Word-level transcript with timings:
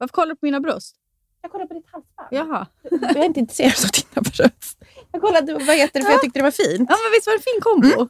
Varför 0.00 0.12
kollar 0.12 0.28
du 0.28 0.34
på 0.36 0.46
mina 0.46 0.60
bröst? 0.60 0.94
Jag 1.42 1.52
kollade 1.52 1.68
på 1.68 1.74
ditt 1.74 1.86
halsband. 1.92 2.28
Jaha. 2.30 2.66
Jag 3.00 3.16
är 3.16 3.24
inte 3.24 3.40
intresserad 3.40 3.74
av 3.84 3.90
dina 3.90 4.22
bröst. 4.30 4.78
Jag 5.12 5.22
kollade 5.22 5.52
vad 5.54 5.76
heter 5.76 6.00
det 6.00 6.04
för 6.06 6.12
jag 6.12 6.20
tyckte 6.20 6.38
det 6.38 6.42
var 6.42 6.50
fint. 6.50 6.90
Ja, 6.90 6.96
men 7.04 7.12
visst 7.14 7.26
var 7.26 7.32
det 7.32 7.38
en 7.38 7.42
fin 7.42 7.60
kombo? 7.60 8.08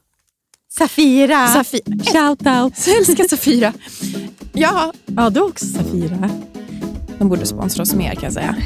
Safira. 0.78 1.46
Safira. 1.46 2.04
Shout 2.04 2.46
out. 2.46 2.86
Jag 2.86 2.96
älskar 2.96 3.28
Safira. 3.28 3.72
Ja, 4.52 4.92
Ja, 5.16 5.30
du 5.30 5.40
också 5.40 5.66
Safira. 5.66 6.30
de 7.18 7.28
borde 7.28 7.46
sponsra 7.46 7.82
oss 7.82 7.94
mer 7.94 8.14
kan 8.14 8.24
jag 8.24 8.32
säga. 8.32 8.56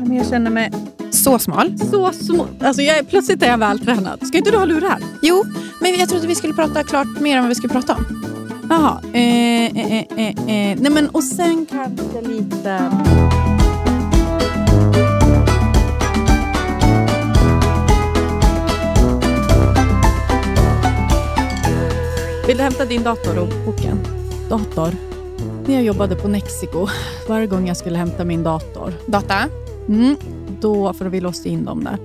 Men 0.00 0.16
jag 0.16 0.26
känner 0.28 0.50
mig 0.50 0.72
Så 1.10 1.38
smal. 1.38 1.78
så 1.78 2.12
små. 2.12 2.46
Alltså 2.60 2.82
jag 2.82 2.98
är, 2.98 3.02
plötsligt 3.02 3.42
är 3.42 3.46
jag 3.46 3.58
vältränad. 3.58 4.26
Ska 4.26 4.38
inte 4.38 4.50
du 4.50 4.56
ha 4.56 4.64
lurar? 4.64 4.98
Jo, 5.22 5.44
men 5.80 5.94
jag 5.94 6.08
trodde 6.08 6.26
vi 6.26 6.34
skulle 6.34 6.54
prata 6.54 6.82
klart 6.84 7.20
mer 7.20 7.36
om 7.38 7.42
vad 7.44 7.48
vi 7.48 7.54
skulle 7.54 7.72
prata 7.72 7.94
om. 7.94 8.04
Jaha. 8.68 9.00
Eh, 9.12 9.64
eh, 9.64 9.92
eh, 9.92 10.06
eh, 10.16 10.28
eh. 10.28 10.78
Nej, 10.80 10.92
men 10.92 11.08
och 11.08 11.24
sen 11.24 11.66
kanske 11.70 12.20
lite... 12.20 12.90
Vill 22.46 22.56
du 22.56 22.62
hämta 22.62 22.84
din 22.84 23.02
dator 23.02 23.38
och 23.38 23.48
boken? 23.66 23.98
Dator? 24.48 24.94
När 25.66 25.74
jag 25.74 25.82
jobbade 25.82 26.16
på 26.16 26.28
Mexico, 26.28 26.86
varje 27.28 27.46
gång 27.46 27.68
jag 27.68 27.76
skulle 27.76 27.98
hämta 27.98 28.24
min 28.24 28.42
dator, 28.42 28.92
Data. 29.06 29.48
mm, 29.88 30.16
då, 30.60 30.92
för 30.92 31.04
vi 31.04 31.20
låste 31.20 31.48
in 31.48 31.64
dem 31.64 31.84
där. 31.84 31.98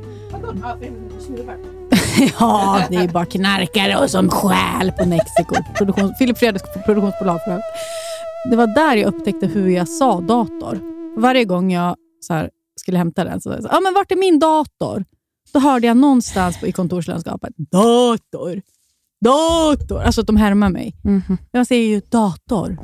ja, 2.39 2.81
det 2.89 2.95
är 2.95 3.07
bara 3.07 3.25
knarkare 3.25 3.97
och 3.97 4.09
som 4.09 4.29
stjäl 4.29 4.91
på 4.91 5.05
Mexico. 5.05 5.55
Produktion, 5.75 6.15
Filip 6.19 6.37
Fredriks 6.37 6.65
produktionsbolag 6.85 7.43
för 7.43 7.51
övrigt. 7.51 7.65
Det 8.49 8.55
var 8.55 8.67
där 8.67 8.95
jag 8.95 9.07
upptäckte 9.13 9.47
hur 9.47 9.69
jag 9.69 9.89
sa 9.89 10.21
dator. 10.21 10.79
Varje 11.17 11.45
gång 11.45 11.71
jag 11.73 11.95
så 12.19 12.33
här, 12.33 12.49
skulle 12.75 12.97
hämta 12.97 13.23
den 13.23 13.41
så 13.41 13.49
sa 13.49 13.55
jag, 13.55 13.65
ah, 13.73 13.79
men 13.79 13.93
vart 13.93 14.11
är 14.11 14.15
min 14.15 14.39
dator? 14.39 15.05
Då 15.53 15.59
hörde 15.59 15.87
jag 15.87 15.97
någonstans 15.97 16.59
på, 16.59 16.67
i 16.67 16.71
kontorslandskapet, 16.71 17.53
dator, 17.57 18.61
dator. 19.25 20.01
Alltså 20.01 20.21
att 20.21 20.27
de 20.27 20.37
härmar 20.37 20.69
mig. 20.69 20.95
Mhm. 21.03 21.37
Jag 21.51 21.67
säger 21.67 21.87
ju 21.87 22.01
dator. 22.09 22.77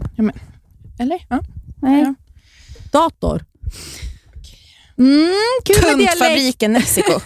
Eller? 0.99 1.25
Ja. 1.29 1.39
Nej. 1.81 2.01
Ja. 2.01 2.15
Dator. 2.91 3.45
Mm, 4.97 5.33
kul. 5.65 5.75
Tuntfabriken 5.75 6.71
Mexiko. 6.71 7.19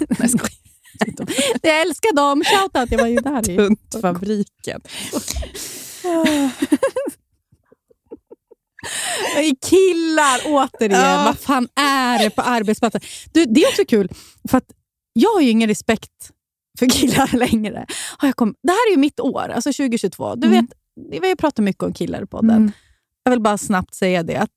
Jag 1.62 1.82
älskar 1.82 2.16
dem. 2.16 2.44
Shoutout, 2.44 2.92
jag 2.92 3.00
var 3.00 3.08
ju 3.08 3.20
där. 3.20 3.50
i- 3.50 3.56
Tuntfabriken. 3.58 4.82
Killar 9.70 10.42
återigen. 10.46 11.26
Vad 11.26 11.40
fan 11.40 11.68
är 11.76 12.20
det 12.24 12.30
på 12.30 12.42
arbetsplatsen? 12.42 13.02
Du, 13.32 13.46
det 13.46 13.62
är 13.64 13.68
också 13.68 13.82
kul, 13.88 14.10
för 14.50 14.62
jag 15.14 15.30
har 15.34 15.42
ju 15.42 15.50
ingen 15.50 15.70
respekt 15.70 16.32
för 16.80 16.86
killar 16.90 17.38
längre. 17.52 17.86
Har 18.18 18.28
jag 18.28 18.36
kom, 18.36 18.56
det 18.64 18.72
här 18.72 18.88
är 18.90 18.92
ju 18.92 18.98
mitt 18.98 19.20
år, 19.20 19.50
alltså 19.50 19.74
2022. 19.74 20.36
Du 20.36 20.48
Mm. 20.48 20.66
vet, 20.66 20.74
vi 21.22 21.30
har 21.30 21.36
pratat 21.36 21.64
mycket 21.66 21.84
om 21.84 21.94
killar 21.94 22.24
i 22.24 22.26
podden. 22.26 22.58
Mm. 22.58 22.72
Jag 23.24 23.32
vill 23.32 23.42
bara 23.42 23.58
snabbt 23.58 23.96
säga 23.96 24.24
det, 24.24 24.36
att 24.36 24.50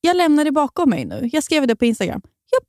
jag 0.00 0.16
lämnar 0.16 0.44
det 0.44 0.52
bakom 0.52 0.90
mig 0.90 1.04
nu. 1.04 1.28
Jag 1.32 1.44
skrev 1.44 1.66
det 1.66 1.76
på 1.76 1.84
Instagram. 1.84 2.20
Jag, 2.50 2.60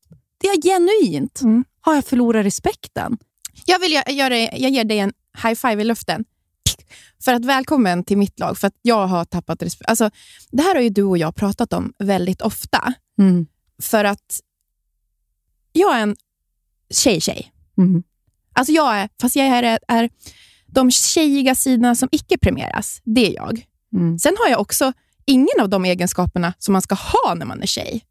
det 0.42 0.48
är 0.48 0.62
genuint. 0.62 1.42
Mm. 1.42 1.64
Har 1.82 1.96
jag 1.96 2.06
förlorat 2.06 2.46
respekten? 2.46 3.18
Jag, 3.66 3.80
vill 3.80 3.92
gö- 3.92 4.12
göra, 4.12 4.38
jag 4.38 4.72
ger 4.72 4.84
dig 4.84 5.00
en 5.00 5.14
high 5.44 5.56
five 5.56 5.82
i 5.82 5.86
luften. 5.86 6.26
För 7.24 7.34
att 7.34 7.46
välkommen 7.46 8.04
till 8.04 8.18
mitt 8.18 8.40
lag, 8.40 8.58
för 8.58 8.68
att 8.68 8.76
jag 8.82 9.08
har 9.08 9.26
tappat 9.26 9.64
respekt. 9.64 9.90
Alltså, 9.90 10.10
det 10.52 10.64
här 10.64 10.76
har 10.76 10.82
ju 10.82 10.90
du 10.90 11.04
och 11.04 11.18
jag 11.18 11.36
pratat 11.36 11.74
om 11.74 11.94
väldigt 11.98 12.42
ofta. 12.42 12.94
För 13.82 14.04
att 14.04 14.40
jag 15.74 15.96
är 15.98 16.02
en 16.02 16.16
tjej-tjej. 16.90 17.52
Mm. 17.78 18.04
Alltså 18.54 18.74
jag 18.74 18.96
är, 18.98 19.10
fast 19.22 19.36
jag 19.36 19.46
är, 19.48 19.80
är 19.88 20.10
de 20.66 20.92
tjejiga 20.92 21.56
sidorna 21.56 21.96
som 21.96 22.10
icke 22.12 22.38
premieras, 22.38 23.02
det 23.04 23.28
är 23.28 23.36
jag. 23.36 23.66
Mm. 23.94 24.20
Sen 24.20 24.36
har 24.40 24.50
jag 24.50 24.62
också 24.62 24.94
ingen 25.26 25.60
av 25.62 25.70
de 25.70 25.86
egenskaperna 25.86 26.54
som 26.60 26.72
man 26.74 26.82
ska 26.82 26.96
ha 26.96 27.34
när 27.36 27.46
man 27.46 27.62
är 27.62 27.68
tjej. 27.68 28.06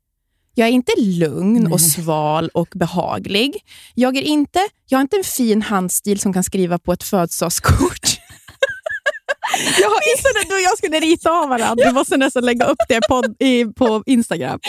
Jag 0.59 0.69
är 0.69 0.73
inte 0.73 0.93
lugn 0.99 1.73
och 1.73 1.81
sval 1.81 2.51
och 2.55 2.69
behaglig. 2.75 3.57
Jag, 3.95 4.17
är 4.17 4.23
inte, 4.23 4.59
jag 4.89 4.99
har 4.99 5.03
inte 5.03 5.17
en 5.17 5.25
fin 5.25 5.63
handstil 5.63 6.21
som 6.21 6.33
kan 6.33 6.45
skriva 6.45 6.79
på 6.79 6.93
ett 6.93 7.03
födelsedagskort. 7.03 8.01
Jag 9.81 9.89
har 9.89 10.17
inte 10.17 10.29
när 10.35 10.49
du 10.49 10.55
och 10.55 10.61
jag 10.61 10.79
skulle 10.79 11.01
rita 11.01 11.31
av 11.31 11.49
varandra. 11.49 11.85
Du 11.85 11.93
måste 11.93 12.17
nästan 12.17 12.45
lägga 12.45 12.65
upp 12.65 12.79
det 12.89 13.01
på, 13.09 13.45
i, 13.45 13.65
på 13.65 14.03
Instagram. 14.07 14.61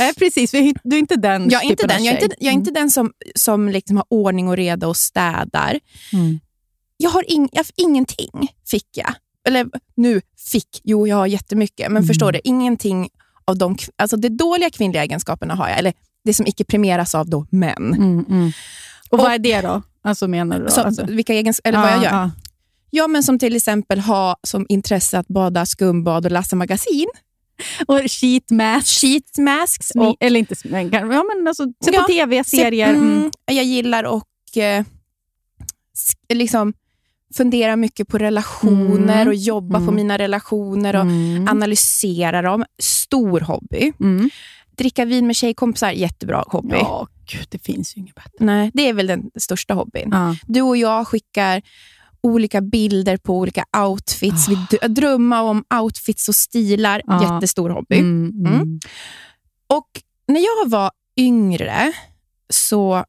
Eh, 0.00 0.14
precis, 0.18 0.50
du 0.50 0.96
är 0.96 0.98
inte 0.98 1.16
den 1.16 1.50
Jag 1.50 1.64
är 1.64 1.70
inte 1.70 1.86
den, 1.86 2.04
jag 2.04 2.14
är 2.14 2.22
inte, 2.22 2.36
jag 2.38 2.50
är 2.50 2.54
inte 2.54 2.70
den 2.70 2.90
som, 2.90 3.12
som 3.34 3.68
liksom 3.68 3.96
har 3.96 4.06
ordning 4.08 4.48
och 4.48 4.56
reda 4.56 4.88
och 4.88 4.96
städar. 4.96 5.80
Mm. 6.12 6.40
Jag 6.96 7.10
har 7.10 7.30
ing, 7.30 7.48
jag, 7.52 7.66
ingenting, 7.76 8.48
fick 8.70 8.88
jag. 8.96 9.14
Eller 9.46 9.66
nu, 9.96 10.20
fick. 10.52 10.80
Jo, 10.84 11.06
jag 11.06 11.16
har 11.16 11.26
jättemycket. 11.26 11.92
Men 11.92 12.04
förstår 12.04 12.32
du, 12.32 12.40
ingenting 12.44 13.08
av 13.50 13.58
de... 13.58 13.76
Alltså 13.96 14.16
det 14.16 14.28
dåliga 14.28 14.70
kvinnliga 14.70 15.02
egenskaperna 15.02 15.54
har 15.54 15.68
jag. 15.68 15.78
Eller 15.78 15.92
det 16.24 16.34
som 16.34 16.46
icke 16.46 16.64
premieras 16.64 17.14
av 17.14 17.28
då 17.30 17.46
män. 17.50 17.94
Mm, 17.94 18.24
mm. 18.28 18.52
Och, 19.10 19.18
vad 19.18 19.32
är 19.32 19.38
det 19.38 19.60
då? 19.60 19.82
Alltså 20.02 20.28
menar 20.28 20.58
du? 20.58 20.64
Då? 20.64 20.70
Så, 20.70 20.80
alltså, 20.80 21.04
vilka 21.08 21.34
egens, 21.34 21.60
eller 21.64 21.78
vad 21.78 21.88
jag 21.92 21.96
Ja, 21.98 22.02
gör. 22.04 22.10
ja. 22.10 22.30
Ja, 22.90 23.08
men 23.08 23.22
som 23.22 23.38
till 23.38 23.56
exempel 23.56 24.00
ha 24.00 24.36
som 24.42 24.66
intresse 24.68 25.18
att 25.18 25.28
bada 25.28 25.66
skumbad 25.66 26.24
och 26.26 26.32
läsa 26.32 26.56
magasin. 26.56 27.06
Och 27.86 28.00
sheet 28.10 28.50
mask. 28.50 29.00
Sheet 29.00 29.38
masks. 29.38 29.90
Och, 29.90 30.16
eller 30.20 30.40
inte 30.40 30.56
smink, 30.56 30.94
ja, 30.94 31.04
men 31.04 31.48
alltså, 31.48 31.64
se 31.84 31.90
Ja, 31.92 32.00
på 32.02 32.06
tv, 32.08 32.44
se- 32.44 32.56
serier. 32.56 32.88
Mm. 32.90 33.16
mm, 33.18 33.30
Jag 33.46 33.64
gillar 33.64 34.04
och 34.04 34.56
eh, 34.56 34.84
liksom 36.34 36.72
fundera 37.36 37.76
mycket 37.76 38.08
på 38.08 38.18
relationer 38.18 39.14
Mm. 39.16 39.28
och 39.28 39.34
jobba 39.34 39.76
på 39.78 39.82
Mm. 39.82 39.94
mina 39.94 40.18
relationer 40.18 40.96
och 40.96 41.02
Mm. 41.02 41.48
analysera 41.48 42.42
dem. 42.42 42.64
Stor 42.82 43.40
hobby. 43.40 43.92
Mm. 44.00 44.30
Dricka 44.76 45.04
vin 45.04 45.26
med 45.26 45.36
tjejkompisar, 45.36 45.90
jättebra 45.90 46.44
hobby. 46.46 46.76
Ja, 46.76 47.06
gud, 47.32 47.46
det 47.48 47.58
finns 47.58 47.96
ju 47.96 48.00
inget 48.00 48.14
bättre. 48.14 48.30
Nej, 48.44 48.70
det 48.74 48.88
är 48.88 48.92
väl 48.92 49.06
den 49.06 49.30
största 49.36 49.74
hobbyn. 49.74 50.08
Ja. 50.12 50.36
Du 50.46 50.62
och 50.62 50.76
jag 50.76 51.06
skickar 51.08 51.62
olika 52.22 52.60
bilder 52.60 53.16
på 53.16 53.38
olika 53.38 53.64
outfits. 53.78 54.48
Vi 54.48 54.54
d- 54.70 54.88
drömmer 54.88 55.42
om 55.42 55.64
outfits 55.82 56.28
och 56.28 56.34
stilar. 56.34 57.02
Ja. 57.06 57.34
Jättestor 57.34 57.70
hobby. 57.70 57.98
Mm. 57.98 58.46
Mm. 58.46 58.80
Och 59.66 59.88
när 60.28 60.40
jag 60.40 60.70
var 60.70 60.90
yngre 61.16 61.92
så... 62.50 63.04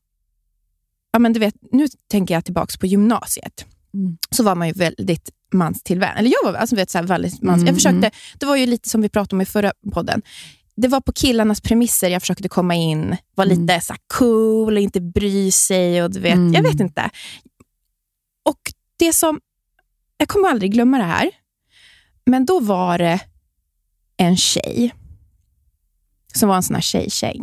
Ja, 1.14 1.20
men 1.20 1.34
du 1.34 1.40
vet, 1.40 1.56
nu 1.72 1.88
tänker 2.12 2.34
jag 2.34 2.46
tillbaka 2.46 2.78
på 2.80 2.86
gymnasiet. 2.86 3.66
Mm. 3.94 4.18
Så 4.30 4.44
var 4.44 4.56
man 4.56 4.68
ju 4.68 4.74
väldigt 4.74 5.30
manstillvänd. 5.54 6.20
Eller 6.20 6.32
jag 6.42 6.52
var 6.52 6.60
alltså, 6.60 6.76
vet, 6.76 6.90
så 6.90 6.98
här, 6.98 7.06
väldigt 7.06 7.42
mans... 7.42 7.56
Mm, 7.58 7.66
Jag 7.68 7.76
försökte, 7.76 8.12
det 8.40 8.46
var 8.46 8.56
ju 8.56 8.66
lite 8.66 8.90
som 8.90 9.02
vi 9.02 9.10
pratade 9.10 9.36
om 9.36 9.42
i 9.42 9.46
förra 9.46 9.74
podden. 9.94 10.22
Det 10.76 10.88
var 10.88 11.02
på 11.02 11.12
killarnas 11.14 11.62
premisser 11.62 12.10
jag 12.10 12.22
försökte 12.22 12.50
komma 12.50 12.76
in. 12.76 13.18
Var 13.36 13.46
Mm. 13.46 13.62
lite 13.62 13.82
så 13.82 13.94
här, 13.94 14.00
cool 14.14 14.74
och 14.78 14.82
inte 14.82 15.02
bry 15.02 15.52
sig. 15.52 16.04
Och 16.04 16.12
du 16.12 16.20
vet, 16.20 16.34
Mm. 16.34 16.54
Jag 16.54 16.64
vet 16.64 16.80
inte. 16.80 17.10
Och 18.50 18.60
det 18.98 19.14
som... 19.14 19.40
Jag 20.18 20.28
kommer 20.28 20.50
aldrig 20.50 20.72
glömma 20.72 20.98
det 20.98 21.04
här. 21.04 21.32
Men 22.26 22.46
då 22.46 22.60
var 22.60 22.98
det 22.98 23.20
en 24.18 24.38
tjej 24.38 24.94
som 26.34 26.50
var 26.50 26.56
en 26.56 26.64
sån 26.64 26.76
här 26.76 26.82
tjej-tjej. 26.82 27.42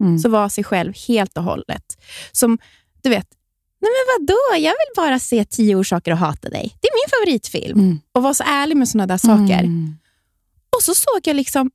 Mm. 0.00 0.18
Som 0.18 0.32
var 0.32 0.48
sig 0.48 0.64
själv 0.64 0.92
helt 1.08 1.36
och 1.36 1.42
hållet. 1.44 1.84
Som, 2.32 2.58
du 3.02 3.08
vet, 3.10 3.26
nej 3.86 4.04
men 4.06 4.26
vadå, 4.26 4.64
jag 4.64 4.72
vill 4.72 4.92
bara 4.96 5.18
se 5.18 5.44
tio 5.44 5.76
orsaker 5.76 6.12
att 6.12 6.18
hata 6.18 6.48
dig. 6.48 6.76
Det 6.80 6.88
är 6.88 6.92
min 6.94 7.10
favoritfilm. 7.18 7.78
Mm. 7.78 8.00
Och 8.12 8.22
var 8.22 8.34
så 8.34 8.44
ärlig 8.46 8.76
med 8.76 8.88
såna 8.88 9.06
där 9.06 9.18
saker. 9.18 9.58
Mm. 9.58 9.96
Och 10.76 10.82
så 10.82 10.94
såg 10.94 11.20
jag 11.24 11.36
liksom, 11.36 11.70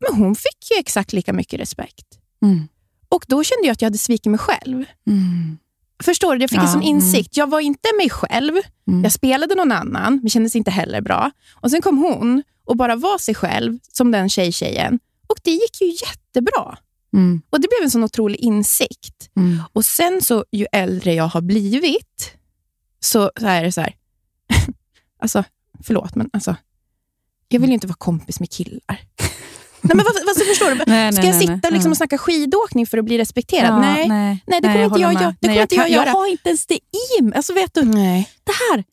men 0.00 0.20
hon 0.20 0.34
fick 0.34 0.70
ju 0.70 0.76
exakt 0.78 1.12
lika 1.12 1.32
mycket 1.32 1.60
respekt. 1.60 2.06
Mm. 2.42 2.68
Och 3.08 3.24
då 3.28 3.44
kände 3.44 3.66
jag 3.66 3.72
att 3.72 3.82
jag 3.82 3.86
hade 3.86 3.98
svikit 3.98 4.30
mig 4.30 4.38
själv. 4.38 4.84
Mm. 5.06 5.58
Förstår 6.02 6.36
du? 6.36 6.40
Jag 6.40 6.50
fick 6.50 6.58
Ja, 6.58 6.62
en 6.62 6.68
sån 6.68 6.82
mm. 6.82 6.96
insikt. 6.96 7.36
Jag 7.36 7.50
var 7.50 7.60
inte 7.60 7.88
mig 7.96 8.10
själv. 8.10 8.52
Mm. 8.88 9.02
Jag 9.02 9.12
spelade 9.12 9.54
någon 9.54 9.72
annan, 9.72 10.18
men 10.22 10.30
kändes 10.30 10.56
inte 10.56 10.70
heller 10.70 11.00
bra. 11.00 11.30
Och 11.54 11.70
Sen 11.70 11.82
kom 11.82 11.98
hon 11.98 12.42
och 12.64 12.76
bara 12.76 12.96
var 12.96 13.18
sig 13.18 13.34
själv, 13.34 13.78
som 13.92 14.10
den 14.10 14.28
tjej-tjejen. 14.28 14.98
Och 15.26 15.38
det 15.42 15.50
gick 15.50 15.80
ju 15.80 15.86
jättebra. 15.86 16.78
Mm. 17.12 17.42
Och 17.50 17.60
Det 17.60 17.68
blev 17.68 17.84
en 17.84 17.90
sån 17.90 18.04
otrolig 18.04 18.40
insikt. 18.40 19.30
Mm. 19.36 19.62
Och 19.72 19.84
sen 19.84 20.20
så, 20.22 20.44
ju 20.52 20.66
äldre 20.72 21.14
jag 21.14 21.28
har 21.28 21.40
blivit, 21.40 22.32
så, 23.00 23.30
så 23.40 23.46
är 23.46 23.62
det 23.62 23.72
så 23.72 23.80
här. 23.80 23.94
alltså, 25.22 25.44
förlåt, 25.84 26.14
men 26.14 26.30
alltså, 26.32 26.56
jag 27.48 27.60
vill 27.60 27.70
ju 27.70 27.74
inte 27.74 27.86
vara 27.86 27.96
kompis 27.98 28.40
med 28.40 28.50
killar. 28.50 28.80
nej, 29.80 29.96
men 29.96 30.04
vad, 30.04 30.14
vad, 30.26 30.36
så 30.36 30.44
förstår 30.44 30.70
du? 30.70 30.84
Nej, 30.86 31.12
Ska 31.12 31.22
nej, 31.22 31.30
jag 31.30 31.40
sitta 31.40 31.52
nej. 31.62 31.72
liksom 31.72 31.90
och 31.90 31.96
snacka 31.96 32.18
skidåkning 32.18 32.86
för 32.86 32.98
att 32.98 33.04
bli 33.04 33.18
respekterad? 33.18 33.70
Ja, 33.70 33.78
nej. 33.80 34.08
nej, 34.08 34.44
Nej, 34.46 34.60
det 34.60 34.68
kommer 34.68 34.84
inte 34.84 35.00
jag 35.00 35.12
göra. 35.12 35.34
Det 35.40 35.48
kommer 35.48 35.62
inte 35.62 35.74
jag 35.74 35.84
kan- 35.84 35.92
göra. 35.92 36.06
Jag 36.06 36.12
har 36.12 36.26
inte 36.26 36.48
ens 36.48 36.66
det 36.66 36.74
i 37.18 37.22
mig. 37.22 37.34
Alltså, 37.36 37.52
vet 37.52 37.74
du, 37.74 37.84
nej. 37.84 38.28
det 38.44 38.52
här. 38.52 38.84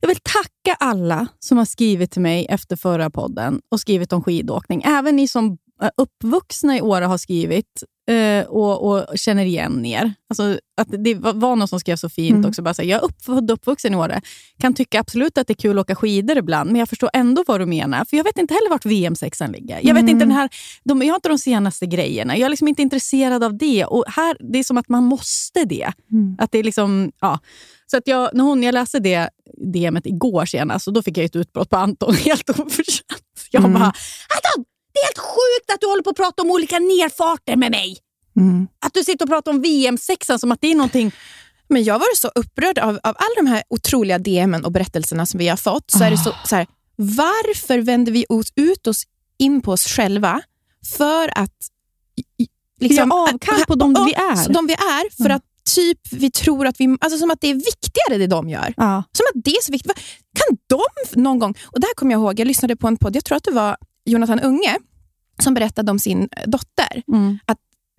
Jag 0.00 0.08
vill 0.08 0.16
tacka 0.22 0.74
alla 0.80 1.26
som 1.38 1.58
har 1.58 1.64
skrivit 1.64 2.10
till 2.10 2.22
mig 2.22 2.46
efter 2.50 2.76
förra 2.76 3.10
podden 3.10 3.60
och 3.68 3.80
skrivit 3.80 4.12
om 4.12 4.22
skidåkning. 4.24 4.82
Även 4.84 5.16
ni 5.16 5.28
som 5.28 5.58
uppvuxna 5.96 6.76
i 6.76 6.80
Åre 6.80 7.04
har 7.04 7.18
skrivit 7.18 7.82
eh, 8.10 8.46
och, 8.46 8.88
och 8.92 9.18
känner 9.18 9.44
igen 9.44 9.86
er. 9.86 10.14
Alltså, 10.30 10.58
att 10.80 10.88
det 11.04 11.14
var 11.14 11.56
någon 11.56 11.68
som 11.68 11.80
skrev 11.80 11.96
så 11.96 12.08
fint 12.08 12.34
Mm. 12.36 12.48
också. 12.48 12.62
Bara 12.62 12.74
så 12.74 12.82
här, 12.82 12.88
jag 12.88 13.00
är 13.00 13.04
uppfödd 13.04 13.50
uppvuxen 13.50 13.94
i 13.94 13.96
Åre. 13.96 14.20
Kan 14.60 14.74
tycka 14.74 15.00
absolut 15.00 15.38
att 15.38 15.46
det 15.46 15.52
är 15.52 15.62
kul 15.62 15.78
att 15.78 15.82
åka 15.84 15.94
skidor 15.94 16.36
ibland, 16.38 16.70
men 16.70 16.78
jag 16.78 16.88
förstår 16.88 17.10
ändå 17.12 17.44
vad 17.46 17.60
du 17.60 17.66
menar. 17.66 18.04
För 18.04 18.16
Jag 18.16 18.24
vet 18.24 18.38
inte 18.38 18.54
heller 18.54 18.70
vart 18.70 18.84
VM-sexan 18.86 19.52
ligger. 19.52 19.76
Jag, 19.82 19.94
vet 19.94 20.02
Mm. 20.02 20.08
inte 20.08 20.24
den 20.24 20.32
här, 20.34 20.48
de, 20.84 21.02
jag 21.02 21.08
har 21.08 21.14
inte 21.16 21.28
de 21.28 21.38
senaste 21.38 21.86
grejerna. 21.86 22.36
Jag 22.36 22.46
är 22.46 22.50
liksom 22.50 22.68
inte 22.68 22.82
intresserad 22.82 23.44
av 23.44 23.58
det. 23.58 23.84
Och 23.84 24.04
här, 24.08 24.36
Det 24.52 24.58
är 24.58 24.64
som 24.64 24.76
att 24.78 24.88
man 24.88 25.04
måste 25.04 25.64
det. 25.64 25.92
Mm. 26.12 26.36
Att 26.38 26.52
det 26.52 26.58
är 26.58 26.64
liksom, 26.64 27.12
ja. 27.20 27.38
Så 27.90 27.96
att 27.96 28.06
jag, 28.06 28.30
när 28.34 28.44
hon, 28.44 28.62
jag 28.62 28.72
läste 28.72 28.98
det 28.98 29.28
DMet 29.74 30.06
igår 30.06 30.44
senast 30.46 30.86
och 30.88 30.92
då 30.92 31.02
fick 31.02 31.18
jag 31.18 31.24
ett 31.24 31.36
utbrott 31.36 31.70
på 31.70 31.76
Anton 31.76 32.14
helt 32.24 32.50
oförtjänt. 32.50 33.22
Jag 33.50 33.60
Mm. 33.64 33.72
bara, 33.72 33.84
Anton! 33.84 34.64
Det 35.00 35.06
helt 35.06 35.18
sjukt 35.18 35.70
att 35.74 35.80
du 35.80 35.86
håller 35.86 36.02
på 36.02 36.10
att 36.10 36.16
prata 36.16 36.42
om 36.42 36.50
olika 36.50 36.78
nerfarter 36.78 37.56
med 37.56 37.70
mig. 37.70 37.98
Mm. 38.36 38.68
Att 38.86 38.94
du 38.94 39.04
sitter 39.04 39.24
och 39.24 39.30
pratar 39.30 39.50
om 39.52 39.60
VM-sexan 39.60 40.38
som 40.38 40.52
att 40.52 40.60
det 40.60 40.70
är 40.70 40.74
någonting... 40.74 41.12
Men 41.70 41.84
jag 41.84 41.98
var 41.98 42.16
så 42.16 42.28
upprörd 42.34 42.78
av, 42.78 42.88
av 42.88 42.98
alla 43.18 43.34
de 43.36 43.46
här 43.46 43.62
otroliga 43.68 44.18
DMen 44.18 44.64
och 44.64 44.72
berättelserna 44.72 45.26
som 45.26 45.38
vi 45.38 45.48
har 45.48 45.56
fått. 45.56 45.90
Så 45.90 46.04
är 46.04 46.10
det 46.10 46.18
så, 46.18 46.34
så 46.44 46.56
här, 46.56 46.66
varför 46.96 47.78
vänder 47.78 48.12
vi 48.12 48.24
oss 48.28 48.52
ut 48.56 48.86
oss 48.86 49.02
in 49.38 49.60
på 49.62 49.72
oss 49.72 49.86
själva 49.86 50.40
för 50.98 51.38
att 51.38 51.52
liksom, 52.80 53.08
Vi 53.08 53.16
gör 53.16 53.28
avkall 53.28 53.64
på 53.66 53.74
de 53.74 53.94
vi 53.94 54.14
är. 54.14 54.52
De 54.52 54.66
vi 54.66 54.72
är, 54.72 55.16
för 55.16 55.24
Mm. 55.24 55.36
att 55.36 55.42
typ 55.74 55.98
vi 56.12 56.30
tror 56.30 56.66
att 56.66 56.80
vi... 56.80 56.96
Alltså 57.00 57.18
som 57.18 57.30
att 57.30 57.40
det 57.40 57.48
är 57.48 57.54
viktigare 57.54 58.18
det 58.18 58.26
de 58.26 58.48
gör. 58.48 58.74
Ja. 58.76 59.02
Som 59.12 59.26
att 59.34 59.44
det 59.44 59.50
är 59.50 59.62
så 59.62 59.72
viktigt. 59.72 59.92
Kan 60.38 60.58
de 60.66 61.22
någon 61.22 61.38
gång... 61.38 61.54
Och 61.66 61.80
där 61.80 61.94
kommer 61.96 62.12
jag 62.12 62.20
ihåg, 62.20 62.40
jag 62.40 62.46
lyssnade 62.46 62.76
på 62.76 62.88
en 62.88 62.96
podd, 62.96 63.16
jag 63.16 63.24
tror 63.24 63.36
att 63.36 63.44
det 63.44 63.50
var 63.50 63.76
Jonathan 64.04 64.40
Unge, 64.40 64.78
som 65.38 65.54
berättade 65.54 65.90
om 65.90 65.98
sin 65.98 66.28
dotter. 66.46 67.02
Mm. 67.12 67.38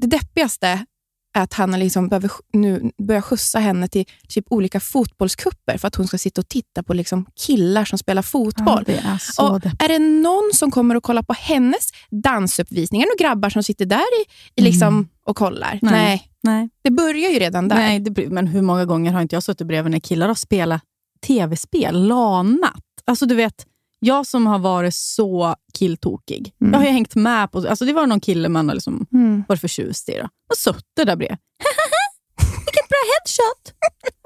Det 0.01 0.07
deppigaste 0.07 0.67
är 0.67 1.43
att 1.43 1.53
han 1.53 1.71
liksom 1.79 2.07
behöver 2.09 2.31
nu 2.53 2.91
börja 3.07 3.21
skjutsa 3.21 3.59
henne 3.59 3.87
till 3.87 4.05
typ 4.27 4.45
olika 4.49 4.79
fotbollskupper 4.79 5.77
för 5.77 5.87
att 5.87 5.95
hon 5.95 6.07
ska 6.07 6.17
sitta 6.17 6.41
och 6.41 6.49
titta 6.49 6.83
på 6.83 6.93
liksom 6.93 7.25
killar 7.45 7.85
som 7.85 7.97
spelar 7.97 8.21
fotboll. 8.21 8.83
det 8.85 8.97
är 8.97 9.19
Och 9.39 9.65
är 9.65 9.87
det 9.87 9.99
någon 9.99 10.51
som 10.53 10.71
kommer 10.71 10.95
att 10.95 11.03
kolla 11.03 11.23
på 11.23 11.33
hennes 11.33 11.91
dansuppvisningar 12.11 13.07
och 13.13 13.19
grabbar 13.19 13.49
som 13.49 13.63
sitter 13.63 13.85
där 13.85 14.21
i, 14.21 14.25
i 14.55 14.61
liksom 14.61 14.87
Mm. 14.87 15.07
och 15.25 15.35
kollar? 15.35 15.79
Nej. 15.81 15.91
Nej. 15.91 16.25
Nej. 16.43 16.69
Det 16.81 16.91
börjar 16.91 17.29
ju 17.29 17.39
redan 17.39 17.67
där. 17.67 17.75
Nej, 17.75 17.99
det, 17.99 18.29
men 18.29 18.47
hur 18.47 18.61
många 18.61 18.85
gånger 18.85 19.11
har 19.11 19.21
inte 19.21 19.35
jag 19.35 19.43
suttit 19.43 19.67
bredvid 19.67 19.91
när 19.91 19.99
killar 19.99 20.27
har 20.27 20.35
spelat 20.35 20.81
tv-spel, 21.27 22.07
lanat? 22.07 22.83
Alltså 23.05 23.25
du 23.25 23.35
vet, 23.35 23.65
jag 23.99 24.25
som 24.27 24.47
har 24.47 24.59
varit 24.59 24.95
så 24.95 25.55
killtokig. 25.73 26.53
Mm. 26.61 26.73
Jag 26.73 26.79
har 26.79 26.85
ju 26.85 26.91
hängt 26.91 27.15
med 27.15 27.51
på... 27.51 27.57
Alltså 27.69 27.85
det 27.85 27.93
var 27.93 28.07
någon 28.07 28.19
kille 28.19 28.49
man 28.49 28.67
har 28.67 28.75
liksom 28.75 29.05
Mm. 29.13 29.43
varit 29.47 29.61
förtjust 29.61 30.09
i. 30.09 30.17
Då. 30.17 30.23
Och 30.49 30.57
suttit 30.57 30.83
där 30.95 31.15
bredvid. 31.15 31.37
Vilket 32.65 32.89
bra 32.89 32.97
headshot! 33.13 33.73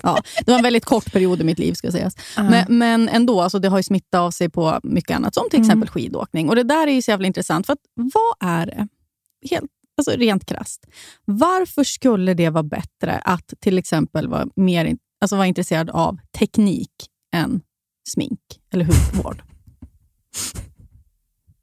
Ja, 0.04 0.22
det 0.46 0.52
var 0.52 0.58
en 0.58 0.64
väldigt 0.64 0.86
kort 0.86 1.12
period 1.14 1.42
i 1.42 1.44
mitt 1.44 1.60
liv, 1.60 1.74
ska 1.74 1.92
sägas. 1.92 2.16
Ja. 2.38 2.44
Men, 2.44 2.78
men 2.78 3.10
ändå, 3.10 3.42
alltså 3.42 3.60
det 3.60 3.68
har 3.70 3.78
ju 3.80 3.84
smittat 3.84 4.20
av 4.20 4.32
sig 4.32 4.50
på 4.50 4.80
mycket 4.84 5.16
annat, 5.16 5.34
som 5.34 5.50
till 5.50 5.60
Mm. 5.60 5.66
exempel 5.70 5.90
skidåkning. 5.90 6.50
Och 6.50 6.56
Det 6.56 6.64
där 6.64 6.88
är 6.88 6.92
ju 6.92 7.02
så 7.02 7.12
jävla 7.12 7.28
intressant, 7.28 7.66
för 7.66 7.74
att, 7.74 7.80
vad 7.96 8.50
är 8.52 8.66
det, 8.66 8.88
helt, 9.50 9.72
alltså 9.98 10.12
rent 10.12 10.46
krasst, 10.46 10.86
varför 11.26 11.84
skulle 11.84 12.34
det 12.34 12.50
vara 12.50 12.64
bättre 12.64 13.18
att 13.26 13.54
till 13.60 13.78
exempel 13.78 14.28
vara, 14.28 14.48
mer, 14.56 14.98
alltså 15.22 15.36
vara 15.36 15.48
intresserad 15.48 15.90
av 15.90 16.18
teknik 16.40 16.92
än 17.36 17.62
smink 18.10 18.40
eller 18.74 18.86
hudvård? 18.86 19.44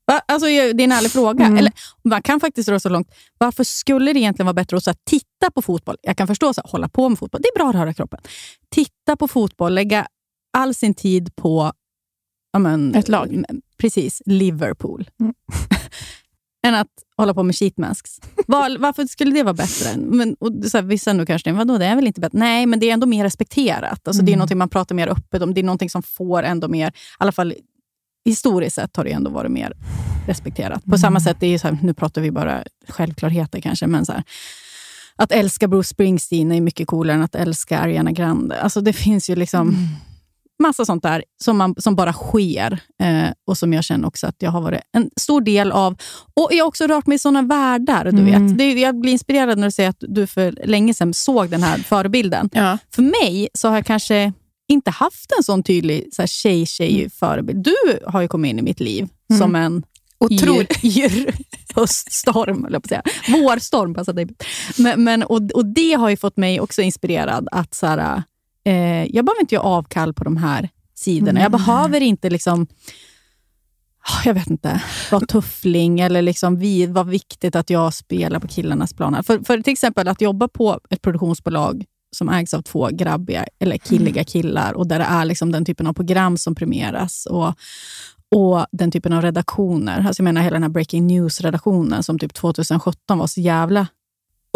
Va? 0.07 0.21
Alltså, 0.29 0.47
det 0.47 0.53
är 0.53 0.81
en 0.81 0.93
ärlig 0.93 1.11
fråga. 1.11 1.45
Mm. 1.45 1.59
Eller, 1.59 1.73
man 2.05 2.23
kan 2.23 2.41
faktiskt 2.41 2.69
dra 2.69 2.81
så 2.81 2.89
långt. 2.89 3.15
Varför 3.39 3.65
skulle 3.65 4.13
det 4.13 4.21
egentligen 4.21 4.47
vara 4.47 4.55
bättre 4.55 4.77
att 4.77 4.85
så 4.85 4.91
här, 4.91 4.99
titta 5.05 5.51
på 5.55 5.63
fotboll? 5.63 5.97
Jag 6.03 6.17
kan 6.17 6.27
förstå 6.27 6.49
att 6.49 6.71
hålla 6.71 6.89
på 6.89 7.09
med 7.09 7.19
fotboll. 7.19 7.41
Det 7.43 7.49
är 7.49 7.59
bra 7.59 7.69
att 7.69 7.75
röra 7.75 7.95
kroppen. 7.95 8.21
Titta 8.71 9.17
på 9.17 9.29
fotboll, 9.29 9.75
lägga 9.75 10.07
all 10.53 10.75
sin 10.75 10.95
tid 10.95 11.37
på 11.37 11.73
ja, 12.53 12.59
men, 12.59 12.95
Ett 12.95 13.09
lag. 13.09 13.45
Precis, 13.79 14.23
Liverpool. 14.27 15.11
Mm. 15.21 15.35
än 16.67 16.75
att 16.75 16.89
hålla 17.17 17.35
på 17.35 17.43
med 17.43 17.57
sheetmasks. 17.57 18.21
Var, 18.47 18.79
varför 18.79 19.07
skulle 19.07 19.35
det 19.35 19.43
vara 19.43 19.55
bättre? 19.55 19.97
Men, 19.97 20.35
och 20.35 20.53
så 20.71 20.79
här, 20.79 20.83
vissa 20.83 21.13
nu 21.13 21.27
kanske 21.27 21.53
vadå, 21.53 21.79
det 21.79 21.87
är 21.87 21.97
väl 21.97 22.07
inte 22.07 22.21
bättre? 22.21 22.39
Nej, 22.39 22.67
men 22.67 22.81
det 22.81 22.89
är 22.91 22.93
ändå 22.93 23.07
mer 23.07 23.25
respekterat. 23.25 24.09
Alltså, 24.09 24.23
Det 24.23 24.31
är 24.33 24.35
Mm. 24.35 24.49
något 24.49 24.57
man 24.57 24.69
pratar 24.69 24.95
mer 24.95 25.09
öppet 25.09 25.43
om. 25.43 25.55
Det 25.55 25.61
är 25.61 25.65
något 25.65 25.91
som 25.91 26.03
får 26.03 26.43
ändå 26.43 26.69
mer, 26.69 26.89
i 26.89 26.93
alla 27.19 27.33
fall 27.33 27.55
historiskt 28.25 28.77
sett 28.77 28.97
har 28.97 29.05
det 29.05 29.13
ändå 29.13 29.31
varit 29.31 29.51
mer 29.53 29.73
respekterat. 30.27 30.85
På 30.85 30.99
samma 30.99 31.21
sätt, 31.21 31.37
det 31.41 31.47
är 31.47 31.59
så 31.59 31.69
här, 31.69 31.79
nu 31.83 31.95
pratar 31.95 32.21
vi 32.23 32.31
bara 32.31 32.63
självklarheter 32.89 33.61
kanske, 33.61 33.87
men 33.87 34.07
så 34.07 34.13
här, 34.13 34.23
att 35.17 35.33
älska 35.33 35.69
Bruce 35.69 35.89
Springsteen 35.89 36.53
är 36.53 36.61
mycket 36.61 36.89
coolare 36.89 37.17
än 37.17 37.23
att 37.23 37.35
älska 37.35 37.79
Ariana 37.79 38.13
Grande. 38.13 38.61
Alltså 38.61 38.81
det 38.81 38.93
finns 38.93 39.31
ju 39.31 39.37
liksom 39.37 39.77
massa 40.63 40.85
sånt 40.85 41.03
där 41.03 41.25
som, 41.45 41.57
man, 41.59 41.75
som 41.79 41.97
bara 41.97 42.13
sker 42.13 42.79
eh, 43.03 43.31
och 43.47 43.59
som 43.59 43.73
jag 43.73 43.85
känner 43.85 44.09
också 44.09 44.27
att 44.27 44.35
jag 44.39 44.51
har 44.51 44.61
varit 44.61 44.81
en 44.93 45.11
stor 45.17 45.41
del 45.41 45.73
av. 45.73 45.97
Och 46.35 46.49
Jag 46.53 46.65
har 46.65 46.69
också 46.69 46.87
rört 46.87 47.07
mig 47.07 47.17
i 47.17 47.19
såna 47.19 47.43
världar. 47.43 48.05
Du 48.05 48.11
Mm. 48.23 48.47
vet. 48.49 48.59
Det, 48.59 48.73
jag 48.73 49.01
blir 49.01 49.13
inspirerad 49.13 49.59
när 49.59 49.67
du 49.67 49.71
säger 49.71 49.91
att 49.91 49.97
du 50.09 50.27
för 50.27 50.59
länge 50.65 50.95
sedan 50.95 51.15
såg 51.15 51.51
den 51.51 51.63
här 51.63 51.79
förebilden. 51.79 52.51
Ja. 52.53 52.79
För 52.95 53.03
mig 53.03 53.49
så 53.55 53.69
har 53.69 53.75
jag 53.75 53.87
kanske 53.87 54.33
inte 54.71 54.91
haft 54.91 55.33
en 55.39 55.43
sån 55.45 55.63
tydlig 55.63 56.09
så 56.13 56.23
här, 56.23 56.27
tjej-tjej 56.27 57.11
förebild. 57.11 57.65
Du 57.65 57.75
har 58.07 58.21
ju 58.21 58.29
kommit 58.29 58.51
in 58.51 58.59
i 58.59 58.63
mitt 58.63 58.81
liv 58.81 59.09
Mm. 59.31 59.41
som 59.41 59.55
en 59.55 59.83
Otroligt. 60.19 60.85
yr, 60.85 61.35
höststorm, 61.75 62.65
eller 62.65 62.79
på 62.81 62.85
att 62.85 62.89
säga. 62.89 63.03
Vårstorm 63.29 63.95
passar 63.95 64.13
dig. 64.13 64.29
Men, 64.79 65.05
men, 65.05 65.23
och, 65.23 65.51
och 65.55 65.67
det 65.67 65.93
har 65.93 66.09
ju 66.11 66.17
fått 66.17 66.37
mig 66.37 66.61
också 66.61 66.83
inspirerad 66.83 67.49
att 67.53 67.75
så 67.75 67.87
här, 67.87 68.23
eh, 68.65 69.05
jag 69.05 69.25
behöver 69.25 69.41
inte 69.41 69.55
göra 69.55 69.65
avkall 69.65 70.15
på 70.15 70.25
de 70.25 70.37
här 70.37 70.69
sidorna. 70.95 71.41
Jag 71.41 71.53
behöver 71.53 72.01
inte 72.01 72.31
liksom 72.31 72.67
ah, 74.01 74.23
jag 74.25 74.35
vet 74.35 74.51
inte, 74.51 74.83
vara 75.11 75.27
tuffling 75.27 76.01
eller 76.01 76.23
liksom 76.23 76.57
vi, 76.59 76.87
vad 76.87 77.09
viktigt 77.09 77.57
att 77.57 77.71
jag 77.71 77.95
spelar 77.95 78.41
på 78.41 78.49
killarnas 78.49 78.95
planer. 78.95 79.23
För, 79.23 79.39
för 79.39 79.61
till 79.61 79.73
exempel 79.73 80.09
att 80.09 80.21
jobba 80.21 80.49
på 80.49 80.81
ett 80.91 81.03
produktionsbolag 81.03 81.85
som 82.17 82.29
ägs 82.29 82.55
av 82.55 82.63
två 82.63 82.89
grabbiga 82.93 83.47
eller 83.59 83.77
killiga 83.79 84.25
killar 84.25 84.73
och 84.73 84.87
där 84.87 84.99
det 84.99 85.05
är 85.05 85.25
liksom 85.25 85.53
den 85.53 85.65
typen 85.65 85.87
av 85.87 85.93
program 85.93 86.37
som 86.37 86.55
premieras 86.55 87.27
och, 87.27 87.55
och 88.35 88.67
den 88.73 88.91
typen 88.91 89.13
av 89.13 89.23
redaktioner. 89.23 90.05
Alltså 90.07 90.21
jag 90.21 90.25
menar 90.25 90.41
hela 90.43 90.55
den 90.55 90.63
här 90.63 90.71
breaking 90.71 91.07
news-redaktionen 91.07 92.03
som 92.03 92.19
typ 92.19 92.35
2017 92.35 93.19
var 93.19 93.27
så 93.27 93.41
jävla 93.41 93.87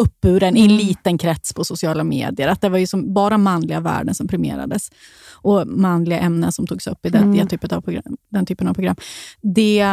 uppburen 0.03 0.57
i 0.57 0.61
en 0.61 0.71
Mm. 0.71 0.87
liten 0.87 1.19
krets 1.19 1.53
på 1.53 1.65
sociala 1.65 2.05
medier. 2.05 2.49
Att 2.49 2.61
det 2.61 2.69
var 2.69 2.79
ju 2.79 2.87
som 2.87 3.15
bara 3.15 3.39
manliga 3.39 3.81
värden 3.81 4.15
som 4.15 4.29
premierades 4.29 4.91
och 5.33 5.67
manliga 5.69 6.19
ämnen 6.21 6.53
som 6.53 6.67
togs 6.67 6.87
upp 6.87 7.07
i 7.07 7.11
den, 7.11 7.23
Mm. 7.35 7.47
typen, 7.49 7.71
av 7.77 7.81
program, 7.81 8.17
den 8.29 8.47
typen 8.47 8.69
av 8.69 8.75
program. 8.75 8.97
Det, 9.43 9.87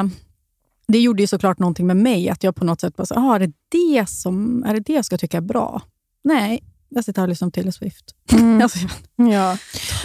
det 0.88 1.00
gjorde 1.00 1.24
ju 1.24 1.28
såklart 1.28 1.60
någonting 1.60 1.88
med 1.88 1.98
mig, 1.98 2.30
att 2.30 2.44
jag 2.44 2.56
på 2.56 2.66
något 2.66 2.82
sätt 2.82 2.96
bara, 2.96 3.06
så, 3.06 3.16
ah, 3.16 3.36
är, 3.36 3.40
det 3.40 3.52
det 3.72 4.10
som, 4.10 4.64
är 4.64 4.74
det 4.74 4.80
det 4.80 4.94
jag 4.94 5.06
ska 5.06 5.18
tycka 5.18 5.38
är 5.38 5.42
bra? 5.42 5.82
Nej, 6.24 6.64
jag 6.96 7.06
sitter 7.06 7.22
här 7.22 7.26
och 7.26 7.30
lyssnar 7.30 7.48
på 7.48 7.52
Taylor 7.52 7.72
Swift. 7.72 8.06
Mm. 8.32 8.62
Alltså, 8.62 8.78
Ja. 9.32 9.58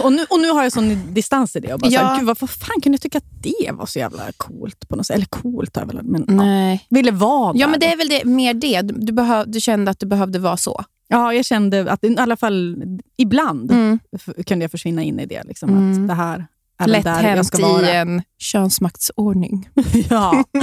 och, 0.03 0.13
nu, 0.13 0.25
och 0.29 0.39
nu 0.39 0.49
har 0.49 0.63
jag 0.63 0.71
sån 0.71 1.13
distans 1.13 1.55
i 1.55 1.59
det. 1.59 1.73
Och 1.73 1.79
bara 1.79 1.91
Ja. 1.91 1.99
så 1.99 2.05
här, 2.05 2.17
Gud, 2.17 2.25
vad, 2.27 2.37
fan 2.49 2.81
kunde 2.81 2.93
jag 2.95 3.01
tycka 3.01 3.17
att 3.17 3.43
det 3.43 3.71
var 3.71 3.85
så 3.85 3.99
jävla 3.99 4.31
coolt? 4.37 4.89
på 4.89 4.95
något 4.95 5.05
sätt? 5.05 5.15
Eller 5.15 5.25
coolt 5.25 5.75
har 5.75 5.83
jag 5.83 5.87
väl, 5.93 6.03
men 6.03 6.25
ja, 6.27 6.33
Nej. 6.33 6.85
ville 6.89 7.11
vara 7.11 7.53
Ja, 7.55 7.65
där. 7.65 7.71
men 7.71 7.79
det 7.79 7.85
är 7.93 7.97
väl 7.97 8.09
det, 8.09 8.25
mer 8.25 8.53
det. 8.53 8.81
Du, 8.81 9.13
behöv, 9.13 9.51
du 9.51 9.59
kände 9.59 9.91
att 9.91 9.99
du 9.99 10.05
behövde 10.05 10.39
vara 10.39 10.57
så. 10.57 10.83
Ja, 11.07 11.33
jag 11.33 11.45
kände 11.45 11.91
att 11.91 12.03
i 12.03 12.15
alla 12.17 12.37
fall 12.37 12.75
ibland 13.17 13.71
Mm. 13.71 13.99
kunde 14.45 14.63
jag 14.63 14.71
försvinna 14.71 15.03
in 15.03 15.19
i 15.19 15.25
det. 15.25 15.43
Liksom, 15.43 15.69
Mm. 15.69 16.01
Att 16.01 16.07
det 16.07 16.13
här 16.13 16.45
är 16.79 16.87
Lätt 16.87 17.03
där 17.03 17.35
jag 17.35 17.45
ska 17.45 17.67
vara. 17.67 17.91
i 17.93 17.95
en 17.95 18.21
könsmaktsordning. 18.39 19.69
Ja. 20.09 20.43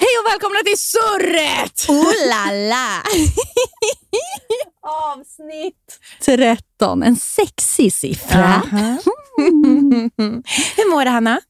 Hej 0.00 0.08
och 0.18 0.24
och 0.26 0.32
välkomna 0.32 0.58
till 0.64 0.78
Surret! 0.78 1.86
Oh 1.88 2.12
la 2.30 2.68
la! 2.68 3.02
Avsnitt 4.88 6.00
13, 6.24 7.02
en 7.02 7.16
sexig 7.16 7.92
siffra. 7.92 8.62
Hur 10.76 10.90
mår 10.90 11.04
du, 11.04 11.10
Hanna? 11.10 11.40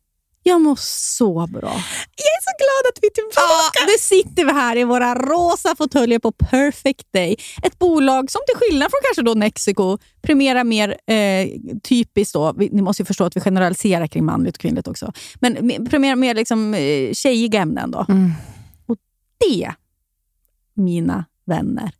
Jag 0.42 0.60
mår 0.60 0.76
så 0.80 1.46
bra. 1.46 1.72
Jag 2.16 2.32
är 2.36 2.42
så 2.42 2.54
glad 2.58 2.92
att 2.92 2.98
vi 3.02 3.06
är 3.06 3.10
tillbaka. 3.10 3.72
Ja, 3.74 3.86
nu 3.86 3.98
sitter 3.98 4.44
vi 4.44 4.52
här 4.52 4.76
i 4.76 4.84
våra 4.84 5.14
rosa 5.14 5.76
fåtöljer 5.76 6.18
på 6.18 6.32
Perfect 6.32 7.12
Day. 7.12 7.36
Ett 7.62 7.78
bolag 7.78 8.30
som 8.30 8.40
till 8.46 8.56
skillnad 8.56 8.90
från 8.90 9.00
kanske 9.04 9.22
då 9.22 9.34
Mexico 9.34 9.98
premierar 10.22 10.64
mer 10.64 10.96
eh, 11.06 11.48
typiskt, 11.82 12.34
då, 12.34 12.52
vi, 12.52 12.68
ni 12.72 12.82
måste 12.82 13.02
ju 13.02 13.06
förstå 13.06 13.24
att 13.24 13.36
vi 13.36 13.40
generaliserar 13.40 14.06
kring 14.06 14.24
manligt 14.24 14.56
och 14.56 14.60
kvinnligt 14.60 14.88
också, 14.88 15.12
men 15.34 15.86
premierar 15.90 16.16
mer 16.16 16.34
liksom, 16.34 16.74
eh, 16.74 17.12
tjejiga 17.12 17.60
ämnen. 17.60 17.90
Då. 17.90 18.06
Mm. 18.08 18.32
Och 18.86 18.96
det, 19.40 19.72
mina 20.74 21.24
vänner, 21.46 21.90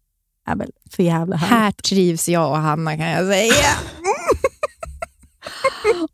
är 0.53 0.57
väl 0.57 0.71
för 0.91 1.03
jävla 1.03 1.37
härligt. 1.37 1.59
Här 1.59 1.73
trivs 1.73 2.29
jag 2.29 2.51
och 2.51 2.59
Hanna 2.59 2.97
kan 2.97 3.11
jag 3.11 3.27
säga. 3.27 3.53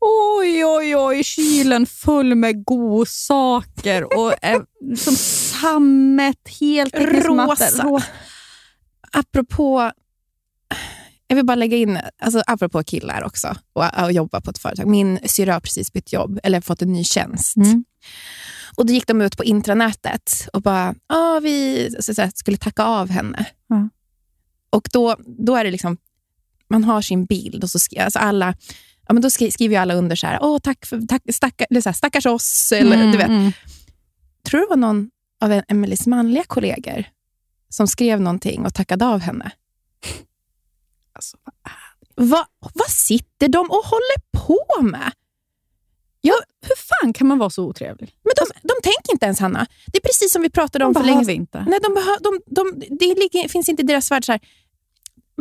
oj, 0.00 0.64
oj, 0.64 0.96
oj, 0.96 1.24
kylen 1.24 1.86
full 1.86 2.34
med 2.34 2.64
godsaker 2.64 4.18
och 4.18 4.44
eh, 4.44 4.62
som 4.96 5.16
sammet, 5.16 6.48
helt 6.60 6.94
rosa. 6.94 7.82
Rå 7.82 8.00
apropå, 9.14 9.92
jag 11.26 11.36
vill 11.36 11.44
bara 11.44 11.54
lägga 11.54 11.76
in, 11.76 11.98
alltså 12.22 12.42
apropå 12.46 12.82
killar 12.82 13.24
också 13.24 13.56
och, 13.72 14.04
och 14.04 14.12
jobba 14.12 14.40
på 14.40 14.50
ett 14.50 14.58
företag. 14.58 14.86
Min 14.86 15.18
syrra 15.24 15.52
har 15.52 15.60
precis 15.60 15.92
bytt 15.92 16.12
jobb, 16.12 16.40
eller 16.42 16.60
fått 16.60 16.82
en 16.82 16.92
ny 16.92 17.04
tjänst. 17.04 17.56
Mm. 17.56 17.84
Och 18.76 18.86
Då 18.86 18.92
gick 18.92 19.06
de 19.06 19.20
ut 19.20 19.36
på 19.36 19.44
intranätet 19.44 20.48
och 20.52 20.62
bara, 20.62 20.94
ah, 21.06 21.40
vi 21.40 21.88
så, 22.00 22.14
så, 22.14 22.30
skulle 22.34 22.56
tacka 22.56 22.84
av 22.84 23.10
henne. 23.10 23.46
Mm. 23.70 23.90
Och 24.74 24.88
då, 24.92 25.16
då 25.26 25.56
är 25.56 25.64
det 25.64 25.70
liksom, 25.70 25.96
man 26.68 26.84
har 26.84 27.02
sin 27.02 27.24
bild 27.24 27.64
och 27.64 27.70
så 27.70 27.78
alltså 28.00 28.18
alla 28.18 28.54
ja, 29.06 29.14
men 29.14 29.22
då 29.22 29.30
skriver 29.30 29.74
ju 29.74 29.76
alla 29.76 29.94
under 29.94 30.16
så 30.16 30.26
här, 30.26 30.38
Åh, 30.42 30.58
tack 30.58 30.86
för, 30.86 31.00
tack, 31.06 31.22
stackar, 31.34 31.66
eller 31.70 31.80
så 31.80 31.88
här, 31.88 31.94
stackars 31.94 32.26
oss. 32.26 32.72
Eller, 32.72 32.96
mm, 32.96 33.12
du 33.12 33.18
vet. 33.18 33.28
Mm. 33.28 33.52
Tror 34.44 34.60
du 34.60 34.66
det 34.66 34.70
var 34.70 34.76
någon 34.76 35.10
av 35.40 35.62
Emelies 35.68 36.06
manliga 36.06 36.44
kollegor 36.44 37.04
som 37.68 37.88
skrev 37.88 38.20
någonting 38.20 38.66
och 38.66 38.74
tackade 38.74 39.06
av 39.06 39.20
henne? 39.20 39.50
Alltså, 41.12 41.36
vad, 42.14 42.36
vad, 42.60 42.70
vad 42.74 42.90
sitter 42.90 43.48
de 43.48 43.70
och 43.70 43.84
håller 43.84 44.46
på 44.46 44.82
med? 44.82 45.12
Ja, 46.20 46.34
hur 46.62 46.76
fan 46.76 47.12
kan 47.12 47.26
man 47.26 47.38
vara 47.38 47.50
så 47.50 47.64
otrevlig? 47.64 48.16
Men 48.22 48.32
de, 48.36 48.68
de 48.68 48.74
tänker 48.82 49.12
inte 49.12 49.26
ens, 49.26 49.40
Hanna. 49.40 49.66
Det 49.86 49.98
är 49.98 50.02
precis 50.02 50.32
som 50.32 50.42
vi 50.42 50.50
pratade 50.50 50.84
om 50.84 50.92
de 50.92 51.00
för 51.00 51.06
länge 51.06 51.24
sedan. 51.24 51.34
inte. 51.34 51.64
Nej, 51.68 51.78
de 51.82 51.94
de, 52.20 52.40
de, 52.46 53.38
det 53.42 53.48
finns 53.48 53.68
inte 53.68 53.82
i 53.82 53.86
deras 53.86 54.10
värld 54.10 54.24
så 54.24 54.32
här, 54.32 54.40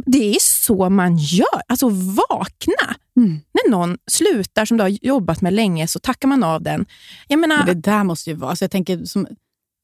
det 0.05 0.35
är 0.35 0.39
så 0.39 0.89
man 0.89 1.17
gör. 1.17 1.61
Alltså 1.67 1.89
vakna. 1.89 2.95
Mm. 3.17 3.39
När 3.53 3.71
någon 3.71 3.97
slutar 4.11 4.65
som 4.65 4.77
du 4.77 4.83
har 4.83 4.89
jobbat 4.89 5.41
med 5.41 5.53
länge 5.53 5.87
så 5.87 5.99
tackar 5.99 6.27
man 6.27 6.43
av 6.43 6.61
den. 6.61 6.85
Jag 7.27 7.39
menar, 7.39 7.57
men 7.57 7.65
det 7.65 7.91
där 7.91 8.03
måste 8.03 8.29
ju 8.29 8.35
vara... 8.35 8.49
Alltså 8.49 8.63
jag 8.63 8.71
tänker 8.71 9.05
som, 9.05 9.27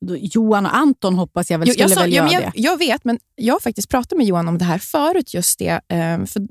Johan 0.06 0.66
och 0.66 0.76
Anton 0.76 1.16
hoppas 1.16 1.52
jag 1.52 1.60
väl 1.60 1.68
skulle 1.68 1.84
jag 1.84 1.92
sa, 1.92 2.02
väl 2.02 2.14
göra 2.14 2.32
jag, 2.32 2.42
det. 2.42 2.52
Jag 2.56 2.78
vet, 2.78 3.04
men 3.04 3.20
jag 3.36 3.56
har 3.56 3.60
faktiskt 3.60 3.90
pratat 3.90 4.18
med 4.18 4.28
Johan 4.28 4.48
om 4.48 4.58
det 4.58 4.66
här 4.66 4.78
förut, 4.78 5.34
just 5.34 5.60
det, 5.60 5.82
eh, 5.88 6.26
för, 6.26 6.48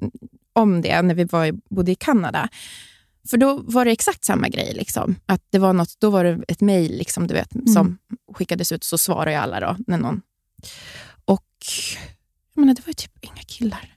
om 0.52 0.82
det 0.82 1.02
när 1.02 1.14
vi 1.14 1.24
var, 1.24 1.74
bodde 1.74 1.92
i 1.92 1.94
Kanada. 1.94 2.48
För 3.30 3.36
då 3.36 3.62
var 3.64 3.84
det 3.84 3.90
exakt 3.90 4.24
samma 4.24 4.48
grej. 4.48 4.74
Liksom. 4.74 5.16
Att 5.26 5.42
det 5.50 5.58
var 5.58 5.72
något, 5.72 6.00
då 6.00 6.10
var 6.10 6.24
det 6.24 6.44
ett 6.48 6.60
mejl 6.60 6.92
liksom, 6.92 7.26
du 7.26 7.34
vet, 7.34 7.54
mm. 7.54 7.66
som 7.66 7.98
skickades 8.34 8.72
ut, 8.72 8.84
så 8.84 8.98
svarade 8.98 9.30
ju 9.30 9.36
alla 9.36 9.60
då, 9.60 9.76
när 9.86 9.98
någon... 9.98 10.20
Och 11.24 11.44
jag 12.58 12.66
menar, 12.66 12.74
det 12.74 12.86
var 12.86 12.90
ju 12.90 12.94
typ 12.94 13.24
inga 13.24 13.42
killar. 13.46 13.94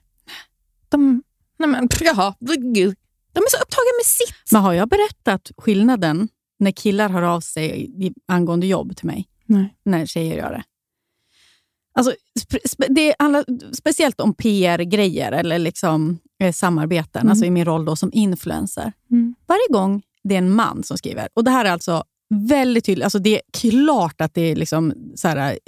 De, 0.88 1.22
nej 1.58 1.68
men, 1.68 1.88
jaha, 2.00 2.34
de 2.38 3.38
är 3.38 3.50
så 3.50 3.56
upptagna 3.56 3.92
med 3.98 4.06
sitt. 4.06 4.52
Men 4.52 4.62
har 4.62 4.72
jag 4.72 4.88
berättat 4.88 5.50
skillnaden 5.56 6.28
när 6.58 6.70
killar 6.70 7.08
hör 7.08 7.22
av 7.22 7.40
sig 7.40 7.90
angående 8.28 8.66
jobb 8.66 8.96
till 8.96 9.06
mig? 9.06 9.28
Nej. 9.46 9.76
När 9.84 10.06
tjejer 10.06 10.36
gör 10.36 10.50
det. 10.50 10.62
Alltså, 11.94 12.14
spe, 12.68 12.86
det 12.88 13.14
handlar 13.18 13.44
speciellt 13.74 14.20
om 14.20 14.34
PR-grejer 14.34 15.32
eller 15.32 15.58
liksom, 15.58 16.18
eh, 16.38 16.52
samarbeten, 16.52 17.20
mm. 17.20 17.30
alltså 17.30 17.44
i 17.44 17.50
min 17.50 17.64
roll 17.64 17.84
då 17.84 17.96
som 17.96 18.10
influencer. 18.12 18.92
Mm. 19.10 19.34
Varje 19.46 19.68
gång 19.70 20.02
det 20.22 20.34
är 20.34 20.38
en 20.38 20.54
man 20.54 20.82
som 20.84 20.98
skriver, 20.98 21.28
och 21.34 21.44
det 21.44 21.50
här 21.50 21.64
är 21.64 21.70
alltså 21.70 22.04
väldigt 22.32 22.84
tydligt. 22.84 23.04
Alltså 23.04 23.18
det 23.18 23.34
är 23.34 23.42
klart 23.52 24.20
att 24.20 24.34
det 24.34 24.40
är 24.40 24.56
liksom 24.56 24.94
så 25.14 25.28
här, 25.28 25.58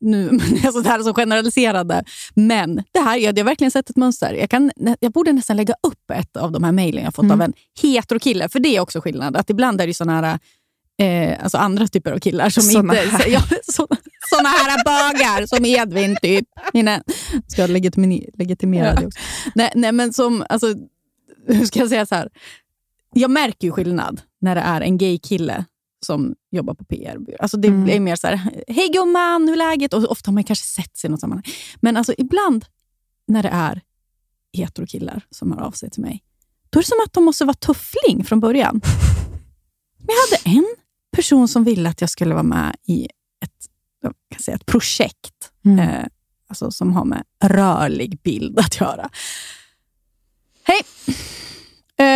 nu, 0.00 0.30
alltså 0.64 0.80
det 0.82 0.88
här 0.88 0.98
är 0.98 1.02
så 1.02 1.14
generaliserande, 1.14 2.04
men 2.34 2.82
det 2.92 3.00
här, 3.00 3.16
jag, 3.16 3.38
jag 3.38 3.44
har 3.44 3.48
verkligen 3.48 3.70
sett 3.70 3.90
ett 3.90 3.96
mönster. 3.96 4.34
Jag, 4.34 4.50
kan, 4.50 4.70
jag 5.00 5.12
borde 5.12 5.32
nästan 5.32 5.56
lägga 5.56 5.74
upp 5.82 6.10
ett 6.10 6.36
av 6.36 6.52
de 6.52 6.64
här 6.64 6.72
mejlen 6.72 7.04
jag 7.04 7.14
fått 7.14 7.22
mm. 7.22 7.40
av 7.40 7.42
en 7.42 7.52
heterokille, 7.82 8.48
för 8.48 8.60
det 8.60 8.76
är 8.76 8.80
också 8.80 9.00
skillnad. 9.00 9.36
Att 9.36 9.50
ibland 9.50 9.80
är 9.80 9.86
det 9.86 9.94
såna 9.94 10.20
här, 10.20 10.38
eh, 10.98 11.42
alltså 11.42 11.58
andra 11.58 11.88
typer 11.88 12.12
av 12.12 12.18
killar 12.18 12.50
som 12.50 12.62
såna 12.62 13.02
inte... 13.02 13.16
Här. 13.16 13.28
Ja, 13.32 13.42
såna, 13.62 13.96
såna 14.30 14.48
här 14.48 14.84
bögar 14.84 15.46
som 15.46 15.64
Edvin, 15.64 16.16
typ. 16.22 16.44
Mina, 16.72 17.02
ska 17.46 17.60
jag 17.60 17.70
legitimera 17.70 18.86
ja. 18.86 18.94
det 19.00 19.06
också? 19.06 19.20
Nej, 19.54 19.72
nej, 19.74 19.92
men 19.92 20.12
som... 20.12 20.44
Alltså, 20.48 20.74
hur 21.46 21.64
ska 21.64 21.78
jag 21.78 21.88
säga 21.88 22.06
så 22.06 22.14
här? 22.14 22.28
Jag 23.14 23.30
märker 23.30 23.66
ju 23.66 23.72
skillnad 23.72 24.20
när 24.40 24.54
det 24.54 24.60
är 24.60 24.80
en 24.80 24.98
gay 24.98 25.18
kille 25.18 25.64
som 26.06 26.34
jobbar 26.50 26.74
på 26.74 26.84
PR. 26.84 27.18
Alltså 27.40 27.56
det 27.56 27.68
mm. 27.68 27.88
är 27.88 28.00
mer 28.00 28.16
så 28.16 28.26
här, 28.26 28.62
hej 28.68 28.88
gumman, 28.92 29.48
hur 29.48 29.52
är 29.52 29.56
läget? 29.56 29.94
Och 29.94 30.10
ofta 30.10 30.28
har 30.28 30.34
man 30.34 30.44
kanske 30.44 30.66
sett 30.66 30.96
sig 30.96 31.08
i 31.08 31.10
något 31.10 31.20
sammanhang. 31.20 31.44
Men 31.76 31.96
alltså 31.96 32.14
ibland 32.18 32.64
när 33.26 33.42
det 33.42 33.48
är 33.48 33.82
heterokillar 34.52 35.26
som 35.30 35.52
hör 35.52 35.60
av 35.60 35.70
sig 35.70 35.90
till 35.90 36.02
mig, 36.02 36.22
då 36.70 36.78
är 36.78 36.82
det 36.82 36.88
som 36.88 36.98
att 37.06 37.12
de 37.12 37.24
måste 37.24 37.44
vara 37.44 37.54
tuffling 37.54 38.24
från 38.24 38.40
början. 38.40 38.80
Men 39.98 40.06
jag 40.06 40.38
hade 40.38 40.58
en 40.58 40.76
person 41.12 41.48
som 41.48 41.64
ville 41.64 41.88
att 41.88 42.00
jag 42.00 42.10
skulle 42.10 42.34
vara 42.34 42.42
med 42.42 42.76
i 42.86 43.04
ett, 43.44 43.66
kan 44.30 44.40
säga, 44.40 44.54
ett 44.54 44.66
projekt 44.66 45.52
mm. 45.64 45.78
eh, 45.78 46.06
alltså 46.48 46.70
som 46.70 46.92
har 46.92 47.04
med 47.04 47.24
rörlig 47.44 48.20
bild 48.22 48.58
att 48.58 48.80
göra. 48.80 49.10
Hej! 50.62 50.82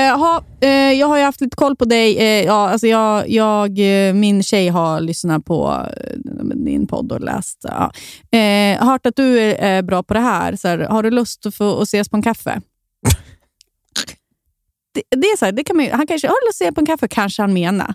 Eh, 0.03 0.19
ha, 0.19 0.45
eh, 0.61 0.69
jag 0.71 1.07
har 1.07 1.17
ju 1.19 1.25
haft 1.25 1.41
lite 1.41 1.57
koll 1.57 1.77
på 1.77 1.85
dig. 1.85 2.19
Eh, 2.19 2.45
ja, 2.45 2.69
alltså 2.71 2.87
jag, 2.87 3.29
jag, 3.31 3.79
min 4.15 4.43
tjej 4.43 4.69
har 4.69 5.01
lyssnat 5.01 5.45
på 5.45 5.87
din 6.55 6.87
podd 6.87 7.13
och 7.13 7.21
läst. 7.21 7.67
Ja. 7.69 7.93
Hört 8.79 9.07
att 9.07 9.17
du 9.17 9.41
är 9.41 9.83
bra 9.83 10.03
på 10.03 10.15
det 10.15 10.21
här. 10.21 10.57
Så 10.57 10.69
här, 10.69 10.79
har 10.79 11.03
du 11.03 11.11
lust 11.11 11.47
att, 11.47 11.55
få, 11.55 11.81
att 11.81 11.83
ses 11.83 12.09
på 12.09 12.17
en 12.17 12.23
kaffe? 12.23 12.61
det, 14.95 15.03
det, 15.17 15.27
är 15.27 15.37
så 15.37 15.45
här, 15.45 15.53
det 15.53 15.65
kan 15.65 15.77
man, 15.77 15.91
han 15.93 16.07
kanske 16.07 16.29
har 16.29 16.47
lust 16.49 16.61
att 16.61 16.65
ses 16.65 16.75
på 16.75 16.81
en 16.81 16.87
kaffe, 16.87 17.09
kanske 17.09 17.43
han 17.43 17.53
menar. 17.53 17.95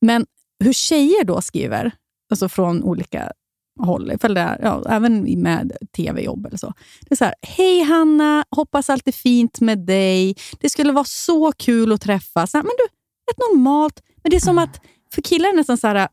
Men 0.00 0.26
hur 0.64 0.72
tjejer 0.72 1.24
då 1.24 1.40
skriver, 1.40 1.92
alltså 2.30 2.48
från 2.48 2.82
olika 2.82 3.32
håll, 3.78 4.12
ifall 4.12 4.34
det 4.34 4.40
är, 4.40 4.58
ja, 4.62 4.84
även 4.88 5.42
med 5.42 5.72
tv-jobb 5.96 6.46
eller 6.46 6.58
så. 6.58 6.72
Det 7.00 7.14
är 7.14 7.16
så 7.16 7.24
här, 7.24 7.34
hej 7.42 7.82
Hanna, 7.82 8.44
hoppas 8.50 8.90
allt 8.90 9.08
är 9.08 9.12
fint 9.12 9.60
med 9.60 9.78
dig. 9.78 10.36
Det 10.60 10.68
skulle 10.68 10.92
vara 10.92 11.04
så 11.04 11.52
kul 11.52 11.92
att 11.92 12.00
träffas. 12.00 12.54
Men 12.54 12.62
du, 12.62 12.84
ett 13.30 13.38
normalt, 13.52 14.02
men 14.22 14.30
det 14.30 14.36
är 14.36 14.40
som 14.40 14.58
att 14.58 14.80
för 15.14 15.22
killar 15.22 15.48
är 15.48 15.52
det 15.52 15.56
nästan 15.56 15.78
så 15.78 15.86
här, 15.86 16.08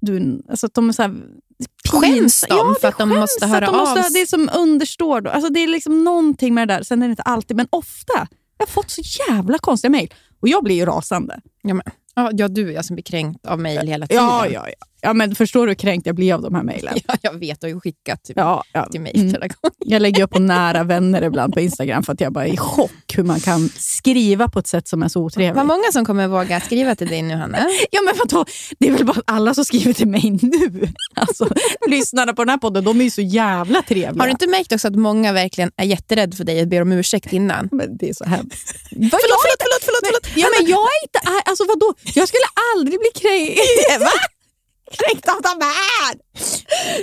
du, 0.00 0.42
alltså 0.50 0.66
att 0.66 0.74
de 0.74 0.88
är 0.88 0.92
så 0.92 1.02
här, 1.02 1.14
Skäms 1.88 2.40
de 2.48 2.56
ja, 2.56 2.76
för 2.80 2.88
att 2.88 2.98
de 2.98 3.08
måste 3.08 3.46
höra 3.46 3.66
de 3.66 3.76
måste, 3.76 4.00
av 4.00 4.02
sig? 4.02 4.12
Det 4.12 4.20
är 4.20 4.26
som 4.26 4.50
understår. 4.54 5.20
Då. 5.20 5.30
Alltså 5.30 5.52
det 5.52 5.60
är 5.60 5.68
liksom 5.68 6.04
någonting 6.04 6.54
med 6.54 6.68
det 6.68 6.74
där. 6.74 6.82
Sen 6.82 7.02
är 7.02 7.06
det 7.06 7.10
inte 7.10 7.22
alltid, 7.22 7.56
men 7.56 7.66
ofta. 7.70 8.28
Jag 8.58 8.66
har 8.66 8.72
fått 8.72 8.90
så 8.90 9.02
jävla 9.28 9.58
konstiga 9.58 9.90
mejl 9.90 10.14
och 10.40 10.48
jag 10.48 10.64
blir 10.64 10.76
ju 10.76 10.84
rasande. 10.84 11.40
Ja, 11.62 11.74
men. 11.74 11.82
Ja, 12.14 12.48
du 12.48 12.68
är 12.68 12.72
jag 12.72 12.84
som 12.84 12.96
blir 12.96 13.04
kränkt 13.04 13.46
av 13.46 13.60
mejl 13.60 13.88
hela 13.88 14.06
tiden. 14.06 14.24
Ja, 14.24 14.46
ja, 14.48 14.68
ja. 14.68 14.86
Ja, 15.00 15.12
men 15.12 15.34
förstår 15.34 15.66
du 15.66 15.70
hur 15.70 15.74
kränkt 15.74 16.06
jag 16.06 16.14
blir 16.14 16.34
av 16.34 16.42
de 16.42 16.54
här 16.54 16.62
mejlen? 16.62 16.94
Ja, 17.06 17.16
jag 17.22 17.38
vet. 17.38 17.60
Du 17.60 17.66
har 17.66 17.74
ju 17.74 17.80
skickat 17.80 18.24
typ, 18.24 18.36
ja, 18.36 18.62
ja. 18.72 18.88
till 18.90 19.00
mig 19.00 19.12
mm. 19.14 19.30
flera 19.30 19.40
gånger. 19.40 19.76
Jag 19.78 20.02
lägger 20.02 20.22
upp 20.22 20.30
på 20.30 20.38
nära 20.56 20.84
vänner 20.84 21.22
ibland 21.22 21.54
på 21.54 21.60
Instagram 21.60 22.02
för 22.02 22.12
att 22.12 22.20
jag 22.20 22.32
bara 22.32 22.46
är 22.46 22.52
i 22.52 22.56
chock 22.56 22.90
hur 23.14 23.22
man 23.22 23.40
kan 23.40 23.68
skriva 23.68 24.48
på 24.48 24.58
ett 24.58 24.66
sätt 24.66 24.88
som 24.88 25.02
är 25.02 25.08
så 25.08 25.20
otrevligt. 25.20 25.56
Vad 25.56 25.66
många 25.66 25.92
som 25.92 26.04
kommer 26.04 26.28
våga 26.28 26.60
skriva 26.60 26.94
till 26.94 27.08
dig 27.08 27.22
nu, 27.22 27.34
Hanna? 27.34 27.58
Ja, 27.90 28.00
men 28.02 28.14
vadå? 28.18 28.44
Det 28.78 28.88
är 28.88 28.92
väl 28.92 29.04
bara 29.06 29.22
alla 29.24 29.54
som 29.54 29.64
skriver 29.64 29.92
till 29.92 30.08
mig 30.08 30.38
nu. 30.42 30.88
Alltså, 31.14 31.48
lyssnarna 31.88 32.34
på 32.34 32.44
den 32.44 32.48
här 32.48 32.58
podden, 32.58 32.84
de 32.84 33.00
är 33.00 33.04
ju 33.04 33.10
så 33.10 33.20
jävla 33.20 33.82
trevliga. 33.82 34.22
Har 34.22 34.26
du 34.26 34.30
inte 34.30 34.46
märkt 34.46 34.72
också 34.72 34.88
att 34.88 34.96
många 34.96 35.32
verkligen 35.32 35.70
är 35.76 35.84
jätterädda 35.84 36.36
för 36.36 36.44
dig 36.44 36.62
och 36.62 36.68
ber 36.68 36.82
om 36.82 36.92
ursäkt 36.92 37.32
innan? 37.32 37.68
Men 37.72 37.96
det 37.96 38.08
är 38.08 38.14
så 38.14 38.24
hemskt. 38.24 38.74
förlåt, 38.88 39.10
förlåt, 39.10 39.60
förlåt, 39.60 39.82
förlåt, 39.84 40.04
förlåt. 40.06 40.34
Men, 40.34 40.42
ja, 40.42 40.48
men 40.58 40.70
jag 40.70 40.80
är 40.80 41.02
inte... 41.04 41.18
Alltså 41.50 41.64
vadå? 41.68 41.94
Jag 42.14 42.28
skulle 42.28 42.48
aldrig 42.74 42.98
bli 42.98 43.10
kränkt. 43.14 44.00
Va? 44.00 44.35
Kränkt 44.90 45.28
av 45.28 45.42
de 45.42 45.64
här. 45.64 46.14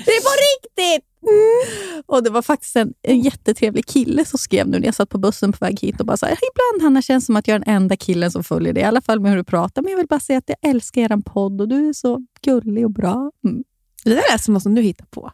Det 0.06 0.12
är 0.12 0.22
på 0.22 0.34
riktigt! 0.50 1.10
Mm. 1.24 2.04
Och 2.06 2.24
Det 2.24 2.30
var 2.30 2.42
faktiskt 2.42 2.76
en, 2.76 2.94
en 3.02 3.20
jättetrevlig 3.20 3.86
kille 3.86 4.26
som 4.26 4.40
skrev 4.40 4.68
nu 4.68 4.80
när 4.80 4.86
jag 4.86 4.96
satt 4.96 5.10
på 5.10 5.18
bussen 5.18 5.52
på 5.52 5.66
väg 5.66 5.80
hit 5.80 6.00
och 6.00 6.06
bara 6.06 6.18
sa 6.18 6.28
ibland 6.28 6.82
Hanna 6.82 7.02
känns 7.02 7.26
som 7.26 7.36
att 7.36 7.48
jag 7.48 7.56
är 7.56 7.60
den 7.60 7.76
enda 7.76 7.96
killen 7.98 8.32
som 8.32 8.44
följer 8.44 8.74
dig, 8.74 8.84
i 8.84 8.86
alla 8.86 9.02
fall 9.02 9.20
med 9.20 9.32
hur 9.32 9.38
du 9.38 9.44
pratar. 9.44 9.82
Men 9.82 9.92
jag 9.92 9.98
vill 9.98 10.08
bara 10.08 10.20
säga 10.20 10.38
att 10.38 10.50
jag 10.50 10.70
älskar 10.70 11.02
er 11.02 11.22
podd 11.22 11.62
och 11.62 11.68
du 11.68 11.90
är 11.90 11.94
så 11.94 12.26
gullig 12.42 12.86
och 12.86 12.92
bra. 12.92 13.32
Mm. 13.46 13.64
Det 14.04 14.10
där 14.10 14.32
lät 14.32 14.44
som 14.44 14.54
något 14.54 14.64
som 14.64 14.76
du 14.76 14.82
hittar 14.82 15.06
på. 15.06 15.32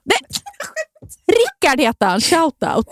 Rickard 1.27 1.79
heter 1.79 2.05
han. 2.05 2.21
Shoutout. 2.21 2.87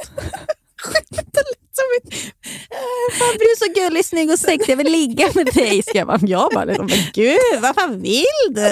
Fan, 3.20 3.36
du 3.40 3.46
är 3.46 3.58
så 3.58 3.82
gullig, 3.82 4.06
snygg 4.06 4.32
och 4.32 4.40
sexig. 4.40 4.72
Jag 4.72 4.78
vill 4.78 4.92
ligga 4.92 5.30
med 5.36 5.46
dig. 5.46 5.84
Ska 5.84 5.98
jag 5.98 6.08
bara, 6.08 6.20
jag 6.22 6.52
bara 6.54 6.66
liksom, 6.66 6.86
men 6.86 7.00
gud, 7.14 7.62
vad 7.62 7.76
fan 7.76 8.02
vill 8.02 8.26
du? 8.50 8.72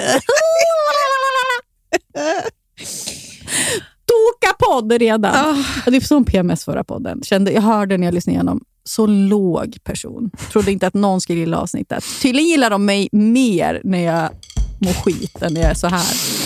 Toka 4.06 4.54
podd 4.58 4.92
redan. 4.92 5.56
Oh. 5.56 5.66
Det 5.86 5.96
är 5.96 6.00
som 6.00 6.24
PMS 6.24 6.64
förra 6.64 6.84
podden. 6.84 7.22
Kände, 7.22 7.52
jag 7.52 7.62
hörde 7.62 7.96
när 7.96 8.06
jag 8.06 8.14
lyssnade 8.14 8.34
igenom, 8.34 8.60
så 8.84 9.06
låg 9.06 9.76
person. 9.84 10.30
Trodde 10.52 10.72
inte 10.72 10.86
att 10.86 10.94
någon 10.94 11.20
skulle 11.20 11.38
gilla 11.38 11.58
avsnittet. 11.58 12.04
Tydligen 12.22 12.48
gillar 12.48 12.70
de 12.70 12.84
mig 12.84 13.08
mer 13.12 13.80
när 13.84 14.04
jag 14.04 14.30
mår 14.78 14.92
skit 14.92 15.42
än 15.42 15.54
när 15.54 15.60
jag 15.60 15.70
är 15.70 15.74
så 15.74 15.86
här. 15.86 16.45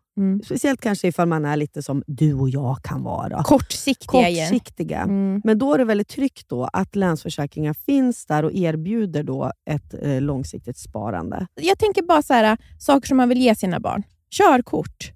Mm. 0.17 0.41
Speciellt 0.43 0.81
kanske 0.81 1.07
ifall 1.07 1.27
man 1.27 1.45
är 1.45 1.55
lite 1.57 1.83
som 1.83 2.03
du 2.07 2.33
och 2.33 2.49
jag 2.49 2.77
kan 2.83 3.03
vara. 3.03 3.43
Kortsiktiga. 3.43 4.21
Kortsiktiga. 4.47 4.99
Mm. 5.01 5.41
Men 5.43 5.57
då 5.57 5.73
är 5.73 5.77
det 5.77 5.85
väldigt 5.85 6.07
tryggt 6.07 6.49
då 6.49 6.63
att 6.73 6.95
Länsförsäkringar 6.95 7.73
finns 7.73 8.25
där 8.25 8.45
och 8.45 8.51
erbjuder 8.53 9.23
då 9.23 9.51
ett 9.69 9.93
eh, 10.01 10.21
långsiktigt 10.21 10.77
sparande. 10.77 11.47
Jag 11.55 11.79
tänker 11.79 12.01
bara 12.03 12.21
så 12.21 12.33
här, 12.33 12.57
saker 12.79 13.07
som 13.07 13.17
man 13.17 13.29
vill 13.29 13.37
ge 13.41 13.55
sina 13.55 13.79
barn. 13.79 14.03
Körkort. 14.37 15.11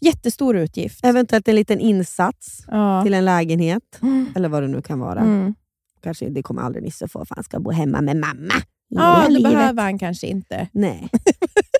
Jättestor 0.00 0.56
utgift. 0.56 1.04
Eventuellt 1.04 1.48
en 1.48 1.54
liten 1.54 1.80
insats 1.80 2.64
Ja. 2.68 3.02
till 3.04 3.14
en 3.14 3.24
lägenhet, 3.24 3.98
Mm. 4.02 4.26
eller 4.36 4.48
vad 4.48 4.62
det 4.62 4.68
nu 4.68 4.82
kan 4.82 5.00
vara. 5.00 5.20
Mm. 5.20 5.54
Kanske, 6.02 6.28
det 6.28 6.42
kommer 6.42 6.62
aldrig 6.62 6.84
Nisse 6.84 7.08
få, 7.08 7.24
för 7.24 7.34
han 7.34 7.44
ska 7.44 7.60
bo 7.60 7.70
hemma 7.70 8.00
med 8.00 8.16
mamma. 8.16 8.54
Ja, 8.88 9.24
det 9.26 9.32
livet. 9.32 9.52
behöver 9.52 9.82
han 9.82 9.98
kanske 9.98 10.26
inte. 10.26 10.68
Nej. 10.72 11.08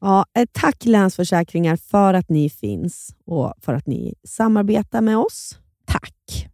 ja, 0.00 0.24
eh, 0.34 0.46
tack 0.52 0.84
Länsförsäkringar 0.84 1.76
för 1.76 2.14
att 2.14 2.28
ni 2.28 2.50
finns 2.50 3.14
och 3.26 3.54
för 3.60 3.74
att 3.74 3.86
ni 3.86 4.14
samarbetar 4.24 5.00
med 5.00 5.18
oss. 5.18 5.58
Tack. 5.86 6.48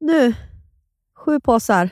Nu, 0.00 0.34
sju 1.16 1.40
påsar 1.40 1.90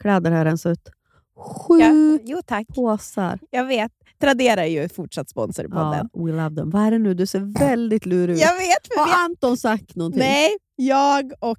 kläder 0.00 0.30
har 0.30 0.38
jag 0.38 0.44
rensat 0.44 0.72
ut. 0.72 0.88
Sju 1.36 1.78
Ja, 1.78 2.18
jo, 2.24 2.40
tack. 2.46 2.66
påsar. 2.74 3.38
Jag 3.50 3.64
vet. 3.64 3.92
Tradera 4.20 4.66
är 4.66 4.70
ju 4.82 4.88
fortsatt 4.88 5.28
sponsor 5.30 5.64
podden. 5.64 6.08
Ja, 6.12 6.24
we 6.24 6.32
love 6.32 6.56
them. 6.56 6.70
Vad 6.70 6.82
är 6.82 6.90
det 6.90 6.98
nu? 6.98 7.14
Du 7.14 7.26
ser 7.26 7.58
väldigt 7.60 8.06
lurig 8.06 8.34
ut. 8.34 8.40
Jag 8.40 8.54
vet, 8.54 8.86
för 8.88 9.04
vi 9.06 9.10
Har 9.12 9.24
Anton 9.24 9.56
sagt 9.56 9.96
någonting? 9.96 10.18
Nej, 10.20 10.56
jag 10.76 11.32
och 11.40 11.58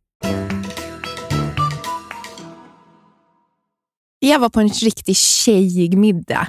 Jag 4.23 4.39
var 4.39 4.49
på 4.49 4.59
en 4.59 4.69
riktigt 4.69 5.17
tjejig 5.17 5.97
middag 5.97 6.47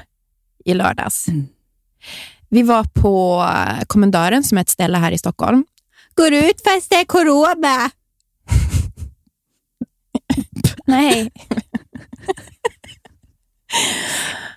i 0.65 0.75
lördags. 0.75 1.27
Vi 2.49 2.63
var 2.63 2.85
på 2.85 3.47
eh, 3.55 3.85
Kommendören, 3.87 4.45
som 4.45 4.59
är 4.59 4.63
ett 4.63 4.69
ställe 4.69 4.99
här 4.99 5.13
i 5.13 5.19
Stockholm. 5.19 5.65
Går 6.15 6.33
ut 6.33 6.63
fast 6.65 6.91
det 6.91 6.97
är 6.97 7.05
corona. 7.05 7.91
Nej. 10.87 11.31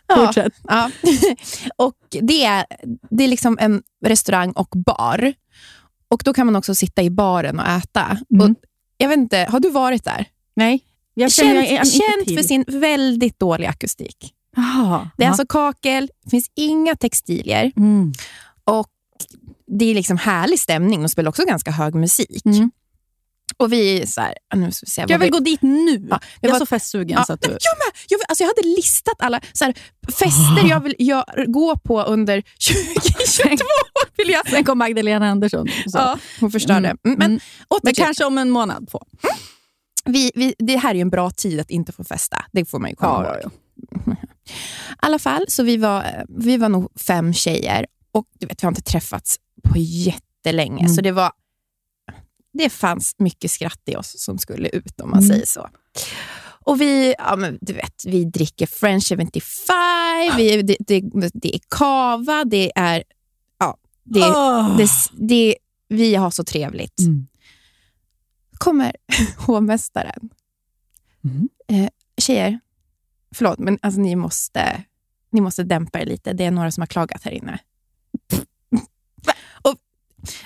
ja, 0.08 0.16
Fortsätt. 0.16 0.54
ja. 0.64 0.92
och 1.76 1.96
det 2.10 2.46
är, 2.46 2.66
det 3.10 3.24
är 3.24 3.28
liksom 3.28 3.58
en 3.62 3.84
restaurang 4.06 4.52
och 4.52 4.70
bar. 4.86 5.34
Och 6.08 6.22
Då 6.26 6.34
kan 6.34 6.46
man 6.46 6.56
också 6.56 6.76
sitta 6.76 7.04
i 7.04 7.10
baren 7.10 7.60
och 7.60 7.68
äta. 7.68 8.18
Mm. 8.34 8.52
Och 8.52 8.58
jag 8.98 9.10
vet 9.10 9.18
inte, 9.18 9.48
har 9.50 9.60
du 9.60 9.70
varit 9.70 10.04
där? 10.04 10.26
Nej. 10.56 10.80
Jag 11.14 11.32
känner 11.32 11.54
känt 11.66 11.70
jag, 11.72 11.80
jag, 11.80 11.88
känt 11.88 12.38
för 12.38 12.44
sin 12.48 12.66
väldigt 12.68 13.40
dåliga 13.40 13.70
akustik. 13.70 14.34
Jaha. 14.56 15.10
Det 15.18 15.24
är 15.24 15.26
Ja. 15.28 15.32
alltså 15.32 15.46
kakel, 15.48 16.10
det 16.24 16.30
finns 16.30 16.52
inga 16.56 16.96
textilier 16.96 17.72
Mm. 17.78 18.14
och 18.64 18.88
det 19.68 19.86
är 19.86 19.96
liksom 19.96 20.18
härlig 20.18 20.60
stämning. 20.60 21.02
De 21.02 21.10
spelar 21.10 21.30
också 21.30 21.46
ganska 21.46 21.72
hög 21.72 21.96
musik. 21.96 22.46
Mm. 22.46 22.72
Och 23.58 23.74
vi 23.74 24.08
så 24.08 24.22
här, 24.22 24.34
nu 24.56 24.72
ska 24.72 24.86
vi 24.86 24.90
se. 24.92 25.02
Jag 25.02 25.20
vill 25.20 25.20
vi, 25.20 25.30
gå 25.30 25.40
dit 25.40 25.62
nu. 25.62 26.08
Ja, 26.10 26.20
jag 26.42 26.50
är 26.50 26.52
var- 26.54 26.60
så 26.60 26.66
festsugen. 26.66 27.18
Ja, 27.18 27.24
så 27.26 27.34
att 27.34 27.42
du... 27.42 27.48
Jag 27.48 27.58
med! 27.58 27.94
Jag, 28.10 28.20
alltså 28.28 28.44
jag 28.44 28.48
hade 28.48 28.68
listat 28.68 29.14
alla 29.20 29.42
så 29.54 29.66
här, 29.66 29.74
fester 30.08 30.70
jag 30.70 30.80
vill 30.80 30.96
jag 30.98 31.26
gå 31.48 31.78
på 31.78 32.02
under 32.04 32.42
2022. 33.02 33.66
Vill 34.18 34.30
jag. 34.30 34.50
Sen 34.50 34.64
kom 34.64 34.78
Magdalena 34.78 35.30
Andersson. 35.30 35.68
Så. 35.88 35.98
Ja, 35.98 36.18
hon 36.40 36.52
förstörde. 36.52 36.88
Mm, 36.88 36.98
Mm, 37.06 37.18
Men, 37.20 37.26
mm. 37.32 37.40
Men 37.84 37.94
till- 37.94 38.04
kanske 38.04 38.26
om 38.26 38.38
en 38.38 38.50
månad. 38.50 38.88
Två. 38.92 39.02
vi, 40.06 40.32
vi, 40.36 40.56
det 40.58 40.78
här 40.78 40.96
är 40.96 41.00
en 41.00 41.10
bra 41.10 41.32
tid 41.32 41.60
att 41.60 41.70
inte 41.70 41.92
få 41.92 42.04
festa. 42.04 42.46
Det 42.52 42.66
får 42.66 42.80
man 42.80 42.90
ju 42.90 42.96
komma 42.96 43.26
Ja, 43.26 43.40
ihåg. 43.42 43.52
I 44.14 44.18
alla 44.98 45.20
fall, 45.20 45.46
så 45.48 45.64
vi 45.64 45.78
var, 45.78 46.26
vi 46.30 46.58
var 46.58 46.70
nog 46.70 46.92
fem 47.02 47.34
tjejer 47.34 47.86
och 48.12 48.26
du 48.40 48.48
vet, 48.48 48.64
vi 48.64 48.66
har 48.66 48.72
inte 48.72 48.82
träffats 48.82 49.38
på 49.64 49.78
jättelänge. 49.78 50.80
Mm. 50.84 50.94
Så 50.96 51.02
det 51.02 51.12
var 51.12 51.32
det 52.58 52.70
fanns 52.70 53.16
mycket 53.18 53.52
skratt 53.52 53.82
i 53.86 53.96
oss 53.96 54.20
som 54.20 54.38
skulle 54.38 54.70
ut, 54.70 55.02
om 55.02 55.10
man 55.10 55.20
Mm. 55.20 55.30
säger 55.30 55.46
så. 55.46 55.70
Och 56.68 56.82
vi, 56.82 57.16
ja, 57.18 57.36
men 57.36 57.58
du 57.62 57.74
vet, 57.74 58.04
vi 58.06 58.26
dricker 58.26 58.66
French 58.68 59.08
75, 59.08 59.76
vi, 60.38 60.62
det, 60.62 60.76
det, 60.80 61.02
det 61.34 61.56
är 61.56 61.60
kava, 61.70 62.44
det 62.46 62.72
är... 62.76 63.04
Ja, 63.60 63.78
det, 64.04 64.20
Åh. 64.22 64.78
det, 64.78 64.90
det, 65.28 65.56
vi 65.88 66.16
har 66.16 66.32
så 66.32 66.44
trevligt. 66.44 67.00
Mm. 67.00 67.28
kommer 68.58 68.96
hovmästaren. 69.38 70.30
Mm. 71.24 71.50
Eh, 71.68 71.90
tjejer, 72.18 72.60
förlåt, 73.36 73.60
men 73.60 73.80
alltså, 73.82 74.02
ni, 74.02 74.16
måste, 74.16 74.84
ni 75.32 75.42
måste 75.42 75.64
dämpa 75.64 76.02
er 76.02 76.06
lite. 76.06 76.34
Det 76.34 76.46
är 76.46 76.52
några 76.52 76.72
som 76.72 76.82
har 76.82 76.88
klagat 76.88 77.24
här 77.24 77.32
inne. 77.32 77.60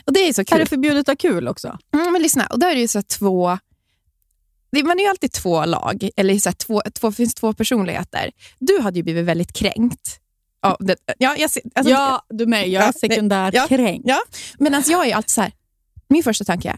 Och, 0.05 0.13
Det 0.13 0.19
är 0.19 0.33
så 0.33 0.41
Är 0.41 0.45
kul. 0.45 0.59
det 0.59 0.65
förbjudet 0.65 1.09
att 1.09 1.21
ha 1.23 1.29
kul 1.31 1.47
också? 1.47 1.77
Mm, 1.93 2.13
men 2.13 2.21
lyssna, 2.21 2.45
och 2.47 2.59
där 2.59 2.69
är 2.71 2.75
det 2.75 2.81
ju 2.81 2.87
så 2.87 3.01
två... 3.01 3.57
Det, 4.71 4.83
man 4.83 4.99
är 4.99 5.03
ju 5.03 5.09
alltid 5.09 5.31
två 5.31 5.65
lag, 5.65 6.09
eller 6.15 6.37
så 6.39 6.51
två, 6.51 6.81
två, 6.99 7.11
finns 7.11 7.33
två 7.33 7.53
personligheter. 7.53 8.31
Du 8.59 8.79
hade 8.79 8.99
ju 8.99 9.03
blivit 9.03 9.25
väldigt 9.25 9.53
kränkt. 9.53 10.19
Ja, 10.61 10.77
det, 10.79 10.95
ja, 11.17 11.35
jag, 11.37 11.49
alltså, 11.75 11.91
ja, 11.93 12.25
du 12.29 12.45
med. 12.45 12.69
Jag 12.69 12.83
är 12.83 12.91
sekundärt 12.91 13.53
ja, 13.53 13.67
kränkt. 13.67 14.03
Ja, 14.07 14.19
men 14.59 14.73
alltså 14.73 14.91
jag 14.91 15.07
är 15.07 15.15
alltid 15.15 15.29
så 15.29 15.41
här, 15.41 15.51
min 16.09 16.23
första 16.23 16.45
tanke 16.45 16.69
är, 16.69 16.77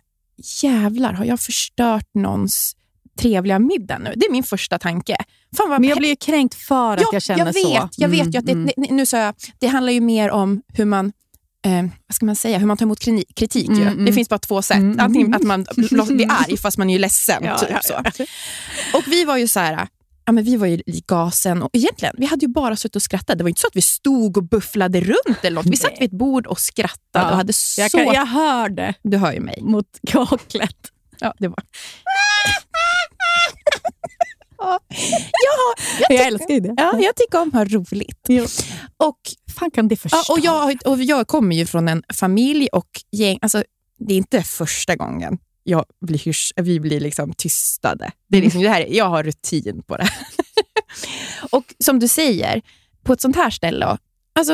jävlar 0.64 1.14
har 1.14 1.26
jag 1.26 1.40
förstört 1.40 2.08
någons 2.14 2.76
trevliga 3.20 3.60
middag 3.60 3.98
nu? 3.98 4.14
Det 4.16 4.26
är 4.26 4.32
min 4.32 4.44
första 4.44 4.80
tanke. 4.80 5.18
Fan 5.58 5.70
vad 5.70 5.82
Men 5.82 5.90
jag 5.90 5.98
blir 5.98 6.10
ju 6.10 6.16
kränkt 6.16 6.56
för 6.56 6.94
att 6.94 7.02
ja, 7.02 7.10
jag 7.14 7.22
känner 7.22 7.46
jag 7.46 7.56
så. 7.56 7.74
vet, 7.74 7.90
Jag 7.98 8.10
vet 8.10 8.22
Mm, 8.22 8.32
ju 8.32 8.40
att 8.40 8.46
det, 8.46 8.52
mm. 8.52 8.68
ne- 8.78 8.92
nu 8.92 9.06
sa 9.06 9.18
jag, 9.18 9.36
det 9.60 9.68
handlar 9.68 9.94
ju 9.94 10.02
mer 10.02 10.32
om 10.32 10.62
hur 10.74 10.86
man 10.86 11.12
Eh, 11.66 11.82
vad 12.08 12.16
ska 12.16 12.26
man 12.26 12.36
säga, 12.36 12.58
hur 12.58 12.66
man 12.68 12.78
tar 12.78 12.86
emot 12.86 13.00
kritik. 13.36 13.68
Mm, 13.68 13.82
mm. 13.88 14.06
Det 14.06 14.14
finns 14.14 14.30
bara 14.30 14.40
två 14.40 14.62
sätt. 14.62 14.78
Mm, 14.78 15.00
Antingen 15.00 15.34
att 15.34 15.44
man 15.44 15.66
blir 16.08 16.32
arg 16.32 16.58
fast 16.58 16.78
man 16.78 16.90
är 16.90 16.94
ju 16.94 17.00
ledsen. 17.00 17.44
Ja, 17.44 17.58
typ, 17.58 17.70
ja, 17.72 17.80
så. 17.84 17.94
ja. 18.18 18.26
Och 18.94 19.04
vi 19.08 19.26
var 19.26 19.38
ju 19.38 19.48
så 19.48 19.60
här, 19.60 19.88
ja, 20.26 20.32
men 20.32 20.44
vi 20.44 20.56
var 20.56 20.68
ju 20.68 20.76
i 20.86 21.04
gasen 21.08 21.62
och 21.64 21.70
egentligen, 21.74 22.16
vi 22.18 22.26
hade 22.26 22.46
ju 22.46 22.52
bara 22.52 22.76
suttit 22.76 22.96
och 22.96 23.02
skrattat. 23.02 23.38
Det 23.38 23.44
var 23.44 23.50
inte 23.50 23.62
så 23.62 23.68
att 23.68 23.76
vi 23.76 23.82
stod 23.82 24.38
och 24.38 24.44
bufflade 24.44 25.02
runt 25.02 25.38
eller 25.42 25.56
något. 25.56 25.66
Vi 25.66 25.78
satt 25.78 25.92
vid 26.00 26.08
ett 26.08 26.18
bord 26.18 26.48
och 26.48 26.60
skrattade 26.60 27.00
Ja. 27.26 27.30
och 27.32 27.36
hade 27.38 27.54
så... 27.54 27.82
Jag, 27.82 27.92
kan, 27.92 28.06
jag 28.06 28.26
hörde 28.26 28.94
Du 29.04 29.18
hör 29.18 29.34
ju 29.34 29.40
mig. 29.40 29.60
mot 29.62 29.88
kaklet. 30.08 30.78
Ja, 31.20 31.34
det 31.40 31.48
var. 31.48 31.64
Jag, 36.10 36.28
älskar 36.28 36.54
ju 36.54 36.60
det. 36.60 36.74
Ja, 36.78 37.00
jag 37.00 37.16
tycker 37.16 37.42
om 37.42 37.48
att 37.48 37.54
ha 37.54 37.66
roligt. 37.66 38.26
Jo. 38.28 38.46
Och, 38.98 39.20
fan 39.52 39.72
kan 39.72 39.88
det 39.88 39.94
ja, 39.94 39.98
förstöra? 39.98 40.36
och, 40.36 40.40
jag, 40.40 40.78
och 40.86 41.04
jag 41.04 41.28
kommer 41.28 41.56
ju 41.56 41.66
från 41.66 41.88
en 41.88 42.04
familj 42.14 42.68
och 42.72 42.90
gäng. 43.12 43.40
Alltså, 43.42 43.64
det 44.00 44.14
är 44.14 44.18
inte 44.18 44.44
första 44.44 44.96
gången 44.96 45.38
jag 45.64 45.86
blir 46.02 46.62
vi 46.62 46.80
blir 46.80 47.00
liksom 47.00 47.34
tystade. 47.34 48.12
Det 48.28 48.38
är 48.38 48.42
liksom 48.42 48.62
det 48.62 48.70
här, 48.70 48.86
jag 48.90 49.10
har 49.10 49.24
rutin 49.24 49.84
på 49.88 49.98
det. 49.98 50.10
och 51.50 51.74
som 51.80 52.00
du 52.00 52.08
säger, 52.08 52.62
på 53.04 53.14
ett 53.14 53.22
sånt 53.22 53.36
här 53.36 53.50
ställe, 53.50 53.98
alltså, 54.34 54.54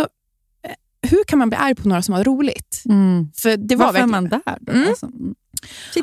eh, 0.63 1.10
hur 1.10 1.23
kan 1.23 1.39
man 1.39 1.49
bli 1.49 1.57
arg 1.57 1.75
på 1.75 1.88
några 1.88 2.01
som 2.01 2.13
har 2.13 2.23
roligt? 2.23 2.83
Mm. 2.86 3.31
För 3.36 3.57
det 3.57 3.75
var 3.75 3.86
Varför 3.86 3.99
är 3.99 4.07
verkligen... 4.07 4.10
man 4.10 4.29
där 4.29 4.57
då? 4.62 4.71
Mm. 4.71 4.88
Alltså, 4.88 5.05
mm. 5.05 5.36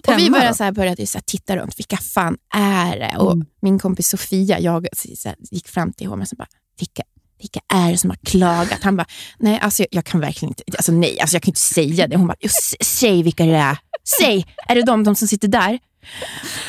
Och 0.07 0.19
vi 0.19 0.31
började, 0.31 0.49
då. 0.49 0.55
så 0.55 0.65
här, 0.65 0.73
började 0.73 1.07
så 1.07 1.19
här, 1.19 1.23
titta 1.27 1.57
runt, 1.57 1.79
vilka 1.79 1.97
fan 1.97 2.37
är 2.55 2.99
det? 2.99 3.17
Och 3.19 3.33
Mm. 3.33 3.47
Min 3.61 3.79
kompis 3.79 4.09
Sofia 4.09 4.61
jag, 4.61 4.87
så 5.17 5.29
här, 5.29 5.37
gick 5.51 5.69
fram 5.69 5.93
till 5.93 6.07
honom 6.07 6.27
och 6.31 6.37
bara, 6.37 6.49
vilka, 6.79 7.03
vilka 7.39 7.61
är 7.69 7.91
det 7.91 7.99
som 7.99 8.11
har 8.11 8.17
klagat? 8.17 8.83
Han 8.83 8.97
bara, 8.97 9.07
nej, 9.39 9.59
alltså, 9.59 9.83
jag, 9.83 9.89
jag 9.91 10.05
kan 10.05 10.21
verkligen 10.21 10.51
inte, 10.51 10.63
alltså, 10.77 10.93
nej, 10.93 11.21
alltså, 11.21 11.37
jag 11.37 11.43
kan 11.43 11.51
inte 11.51 11.61
säga 11.61 12.07
det. 12.07 12.17
Hon 12.17 12.27
bara, 12.27 12.37
säg 12.81 13.23
vilka 13.23 13.47
det 13.47 13.57
är. 13.57 13.79
Säg, 14.19 14.47
är 14.69 14.75
det 14.75 14.83
de, 14.83 15.05
de 15.05 15.17
som 15.17 15.29
sitter 15.29 15.49
där? 15.49 15.79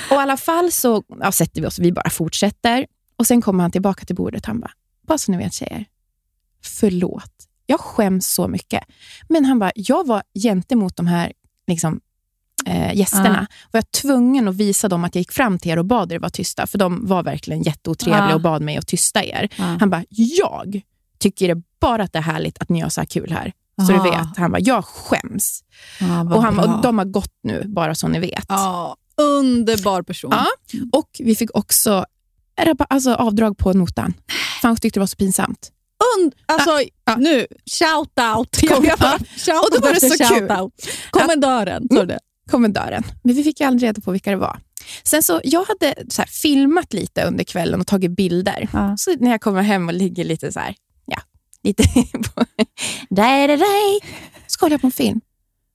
Och 0.10 0.16
i 0.16 0.20
alla 0.20 0.38
fall 0.38 0.72
så 0.72 1.04
ja, 1.20 1.32
sätter 1.32 1.62
vi 1.62 1.68
oss, 1.68 1.80
vi 1.80 1.92
bara 1.92 2.10
fortsätter. 2.10 2.86
Och 3.18 3.28
Sen 3.28 3.42
kommer 3.42 3.64
han 3.64 3.72
tillbaka 3.72 4.06
till 4.06 4.16
bordet 4.16 4.46
han 4.46 4.60
bara, 4.60 4.72
bara 5.08 5.18
så 5.18 5.32
ni 5.32 5.38
vet 5.38 5.54
tjejer, 5.54 5.86
förlåt. 6.64 7.32
Jag 7.66 7.80
skäms 7.80 8.28
så 8.28 8.48
mycket. 8.48 8.84
Men 9.30 9.46
han 9.46 9.60
bara, 9.60 9.72
jag 9.76 10.08
var 10.08 10.24
gentemot 10.44 10.96
de 10.98 11.08
här 11.08 11.34
liksom, 11.68 12.02
eh, 12.66 12.94
gästerna. 12.96 13.48
Var 13.72 13.78
jag 13.78 13.92
tvungen 13.92 14.48
att 14.48 14.56
visa 14.56 14.90
dem 14.90 15.04
att 15.04 15.16
jag 15.16 15.20
gick 15.22 15.32
fram 15.32 15.60
till 15.60 15.72
er 15.72 15.80
och 15.80 15.86
bad 15.86 16.12
er 16.12 16.20
vara 16.20 16.30
tysta. 16.30 16.68
För 16.68 16.78
de 16.78 17.06
var 17.08 17.24
verkligen 17.24 17.64
jätteotrevliga 17.64 18.30
Ja. 18.30 18.36
och 18.36 18.42
bad 18.42 18.62
mig 18.62 18.78
att 18.78 18.88
tysta 18.88 19.24
er. 19.24 19.50
Ja. 19.58 19.64
Han 19.80 19.90
bara, 19.90 20.04
jag 20.10 20.82
tycker 21.20 21.56
det 21.56 21.62
bara 21.82 22.04
att 22.04 22.14
det 22.14 22.20
är 22.20 22.24
härligt 22.24 22.58
att 22.62 22.70
ni 22.70 22.80
har 22.80 22.90
så 22.90 23.02
här 23.02 23.06
kul 23.06 23.32
här. 23.32 23.54
Så 23.88 23.92
du 23.92 24.00
vet. 24.00 24.38
Han 24.38 24.52
bara, 24.52 24.60
jag 24.60 24.86
skäms. 24.86 25.64
Och, 26.34 26.44
han, 26.44 26.60
och 26.60 26.82
de 26.82 26.98
har 26.98 27.06
gått 27.06 27.34
nu, 27.44 27.64
bara 27.68 27.96
så 27.96 28.08
ni 28.08 28.20
vet. 28.20 28.46
Underbar 29.22 30.02
person. 30.02 30.32
Ja. 30.34 30.46
Och 30.92 31.10
vi 31.20 31.36
fick 31.36 31.50
också 31.58 32.06
alltså, 32.90 33.14
avdrag 33.14 33.58
på 33.58 33.74
notan. 33.74 34.14
För 34.62 34.68
han 34.68 34.78
tyckte 34.78 35.00
det 35.00 35.02
var 35.02 35.08
så 35.08 35.16
pinsamt. 35.18 35.72
Und, 36.18 36.34
alltså, 36.46 36.70
Ja. 37.06 37.16
nu, 37.16 37.46
shout 37.66 38.38
out. 38.38 38.58
Kom, 38.70 38.86
ja. 38.86 38.96
shout 39.38 39.64
Och 39.64 39.70
då 39.72 39.80
var 39.88 39.94
det 39.94 40.00
så 40.00 40.24
kul. 40.36 40.50
Kommendören, 41.10 41.88
sa 41.92 42.00
du 42.00 42.06
det? 42.06 42.20
Kommendören. 42.52 43.04
Men 43.24 43.36
vi 43.36 43.44
fick 43.44 43.60
ju 43.60 43.66
aldrig 43.66 43.88
reda 43.88 44.02
på 44.02 44.12
vilka 44.12 44.32
det 44.32 44.38
var. 44.38 44.60
Sen 45.04 45.24
så, 45.24 45.42
jag 45.44 45.64
hade 45.64 45.96
så 46.10 46.22
här, 46.22 46.30
filmat 46.30 46.94
lite 46.94 47.24
under 47.24 47.44
kvällen 47.44 47.82
och 47.82 47.88
tagit 47.88 48.12
bilder. 48.12 48.70
Ja. 48.74 48.96
Så 48.98 49.16
när 49.20 49.32
jag 49.32 49.42
kommer 49.42 49.62
hem 49.62 49.88
och 49.88 49.94
ligger 49.94 50.24
lite 50.24 50.52
så 50.52 50.60
här, 50.60 50.76
ja, 51.06 51.22
lite 51.64 51.84
på, 52.36 52.46
där, 53.10 53.48
där, 53.48 53.58
där, 53.58 54.00
så 54.48 54.60
kollar 54.60 54.72
jag 54.72 54.82
på 54.82 54.88
en 54.88 54.92
film. 54.92 55.22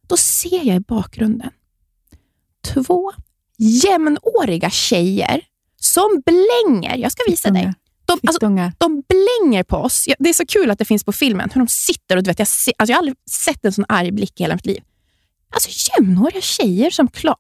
Då 0.09 0.16
ser 0.16 0.66
jag 0.66 0.76
i 0.76 0.80
bakgrunden 0.80 1.50
två 2.74 3.12
jämnåriga 3.59 4.70
tjejer 4.70 5.42
som 5.76 6.22
blänger. 6.26 6.96
Jag 6.96 7.12
ska 7.12 7.22
visa 7.26 7.50
dig. 7.50 7.74
De, 8.04 8.18
alltså, 8.26 8.46
de 8.78 9.02
blänger 9.09 9.62
på 9.62 9.76
oss. 9.76 10.09
Det 10.18 10.28
är 10.28 10.35
så 10.35 10.46
kul 10.46 10.70
att 10.70 10.78
det 10.78 10.85
finns 10.85 11.04
på 11.04 11.12
filmen, 11.12 11.50
hur 11.54 11.61
de 11.61 11.68
sitter 11.68 12.16
och 12.16 12.22
du 12.22 12.30
vet, 12.30 12.38
jag, 12.38 12.48
ser, 12.48 12.74
alltså 12.78 12.92
jag 12.92 12.96
har 12.96 13.00
aldrig 13.00 13.16
sett 13.30 13.64
en 13.64 13.72
sån 13.72 13.85
arg 13.88 14.12
blick 14.12 14.40
i 14.40 14.42
hela 14.42 14.54
mitt 14.54 14.66
liv. 14.66 14.83
Alltså 15.50 15.70
jämnåriga 15.96 16.40
tjejer 16.40 16.90
som 16.90 17.08
klar... 17.08 17.36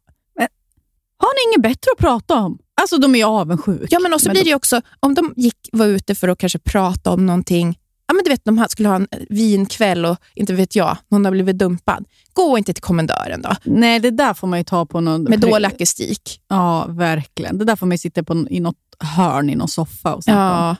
Har 1.22 1.34
ni 1.34 1.52
inget 1.52 1.62
bättre 1.62 1.90
att 1.92 1.98
prata 1.98 2.34
om? 2.34 2.58
Alltså, 2.80 2.98
de 2.98 3.14
är 3.14 3.18
ju 3.18 3.24
avundsjuka. 3.24 3.86
Ja, 3.90 3.98
men 4.00 4.14
också 4.14 4.28
Men 4.28 4.32
blir 4.32 4.44
de- 4.44 4.50
det 4.50 4.54
också, 4.54 4.80
om 5.00 5.14
de 5.14 5.34
gick, 5.36 5.68
var 5.72 5.86
ute 5.86 6.14
för 6.14 6.28
att 6.28 6.38
kanske 6.38 6.58
prata 6.58 7.10
om 7.10 7.26
någonting, 7.26 7.78
ja, 8.06 8.14
men 8.14 8.24
du 8.24 8.30
vet, 8.30 8.44
de 8.44 8.66
skulle 8.68 8.88
ha 8.88 8.96
en 8.96 9.08
vinkväll 9.28 10.04
och 10.04 10.16
inte 10.34 10.52
vet 10.54 10.76
jag, 10.76 10.96
någon 11.08 11.24
har 11.24 11.32
blivit 11.32 11.58
dumpad. 11.58 12.04
Gå 12.32 12.58
inte 12.58 12.72
till 12.72 12.82
kommendören 12.82 13.42
då, 13.42 13.56
Nej, 13.64 14.00
det 14.00 14.10
där 14.10 14.34
får 14.34 14.46
man 14.46 14.58
ju 14.58 14.64
ta 14.64 14.86
på 14.86 15.00
någon... 15.00 15.22
med 15.22 15.40
dålig 15.40 15.68
akustik. 15.68 16.40
Ja, 16.48 16.86
verkligen. 16.88 17.58
Det 17.58 17.64
där 17.64 17.76
får 17.76 17.86
man 17.86 17.94
ju 17.94 17.98
sitta 17.98 18.22
på, 18.22 18.46
i 18.50 18.60
något 18.60 18.76
hörn 18.98 19.50
i 19.50 19.54
någon 19.54 19.68
soffa 19.68 20.14
och 20.14 20.24
snacka 20.24 20.68
om. 20.70 20.76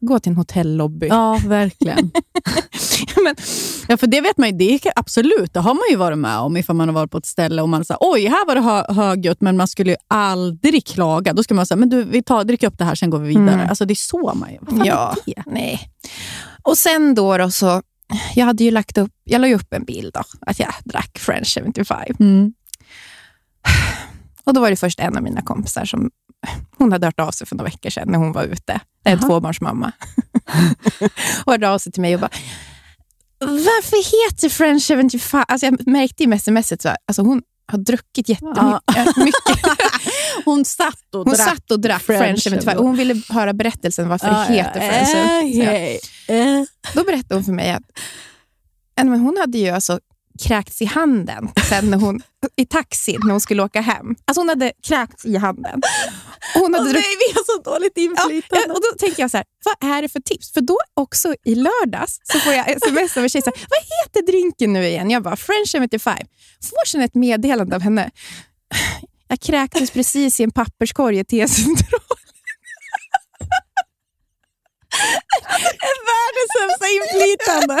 Gå 0.00 0.18
till 0.18 0.30
en 0.32 0.36
hotellobby. 0.36 1.06
Ja, 1.06 1.40
verkligen. 1.46 2.10
men, 3.24 3.34
Ja, 3.88 3.96
för 3.96 4.06
det 4.06 4.20
vet 4.20 4.38
man 4.38 4.48
ju, 4.48 4.56
det 4.56 4.74
är, 4.74 4.92
absolut, 4.96 5.54
det 5.54 5.60
har 5.60 5.74
man 5.74 5.82
ju 5.90 5.96
varit 5.96 6.18
med 6.18 6.38
om 6.38 6.56
ifall 6.56 6.76
man 6.76 6.88
har 6.88 6.94
varit 6.94 7.10
på 7.10 7.18
ett 7.18 7.26
ställe 7.26 7.62
och 7.62 7.68
man 7.68 7.84
säger 7.84 7.98
oj, 8.00 8.26
här 8.26 8.46
var 8.46 8.54
det 8.54 8.60
hö 8.60 8.84
högljutt, 8.88 9.40
men 9.40 9.56
man 9.56 9.68
skulle 9.68 9.90
ju 9.90 9.96
aldrig 10.08 10.86
klaga. 10.86 11.32
Då 11.32 11.42
ska 11.42 11.54
man 11.54 11.66
säga, 11.66 11.76
men 11.76 11.88
du, 11.88 12.04
vi 12.04 12.22
tar, 12.22 12.44
dricker 12.44 12.66
upp 12.66 12.78
det 12.78 12.84
här, 12.84 12.94
sen 12.94 13.10
går 13.10 13.18
vi 13.18 13.28
vidare. 13.28 13.54
Mm. 13.54 13.68
Alltså 13.68 13.84
det 13.84 13.92
är 13.92 13.94
så 13.94 14.34
man. 14.34 14.48
Vad 14.60 14.76
fan 14.78 14.86
Ja. 14.86 15.16
är 15.26 15.34
det? 15.34 15.42
nej. 15.46 15.80
Och 16.62 16.78
sen 16.78 17.14
då, 17.14 17.36
då 17.38 17.50
så, 17.50 17.82
jag 18.34 18.46
hade 18.46 18.64
ju 18.64 18.70
lagt 18.70 18.98
upp, 18.98 19.10
jag 19.24 19.40
la 19.40 19.48
ju 19.48 19.54
upp 19.54 19.72
en 19.72 19.84
bild 19.84 20.14
då, 20.14 20.22
att 20.40 20.58
jag 20.58 20.68
drack 20.84 21.18
French 21.18 21.58
75. 21.64 21.98
Mm. 22.20 22.52
Och 24.44 24.54
då 24.54 24.60
var 24.60 24.70
det 24.70 24.76
först 24.76 25.00
en 25.00 25.16
av 25.16 25.22
mina 25.22 25.42
kompisar 25.42 25.84
som 25.84 26.10
hon 26.78 26.92
hade 26.92 27.06
hört 27.06 27.20
av 27.20 27.30
sig 27.30 27.46
för 27.46 27.56
några 27.56 27.70
veckor 27.70 27.90
sedan 27.90 28.08
när 28.08 28.18
hon 28.18 28.32
var 28.32 28.44
ute. 28.44 28.80
Det 29.04 29.10
är 29.10 29.12
en 29.12 29.20
tvåbarnsmamma. 29.20 29.92
och 31.44 31.52
hörde 31.52 31.70
av 31.70 31.78
sig 31.78 31.92
till 31.92 32.02
mig 32.02 32.14
och 32.14 32.20
bara, 32.20 32.30
varför 33.40 34.26
heter 34.28 34.48
French 34.48 34.86
75? 34.86 35.44
Alltså 35.48 35.66
jag 35.66 35.86
märkte 35.86 36.24
i 36.24 36.38
smset, 36.38 36.82
så 36.82 36.88
här, 36.88 36.96
alltså 37.06 37.22
hon 37.22 37.42
har 37.66 37.78
druckit 37.78 38.28
jättemycket. 38.28 39.16
mycket. 39.16 39.78
Hon 40.44 40.64
satt 40.64 41.14
och 41.14 41.24
Hon 41.24 41.34
drack. 41.34 41.48
satt 41.48 41.70
och 41.70 41.80
drack 41.80 42.02
French 42.02 42.22
French 42.42 42.44
75 42.44 42.78
och 42.78 42.84
hon 42.86 42.96
ville 42.96 43.22
höra 43.28 43.52
berättelsen 43.52 44.08
varför 44.08 44.26
det 44.28 44.54
heter 44.54 44.80
French 44.80 45.08
75. 45.08 45.52
Så 45.52 45.58
jag- 45.60 46.40
äh, 46.40 46.58
äh. 46.58 46.64
Då 46.94 47.04
berättade 47.04 47.34
hon 47.34 47.44
för 47.44 47.52
mig 47.52 47.70
att 47.70 47.82
ja, 48.94 49.04
men 49.04 49.20
hon 49.20 49.36
hade 49.40 49.58
ju 49.58 49.68
alltså 49.68 50.00
kräkts 50.40 50.82
i 50.82 50.84
handen 50.84 51.48
sen 51.68 51.90
när 51.90 51.98
hon, 51.98 52.22
i 52.56 52.66
taxin 52.66 53.20
när 53.24 53.30
hon 53.30 53.40
skulle 53.40 53.62
åka 53.62 53.80
hem. 53.80 54.14
Alltså 54.24 54.40
hon 54.40 54.48
hade 54.48 54.72
kräkts 54.86 55.24
i 55.24 55.36
handen. 55.36 55.80
Och 56.54 56.60
Hon 56.60 56.74
hade 56.74 56.84
Åh, 56.86 56.92
druckit 56.92 57.06
nej, 57.08 57.16
vi 57.28 57.34
har 57.34 57.44
så 57.44 57.70
dåligt 57.70 57.96
inflytande. 57.96 58.64
ja, 58.68 58.74
och 58.74 58.80
då 58.80 58.98
tänker 58.98 59.22
jag 59.22 59.30
så 59.30 59.36
här, 59.36 59.46
vad 59.64 59.90
är 59.90 60.02
det 60.02 60.08
för 60.08 60.20
tips? 60.20 60.52
För 60.52 60.60
då 60.60 60.78
också 60.94 61.34
i 61.44 61.54
lördags 61.54 62.20
så 62.22 62.38
får 62.38 62.52
jag 62.52 62.68
sms 62.70 63.16
av 63.16 63.22
en 63.22 63.28
tjej, 63.28 63.42
så 63.42 63.50
här, 63.54 63.66
vad 63.70 63.78
heter 64.04 64.32
drinken 64.32 64.72
nu 64.72 64.86
igen? 64.86 65.10
Jag 65.10 65.22
bara, 65.22 65.36
French 65.36 65.72
75. 65.78 66.16
Får 66.62 66.86
sen 66.86 67.00
ett 67.00 67.14
meddelande 67.14 67.76
av 67.76 67.82
henne. 67.82 68.10
Jag 69.28 69.40
kräktes 69.40 69.90
precis 69.90 70.40
i 70.40 70.42
en 70.42 70.50
papperskorg 70.50 71.18
i 71.18 71.24
T-central. 71.24 72.00
världens 76.10 76.50
sämsta 76.58 76.86
inflytande? 76.98 77.74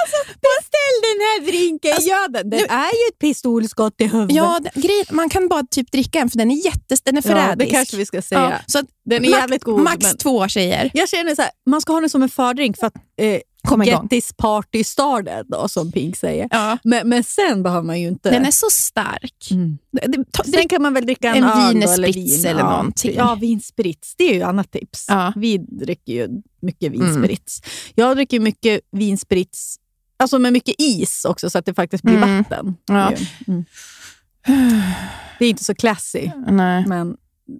alltså, 0.00 0.18
beställ 0.46 0.96
den 1.08 1.18
här 1.26 1.38
drinken, 1.50 1.92
alltså, 1.92 2.08
gör 2.08 2.28
den. 2.28 2.50
Den 2.50 2.60
är 2.60 2.92
ju 3.00 3.04
ett 3.10 3.18
pistolskott 3.18 3.94
i 3.98 4.06
huvudet. 4.06 4.36
Ja, 4.36 4.58
grej, 4.74 5.04
man 5.10 5.28
kan 5.28 5.48
bara 5.48 5.62
typ 5.70 5.92
dricka 5.92 6.18
en 6.18 6.30
för 6.30 6.38
den 6.38 6.50
är 6.50 6.66
jättes, 6.66 7.02
den 7.02 7.16
är 7.16 7.22
förrädisk. 7.22 7.50
Ja, 7.50 7.56
det 7.56 7.66
kanske 7.66 7.96
vi 7.96 8.06
ska 8.06 8.22
säga. 8.22 8.40
Ja, 8.40 8.58
så 8.66 8.78
den 9.04 9.24
är 9.24 9.30
max, 9.30 9.40
jävligt 9.40 9.64
god. 9.64 9.80
Max 9.80 10.02
men... 10.02 10.16
två 10.16 10.48
tjejer. 10.48 10.90
Jag 10.94 11.08
känner 11.08 11.34
så 11.34 11.42
här, 11.42 11.50
man 11.66 11.80
ska 11.80 11.92
ha 11.92 12.00
den 12.00 12.10
som 12.10 12.22
en 12.22 12.28
fördrink 12.28 12.78
för 12.78 12.86
att 12.86 12.96
eh, 13.20 13.40
Komma 13.68 13.84
get 13.84 14.10
this 14.10 14.32
party 14.32 14.84
started, 14.84 15.46
då, 15.48 15.68
som 15.68 15.92
Pink 15.92 16.16
säger. 16.16 16.48
Ja. 16.50 16.78
Men, 16.84 17.08
men 17.08 17.24
sen 17.24 17.62
behöver 17.62 17.86
man 17.86 18.00
ju 18.00 18.08
inte... 18.08 18.30
Den 18.30 18.44
är 18.44 18.50
så 18.50 18.66
stark. 18.70 19.50
Mm. 19.50 19.78
Sen 20.44 20.68
kan 20.68 20.82
man 20.82 20.94
väl 20.94 21.04
dricka 21.06 21.34
en, 21.34 21.44
en 21.44 21.50
öl 21.50 21.82
eller 21.82 22.12
vin. 22.12 22.46
eller 22.46 22.60
ja, 22.60 22.70
någonting. 22.70 23.14
Ja, 23.16 23.34
vinsprits. 23.34 24.14
Det 24.16 24.30
är 24.30 24.34
ju 24.34 24.42
annat 24.42 24.70
tips. 24.70 25.06
Ja. 25.08 25.32
Vi 25.36 25.58
dricker 25.58 26.12
ju 26.12 26.28
mycket 26.62 26.92
vinsprits. 26.92 27.60
Mm. 27.64 27.92
Jag 27.94 28.16
dricker 28.16 28.40
mycket 28.40 28.80
vinsprits 28.92 29.78
alltså 30.16 30.38
med 30.38 30.52
mycket 30.52 30.74
is 30.78 31.24
också, 31.24 31.50
så 31.50 31.58
att 31.58 31.66
det 31.66 31.74
faktiskt 31.74 32.04
blir 32.04 32.16
mm. 32.16 32.38
vatten. 32.38 32.76
Ja. 32.86 33.12
Mm. 33.46 33.64
Det 35.38 35.44
är 35.44 35.50
inte 35.50 35.64
så 35.64 35.74
classy, 35.74 36.30
Nej. 36.46 36.86
men 36.86 37.16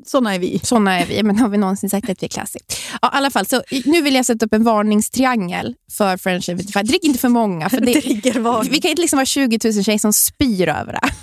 såna 0.07 0.35
är 0.35 0.39
vi. 0.39 0.61
Såna 0.63 1.01
är 1.01 1.07
vi, 1.07 1.23
men 1.23 1.39
har 1.39 1.49
vi 1.49 1.59
någonsin 1.59 1.91
sagt 1.91 2.11
att 2.11 2.23
vi 2.23 2.27
är 2.27 2.29
classy? 2.29 2.59
Ja, 3.03 3.09
i 3.09 3.17
alla 3.17 3.31
fall, 3.31 3.47
så 3.47 3.63
nu 3.85 4.03
vill 4.03 4.15
jag 4.15 4.27
sätta 4.27 4.47
upp 4.47 4.53
en 4.53 4.65
varningstriangel 4.65 5.75
för 5.93 6.17
Friendship 6.17 6.57
55. 6.57 6.87
Drick 6.87 7.05
inte 7.05 7.19
för 7.19 7.29
många. 7.29 7.71
För 7.71 7.81
det, 8.65 8.71
vi 8.71 8.81
kan 8.81 8.91
inte 8.91 9.03
liksom 9.03 9.17
vara 9.17 9.27
20 9.27 9.59
000 9.65 9.85
tjejer 9.85 9.99
som 9.99 10.13
spyr 10.13 10.69
överallt. 10.69 11.15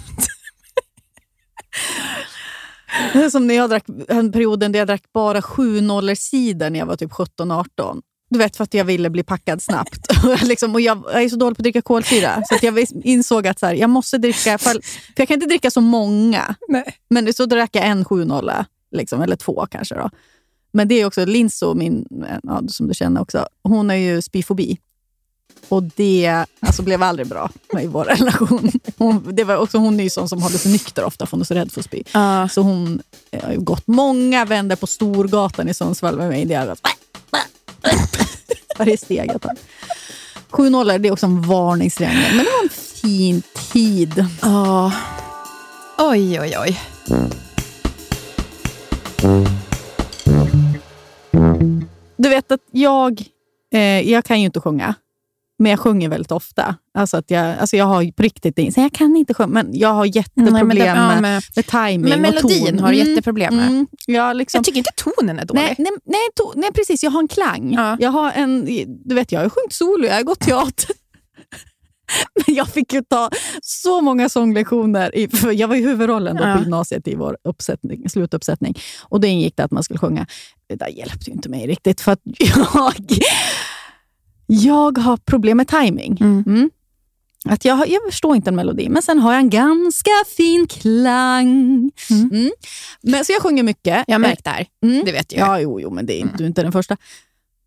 Som 3.31 3.47
när 3.47 3.55
jag 3.55 3.69
drack, 3.69 3.85
en 4.07 4.31
perioden 4.31 4.71
där 4.71 4.79
jag 4.79 4.87
drack 4.87 5.03
bara 5.13 5.41
7 5.41 5.81
nollor 5.81 6.15
cider 6.15 6.69
när 6.69 6.79
jag 6.79 6.85
var 6.85 6.95
typ 6.95 7.11
17-18. 7.11 8.01
Du 8.31 8.37
vet, 8.37 8.57
för 8.57 8.63
att 8.63 8.73
jag 8.73 8.85
ville 8.85 9.09
bli 9.09 9.23
packad 9.23 9.61
snabbt. 9.61 10.07
liksom, 10.43 10.73
och 10.73 10.81
jag, 10.81 11.03
jag, 11.13 11.23
är 11.23 11.29
så 11.29 11.35
dålig 11.35 11.57
på 11.57 11.61
att 11.61 11.63
dricka 11.63 11.81
kolsyra, 11.81 12.43
så 12.45 12.57
jag 12.61 12.85
insåg 13.03 13.47
att 13.47 13.59
så 13.59 13.65
här, 13.65 13.73
jag 13.73 13.89
måste 13.89 14.17
dricka... 14.17 14.57
För, 14.57 14.71
för 14.71 15.15
jag 15.15 15.27
kan 15.27 15.35
inte 15.35 15.45
dricka 15.45 15.71
så 15.71 15.81
många. 15.81 16.55
Nej. 16.67 16.95
Men 17.09 17.33
så 17.33 17.45
drack 17.45 17.75
jag 17.75 17.85
en 17.85 18.05
7-0, 18.05 18.65
liksom, 18.91 19.21
eller 19.21 19.35
två 19.35 19.67
kanske. 19.71 19.95
Då. 19.95 20.09
Men 20.71 20.87
det 20.87 20.95
är 20.95 21.05
också 21.05 21.25
Linso, 21.25 21.73
min, 21.73 22.07
ja, 22.43 22.61
som 22.67 22.87
du 22.87 22.93
känner 22.93 23.21
också, 23.21 23.47
hon 23.63 23.89
har 23.89 23.95
ju 23.95 24.21
spyfobi. 24.21 24.79
Och 25.69 25.83
det 25.83 26.45
alltså, 26.59 26.83
blev 26.83 27.03
aldrig 27.03 27.27
bra 27.27 27.49
i 27.79 27.87
vår 27.87 28.05
relation. 28.17 28.71
Hon, 28.97 29.35
det 29.35 29.43
var 29.43 29.57
också, 29.57 29.77
hon 29.77 29.99
är 29.99 30.03
ju 30.03 30.09
sån 30.09 30.29
som 30.29 30.41
håller 30.41 30.57
sig 30.57 30.71
nykter 30.71 31.03
ofta, 31.03 31.25
för 31.25 31.31
hon 31.31 31.41
är 31.41 31.45
så 31.45 31.53
rädd 31.53 31.71
för 31.71 31.79
att 31.79 31.85
spy. 31.85 32.03
Uh. 32.15 32.47
Så 32.47 32.61
hon 32.61 33.01
har 33.43 33.55
gått 33.55 33.87
många 33.87 34.45
vändor 34.45 34.75
på 34.75 34.87
Storgatan 34.87 35.69
i 35.69 35.73
Sundsvall 35.73 36.17
med 36.17 36.29
mig. 36.29 36.45
Det 36.45 36.53
är 36.53 36.75
Varje 38.77 38.97
steg 38.97 39.31
jag 39.33 39.41
tar. 39.41 39.55
7-0 40.51 40.97
det 40.97 41.07
är 41.07 41.11
också 41.11 41.25
en 41.25 41.41
varningstriangel. 41.41 42.35
Men 42.35 42.45
det 42.45 42.51
var 42.51 42.63
en 42.63 42.69
fin 42.69 43.41
tid. 43.73 44.25
Ja. 44.41 44.91
Oj, 45.97 46.39
oj, 46.41 46.55
oj. 46.59 46.79
Du 52.17 52.29
vet 52.29 52.51
att 52.51 52.61
jag, 52.71 53.23
eh, 53.73 54.11
jag 54.11 54.25
kan 54.25 54.39
ju 54.39 54.45
inte 54.45 54.59
sjunga. 54.59 54.95
Men 55.61 55.69
jag 55.69 55.79
sjunger 55.79 56.09
väldigt 56.09 56.31
ofta. 56.31 56.75
Alltså 56.93 57.17
att 57.17 57.31
jag, 57.31 57.57
alltså 57.59 57.77
jag 57.77 57.85
har 57.85 58.11
på 58.11 58.23
riktigt, 58.23 58.73
så 58.73 58.81
jag 58.81 58.93
kan 58.93 59.15
inte 59.15 59.33
sjunga, 59.33 59.47
men 59.47 59.69
jag 59.73 59.93
har 59.93 60.05
jätteproblem 60.05 60.67
Nej, 60.67 60.77
med, 60.77 60.87
ja, 60.87 61.21
med, 61.21 61.43
med 61.55 61.67
timing 61.67 62.09
Men 62.09 62.21
melodin 62.21 62.79
har 62.79 62.91
du 62.91 62.99
mm, 62.99 63.09
jätteproblem 63.09 63.55
med. 63.55 63.67
Mm, 63.67 63.87
ja, 64.05 64.33
liksom, 64.33 64.57
jag 64.57 64.65
tycker 64.65 64.77
inte 64.77 64.91
tonen 64.95 65.39
är 65.39 65.45
dålig. 65.45 65.61
Nej, 65.61 65.75
nej, 65.77 65.91
nej, 66.05 66.29
to, 66.35 66.53
nej 66.55 66.71
precis. 66.73 67.03
Jag 67.03 67.11
har 67.11 67.19
en 67.19 67.27
klang. 67.27 67.73
Ja. 67.73 67.97
Jag 67.99 68.09
har 68.09 68.31
en, 68.31 68.65
du 69.05 69.15
vet, 69.15 69.31
jag 69.31 69.39
har 69.39 69.49
sjungit 69.49 69.73
solo, 69.73 70.05
jag 70.05 70.15
har 70.15 70.23
gått 70.23 70.39
teater. 70.39 70.95
Men 72.45 72.55
jag 72.55 72.67
fick 72.67 72.93
ju 72.93 73.01
ta 73.01 73.29
så 73.61 74.01
många 74.01 74.29
sånglektioner. 74.29 75.15
I, 75.15 75.29
jag 75.53 75.67
var 75.67 75.75
ju 75.75 75.87
huvudrollen 75.87 76.35
då 76.35 76.43
ja. 76.43 76.55
på 76.55 76.61
gymnasiet 76.61 77.07
i 77.07 77.15
vår 77.15 77.37
uppsättning, 77.43 78.09
slutuppsättning. 78.09 78.75
Och 79.03 79.19
då 79.19 79.27
ingick 79.27 79.57
det 79.57 79.63
att 79.63 79.71
man 79.71 79.83
skulle 79.83 79.99
sjunga. 79.99 80.27
Det 80.67 80.75
där 80.75 80.87
hjälpte 80.87 81.29
ju 81.29 81.31
inte 81.31 81.49
mig 81.49 81.67
riktigt, 81.67 82.01
för 82.01 82.17
jag 82.39 82.93
jag 84.53 84.97
har 84.97 85.17
problem 85.17 85.57
med 85.57 85.67
timing. 85.67 86.17
Mm. 86.21 86.43
Mm. 86.47 86.69
Att 87.45 87.65
jag, 87.65 87.89
jag 87.89 88.01
förstår 88.05 88.35
inte 88.35 88.49
en 88.49 88.55
melodi, 88.55 88.89
men 88.89 89.01
sen 89.01 89.19
har 89.19 89.33
jag 89.33 89.39
en 89.39 89.49
ganska 89.49 90.11
fin 90.37 90.67
klang. 90.67 91.49
Mm. 92.09 92.29
mm. 92.31 92.51
Men, 93.01 93.25
så 93.25 93.31
jag 93.31 93.41
sjunger 93.41 93.63
mycket. 93.63 94.03
Jag 94.07 94.13
har 94.13 94.19
märkt 94.19 94.43
det 94.43 94.49
här. 94.49 94.65
Mm. 94.83 95.05
Det 95.05 95.11
vet 95.11 95.33
jag. 95.33 95.47
Ja, 95.47 95.59
jo, 95.59 95.79
jo 95.79 95.89
men 95.89 96.05
det 96.05 96.13
är 96.13 96.19
inte, 96.19 96.37
du 96.37 96.43
är 96.43 96.47
inte 96.47 96.63
den 96.63 96.71
första. 96.71 96.97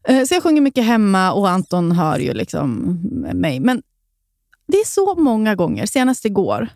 Eh, 0.08 0.24
så 0.24 0.34
jag 0.34 0.42
sjunger 0.42 0.60
mycket 0.60 0.84
hemma 0.84 1.32
och 1.32 1.48
Anton 1.48 1.92
hör 1.92 2.18
ju 2.18 2.34
liksom 2.34 2.98
mig. 3.34 3.60
Men 3.60 3.82
det 4.66 4.76
är 4.76 4.86
så 4.86 5.14
många 5.14 5.54
gånger, 5.54 5.86
senast 5.86 6.24
igår, 6.24 6.68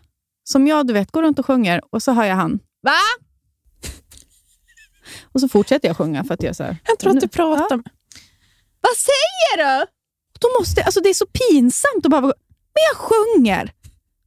som 0.43 0.67
jag 0.67 0.87
du 0.87 0.93
vet, 0.93 1.11
går 1.11 1.23
runt 1.23 1.39
och 1.39 1.45
sjunger 1.45 1.81
och 1.89 2.03
så 2.03 2.11
hör 2.11 2.23
jag 2.23 2.35
han. 2.35 2.59
Va? 2.81 2.91
Och 5.31 5.39
så 5.39 5.49
fortsätter 5.49 5.87
jag 5.87 5.97
sjunga 5.97 6.23
för 6.23 6.33
att 6.33 6.43
jag 6.43 6.55
så 6.55 6.63
här, 6.63 6.77
Jag 6.87 6.99
tror 6.99 7.11
att 7.11 7.21
du 7.21 7.27
pratar. 7.27 7.81
Ja. 7.85 7.91
Vad 8.81 8.95
säger 8.97 9.79
du? 9.79 9.85
Då 10.39 10.47
måste, 10.59 10.83
alltså 10.83 11.01
det 11.01 11.09
är 11.09 11.13
så 11.13 11.25
pinsamt 11.25 12.05
att 12.05 12.11
bara 12.11 12.21
men 12.21 12.83
jag 12.91 12.97
sjunger. 12.97 13.71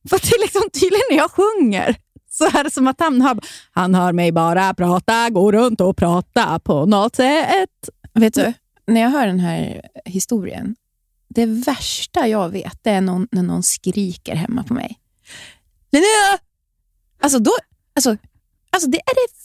För 0.09 0.19
det 0.19 0.35
är 0.35 0.41
liksom 0.41 0.63
tydligen 0.73 1.07
när 1.11 1.17
jag 1.17 1.31
sjunger 1.31 1.97
så 2.31 2.45
är 2.45 2.65
det 2.65 2.71
som 2.71 2.87
att 2.87 3.01
han 3.01 3.23
hör, 3.23 3.39
han 3.73 3.95
hör 3.95 4.13
mig 4.13 4.33
bara 4.33 4.75
prata, 4.75 5.31
gå 5.31 5.53
runt 5.53 5.81
och 5.81 5.97
prata 5.97 6.59
på 6.59 6.87
något 6.87 7.17
sätt. 7.17 7.89
Vet 8.15 8.35
du, 8.35 8.53
när 8.87 9.01
jag 9.01 9.11
hör 9.11 9.27
den 9.27 9.41
här 9.41 9.83
historien, 10.05 10.77
det 11.29 11.47
värsta 11.47 12.29
jag 12.29 12.49
vet 12.49 12.79
det 12.83 12.91
är 12.91 13.01
någon, 13.01 13.29
när 13.31 13.43
någon 13.43 13.63
skriker 13.63 14.35
hemma 14.35 14.65
på 14.65 14.75
mig. 14.75 14.99
Linnea! 15.93 16.39
Alltså, 17.21 17.39
då, 17.39 17.53
alltså, 17.95 18.17
alltså 18.71 18.91
det 18.91 18.99
är 18.99 19.15
det 19.15 19.42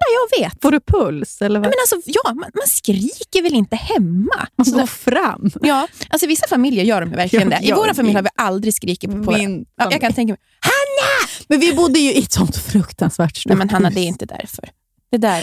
värsta 0.00 0.38
jag 0.40 0.48
vet. 0.48 0.62
Får 0.62 0.70
du 0.70 0.80
puls? 0.80 1.42
Eller 1.42 1.60
vad? 1.60 1.68
Men 1.68 1.74
alltså, 1.82 2.10
ja, 2.10 2.34
man, 2.34 2.50
man 2.54 2.66
skriker 2.66 3.42
väl 3.42 3.54
inte 3.54 3.76
hemma? 3.76 4.48
Man 4.56 4.70
går 4.70 4.86
fram. 4.86 5.50
Ja, 5.62 5.88
alltså 6.08 6.26
vissa 6.26 6.46
familjer 6.46 6.84
gör 6.84 7.00
de 7.00 7.10
verkligen 7.10 7.48
det. 7.48 7.60
I 7.62 7.72
vår 7.72 7.94
familj 7.94 8.14
har 8.14 8.22
vi 8.22 8.28
aldrig 8.36 8.74
skrikit 8.74 9.10
på, 9.10 9.22
på 9.22 9.30
min 9.30 9.66
ja, 9.76 9.88
Jag 9.90 10.00
kan 10.00 10.12
tänka 10.12 10.32
mig, 10.32 10.40
Hanna! 10.60 11.28
Men 11.48 11.60
vi 11.60 11.72
bodde 11.72 11.98
ju 11.98 12.12
i 12.12 12.22
ett 12.22 12.32
sånt 12.32 12.56
fruktansvärt 12.56 13.36
stort 13.36 13.48
Nej, 13.48 13.58
men 13.58 13.70
Hanna, 13.70 13.90
det 13.90 14.00
är 14.00 14.06
inte 14.06 14.26
därför. 14.26 14.70
Det 15.10 15.18
där... 15.18 15.42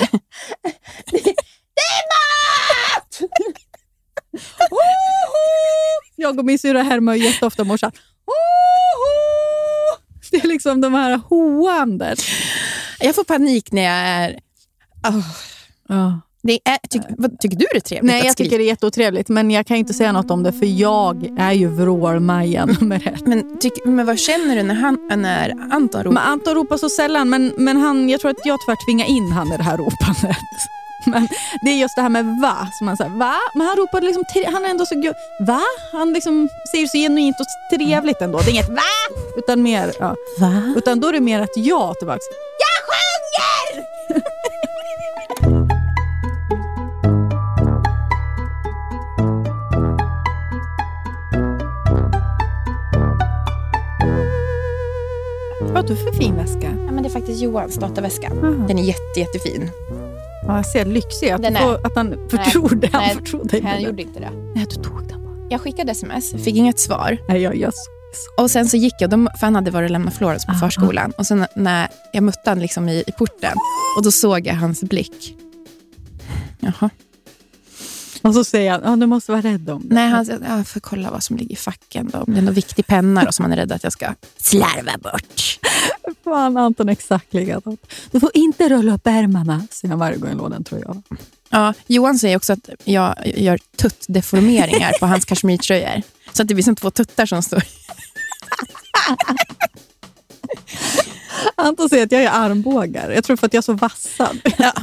det 1.11 1.17
är 1.81 2.03
mat! 2.13 3.21
jag 6.15 6.39
och 6.39 6.45
min 6.45 6.59
syrra 6.59 6.83
härmar 6.83 7.15
jätteofta 7.15 7.63
morsan. 7.63 7.91
Det 10.31 10.37
är 10.37 10.47
liksom 10.47 10.81
de 10.81 10.93
här 10.93 11.17
hoandet. 11.17 12.19
Jag 12.99 13.15
får 13.15 13.23
panik 13.23 13.71
när 13.71 13.81
jag 13.81 13.93
är... 13.93 14.39
Oh. 15.89 16.17
Det 16.47 16.59
är, 16.65 16.77
tyck, 16.89 17.01
vad, 17.17 17.39
tycker 17.39 17.57
du 17.57 17.65
det 17.71 17.77
är 17.77 17.79
trevligt 17.79 18.11
Nej, 18.11 18.25
jag 18.25 18.37
tycker 18.37 18.57
det 18.57 18.63
är 18.63 18.67
jätteotrevligt, 18.67 19.29
men 19.29 19.51
jag 19.51 19.67
kan 19.67 19.77
inte 19.77 19.93
säga 19.93 20.11
något 20.11 20.31
om 20.31 20.43
det 20.43 20.53
för 20.53 20.65
jag 20.65 21.29
är 21.37 21.51
ju 21.51 21.67
vrålmajan 21.67 22.77
med 22.81 23.03
rätt. 23.03 23.27
Men, 23.27 23.59
tyck, 23.59 23.73
men 23.85 24.05
vad 24.05 24.19
känner 24.19 24.55
du 24.55 24.63
när, 24.63 24.75
han, 24.75 24.99
när 25.15 25.49
Anton 25.71 26.03
ropar? 26.03 26.13
Men 26.13 26.23
Anton 26.23 26.55
ropar 26.55 26.77
så 26.77 26.89
sällan, 26.89 27.29
men, 27.29 27.53
men 27.57 27.77
han, 27.77 28.09
jag 28.09 28.19
tror 28.21 28.31
att 28.31 28.45
jag 28.45 28.59
tyvärr 28.65 28.85
tvingar 28.85 29.05
in 29.05 29.31
han 29.31 29.53
i 29.53 29.57
det 29.57 29.63
här 29.63 29.77
ropandet. 29.77 30.37
Men 31.05 31.27
det 31.61 31.71
är 31.71 31.75
just 31.75 31.95
det 31.95 32.01
här 32.01 32.09
med 32.09 32.25
va, 32.41 32.67
som 32.71 32.85
man 32.85 32.97
säger, 32.97 33.11
va? 33.11 33.35
Men 33.53 33.67
han 33.67 33.75
ropade 33.75 34.05
liksom, 34.05 34.23
han 34.45 34.65
är 34.65 34.69
ändå 34.69 34.85
så 34.85 34.95
gud, 34.95 35.13
va? 35.39 35.61
Han 35.91 36.13
liksom 36.13 36.49
säger 36.71 36.87
så 36.87 36.97
genuint 36.97 37.35
och 37.39 37.77
trevligt 37.77 38.21
ändå. 38.21 38.37
Det 38.37 38.45
är 38.45 38.49
inget 38.49 38.69
va? 38.69 39.15
Utan 39.37 39.61
mer, 39.61 39.93
ja. 39.99 40.15
Va? 40.39 40.73
Utan 40.77 40.99
då 40.99 41.07
är 41.07 41.13
det 41.13 41.19
mer 41.19 41.41
ett 41.41 41.57
ja 41.57 41.93
tillbaks. 41.93 42.25
Jag 42.59 42.79
sjunger! 42.89 43.85
du 55.87 55.95
för 55.95 56.11
fin 56.11 56.35
väska? 56.35 56.73
Ja, 56.85 56.91
men 56.91 57.03
det 57.03 57.09
är 57.09 57.11
faktiskt 57.11 57.41
Johans 57.41 57.75
dataväska. 57.75 58.27
Mm. 58.27 58.67
Den 58.67 58.77
är 58.77 58.83
jätte, 58.83 59.19
jättefin. 59.19 59.69
Ja, 60.47 60.55
jag 60.55 60.65
ser 60.65 60.85
lyxig 60.85 61.29
att, 61.29 61.85
att 61.85 61.95
han 61.95 62.29
förtror 62.29 62.89
Han 62.91 63.15
förtror 63.15 63.43
dig 63.43 63.61
han 63.61 63.81
gjorde 63.81 64.01
inte 64.01 64.19
det. 64.19 64.31
Nej, 64.55 64.65
du 64.69 64.75
tog 64.75 65.07
den 65.07 65.23
bara. 65.23 65.47
Jag 65.49 65.61
skickade 65.61 65.91
sms, 65.91 66.31
fick 66.31 66.55
inget 66.55 66.79
svar. 66.79 67.17
Nej, 67.27 67.41
jag, 67.41 67.55
jag 67.55 67.73
och 68.37 68.51
sen 68.51 68.67
så 68.67 68.77
gick 68.77 68.93
jag, 68.99 69.11
för 69.11 69.41
han 69.41 69.55
hade 69.55 69.71
varit 69.71 69.87
och 69.87 69.91
lämnat 69.91 70.13
Florence 70.13 70.47
på 70.47 70.53
ah, 70.53 70.59
förskolan. 70.59 71.13
Och 71.17 71.27
sen 71.27 71.45
när 71.55 71.87
jag 72.13 72.23
mötte 72.23 72.49
honom 72.49 72.61
liksom 72.61 72.89
i, 72.89 73.03
i 73.07 73.11
porten 73.11 73.53
och 73.97 74.03
då 74.03 74.11
såg 74.11 74.47
jag 74.47 74.53
hans 74.53 74.83
blick. 74.83 75.35
Jaha. 76.59 76.89
Och 78.27 78.33
så 78.33 78.43
säger 78.43 78.71
han, 78.71 78.81
ja, 78.83 78.95
du 78.95 79.05
måste 79.05 79.31
vara 79.31 79.41
rädd 79.41 79.69
om 79.69 79.81
det. 79.89 79.95
Nej, 79.95 80.09
han 80.09 80.25
säger, 80.25 80.57
jag 80.57 80.67
får 80.67 80.79
kolla 80.79 81.11
vad 81.11 81.23
som 81.23 81.37
ligger 81.37 81.53
i 81.53 81.55
facken. 81.55 82.09
Då. 82.13 82.19
Om 82.19 82.33
det 82.33 82.39
är 82.39 82.41
någon 82.41 82.53
viktig 82.53 82.87
penna 82.87 83.23
då, 83.23 83.31
som 83.31 83.43
han 83.45 83.51
är 83.51 83.55
rädd 83.55 83.71
att 83.71 83.83
jag 83.83 83.93
ska 83.93 84.13
slarva 84.37 84.97
bort. 84.97 85.59
Fan, 86.23 86.57
Anton 86.57 86.89
exakt 86.89 87.33
likadant. 87.33 87.93
Du 88.11 88.19
får 88.19 88.31
inte 88.33 88.69
rulla 88.69 88.93
upp 88.93 89.07
ärmarna, 89.07 89.67
säger 89.71 89.89
han 89.89 89.99
varje 89.99 90.17
gång 90.17 90.31
i 90.31 90.35
lådan 90.35 90.63
tror 90.63 90.81
jag. 90.81 91.03
Ja, 91.49 91.73
Johan 91.87 92.19
säger 92.19 92.37
också 92.37 92.53
att 92.53 92.69
jag 92.83 93.15
gör 93.25 93.59
tuttdeformeringar 93.75 94.93
på 94.99 95.05
hans 95.05 95.25
kashmirtröjor. 95.25 96.01
Så 96.33 96.41
att 96.41 96.47
det 96.47 96.53
blir 96.53 96.63
som 96.63 96.75
två 96.75 96.91
tuttar 96.91 97.25
som 97.25 97.43
står. 97.43 97.63
Anton 101.55 101.89
säger 101.89 102.05
att 102.05 102.11
jag 102.11 102.23
är 102.23 102.29
armbågar. 102.29 103.11
Jag 103.11 103.23
tror 103.23 103.37
för 103.37 103.47
att 103.47 103.53
jag 103.53 103.61
är 103.61 103.63
så 103.63 103.73
vassad. 103.73 104.39
Ja. 104.57 104.73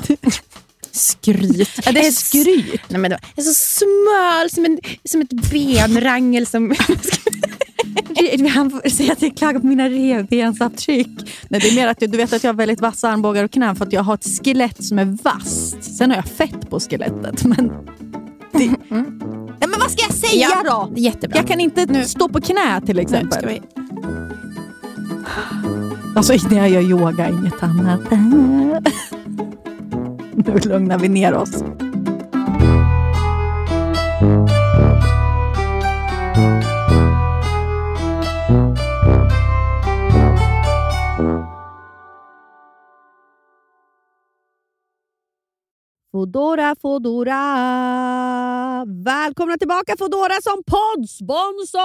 Skryt. 0.95 1.81
Ja, 1.85 1.93
det 1.93 2.07
är 2.07 2.11
skryt. 2.11 2.81
Nej, 2.89 3.01
men 3.01 3.11
det 3.11 3.19
är 3.37 3.43
så 3.43 3.55
smal, 3.55 4.51
som, 4.51 4.65
en, 4.65 4.79
som 5.05 5.21
ett 5.21 5.31
benrangel. 5.31 6.47
Som... 6.47 6.75
Han 8.55 8.81
säger 8.91 9.13
att 9.13 9.23
jag 9.23 9.37
klagar 9.37 9.61
på 9.61 9.67
mina 9.67 9.89
revbensavtryck. 9.89 11.09
Nej, 11.49 11.61
det 11.61 11.69
är 11.69 11.75
mer 11.75 11.89
att 11.89 12.01
du 12.01 12.07
vet 12.07 12.33
att 12.33 12.45
jag 12.45 12.49
har 12.49 12.57
väldigt 12.57 12.81
vassa 12.81 13.09
armbågar 13.09 13.45
och 13.45 13.51
knän 13.51 13.77
för 13.77 13.87
att 13.87 13.93
jag 13.93 14.03
har 14.03 14.15
ett 14.15 14.27
skelett 14.45 14.85
som 14.85 14.99
är 14.99 15.19
vasst. 15.23 15.97
Sen 15.97 16.11
har 16.11 16.17
jag 16.17 16.27
fett 16.27 16.71
på 16.71 16.81
skelettet. 16.81 17.45
Men, 17.45 17.73
det... 18.53 18.65
mm. 18.65 19.21
Nej, 19.61 19.69
men 19.69 19.81
vad 19.81 19.91
ska 19.91 20.03
jag 20.03 20.15
säga 20.15 20.49
ja, 20.51 20.63
då? 20.65 21.01
Jättebra. 21.01 21.39
Jag 21.39 21.49
kan 21.49 21.61
inte 21.61 21.87
nu. 21.87 22.05
stå 22.05 22.29
på 22.29 22.41
knä 22.41 22.81
till 22.87 22.99
exempel. 22.99 23.29
Nu 23.29 23.37
ska 23.39 23.47
vi... 23.47 23.63
Alltså 26.17 26.33
när 26.51 26.57
jag 26.57 26.71
gör 26.71 26.83
yoga, 26.83 27.29
inget 27.29 27.63
annat. 27.63 28.01
Nu 30.47 30.59
lugnar 30.59 30.99
vi 30.99 31.09
ner 31.09 31.35
oss. 31.35 31.63
Fodora, 46.13 46.77
Fodora. 46.83 47.35
Välkomna 49.05 49.57
tillbaka 49.59 49.95
Fodora 49.99 50.35
som 50.43 50.63
poddsponsor! 50.67 51.81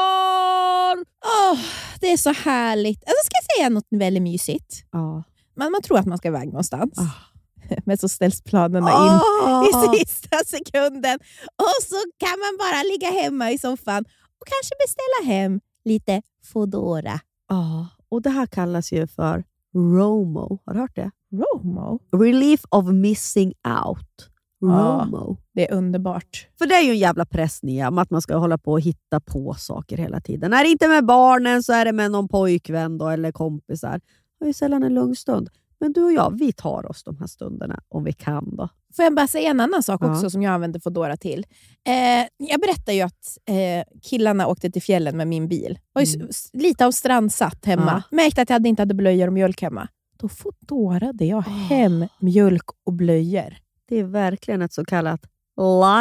Oh, 1.26 1.60
det 2.00 2.12
är 2.12 2.18
så 2.18 2.32
härligt. 2.34 3.04
Alltså, 3.04 3.26
ska 3.26 3.32
jag 3.34 3.58
säga 3.58 3.70
något 3.70 3.88
väldigt 3.90 4.24
mysigt? 4.24 4.86
Ja. 4.92 5.24
Man, 5.56 5.72
man 5.72 5.82
tror 5.82 5.98
att 5.98 6.06
man 6.06 6.18
ska 6.18 6.28
iväg 6.28 6.48
någonstans. 6.48 6.98
Oh. 6.98 7.29
Men 7.86 7.98
så 7.98 8.10
ställs 8.10 8.42
planerna 8.42 8.90
in 8.90 9.20
oh. 9.50 9.66
i 9.66 9.98
sista 9.98 10.38
sekunden. 10.46 11.20
Och 11.56 11.84
så 11.84 11.96
kan 12.18 12.40
man 12.40 12.58
bara 12.60 12.84
ligga 12.84 13.22
hemma 13.22 13.52
i 13.52 13.58
soffan 13.58 14.06
och 14.40 14.48
kanske 14.48 14.76
beställa 14.86 15.34
hem 15.36 15.60
lite 15.86 16.22
Fodora. 16.44 17.20
Ja, 17.50 17.88
och 18.10 18.22
det 18.22 18.30
här 18.30 18.46
kallas 18.46 18.92
ju 18.92 19.08
för 19.08 19.44
ROMO. 19.74 20.60
Har 20.66 20.74
du 20.74 20.80
hört 20.80 20.96
det? 20.96 21.12
ROMO? 21.32 22.00
Relief 22.12 22.62
of 22.70 22.86
missing 22.86 23.54
out. 23.88 24.30
ROMO. 24.62 25.38
Ja, 25.40 25.46
det 25.54 25.70
är 25.70 25.74
underbart. 25.74 26.48
För 26.58 26.66
det 26.66 26.76
är 26.76 26.82
ju 26.82 26.92
en 26.92 26.98
jävla 26.98 27.26
press 27.26 27.64
Nia, 27.64 27.88
om 27.88 27.98
att 27.98 28.10
man 28.10 28.22
ska 28.22 28.36
hålla 28.36 28.58
på 28.58 28.72
och 28.72 28.82
hitta 28.82 29.20
på 29.20 29.54
saker 29.54 29.98
hela 29.98 30.22
tiden. 30.22 30.54
Är 30.54 30.64
det 30.64 30.70
inte 30.70 30.88
med 30.88 31.06
barnen 31.06 31.64
så 31.64 31.74
är 31.74 31.86
det 31.86 31.92
med 31.92 32.12
någon 32.12 32.28
pojkvän 32.28 32.98
då, 32.98 33.08
eller 33.08 33.32
kompisar. 33.32 34.02
Det 34.40 34.46
är 34.46 34.48
ju 34.48 34.54
sällan 34.54 34.84
en 34.84 34.94
lugn 34.94 35.16
stund. 35.16 35.50
Men 35.80 35.94
du 35.94 36.04
och 36.04 36.14
jag, 36.14 36.40
vi 36.40 36.54
tar 36.54 36.92
oss 36.92 37.04
de 37.04 37.18
här 37.18 37.28
stunderna 37.28 37.80
om 37.90 38.04
vi 38.04 38.14
kan. 38.14 38.56
då. 38.56 38.70
Får 38.96 39.04
jag 39.04 39.16
bara 39.16 39.28
säga 39.28 39.50
en 39.50 39.60
annan 39.60 39.84
sak 39.84 40.04
också 40.04 40.24
ja. 40.24 40.30
som 40.30 40.42
jag 40.42 40.54
använder 40.54 40.80
Foodora 40.80 41.18
till? 41.18 41.46
Eh, 41.88 42.28
jag 42.50 42.62
berättade 42.62 42.94
ju 42.94 43.02
att 43.02 43.38
eh, 43.46 44.00
killarna 44.02 44.48
åkte 44.48 44.72
till 44.72 44.82
fjällen 44.82 45.18
med 45.18 45.28
min 45.28 45.48
bil. 45.48 45.80
Var 45.94 46.16
mm. 46.16 46.30
lite 46.54 46.86
av 46.86 46.92
strandsatt 46.92 47.66
hemma. 47.66 48.04
Ja. 48.12 48.16
Märkte 48.16 48.42
att 48.42 48.50
jag 48.50 48.68
inte 48.68 48.82
hade 48.82 48.94
blöjor 48.94 49.28
och 49.28 49.34
mjölk 49.34 49.62
hemma. 49.62 49.88
Då 50.18 50.30
Foodorade 50.30 51.26
jag 51.26 51.38
oh. 51.38 51.50
hem 51.50 52.06
mjölk 52.20 52.66
och 52.86 52.94
blöjor. 52.94 53.58
Det 53.90 54.00
är 54.00 54.04
verkligen 54.04 54.62
ett 54.62 54.74
så 54.74 54.86
kallat 54.86 55.22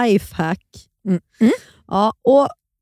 lifehack. 0.05 0.67
Mm. 1.09 1.21
Mm. 1.41 1.53
Ja, 1.87 2.12
och 2.23 2.49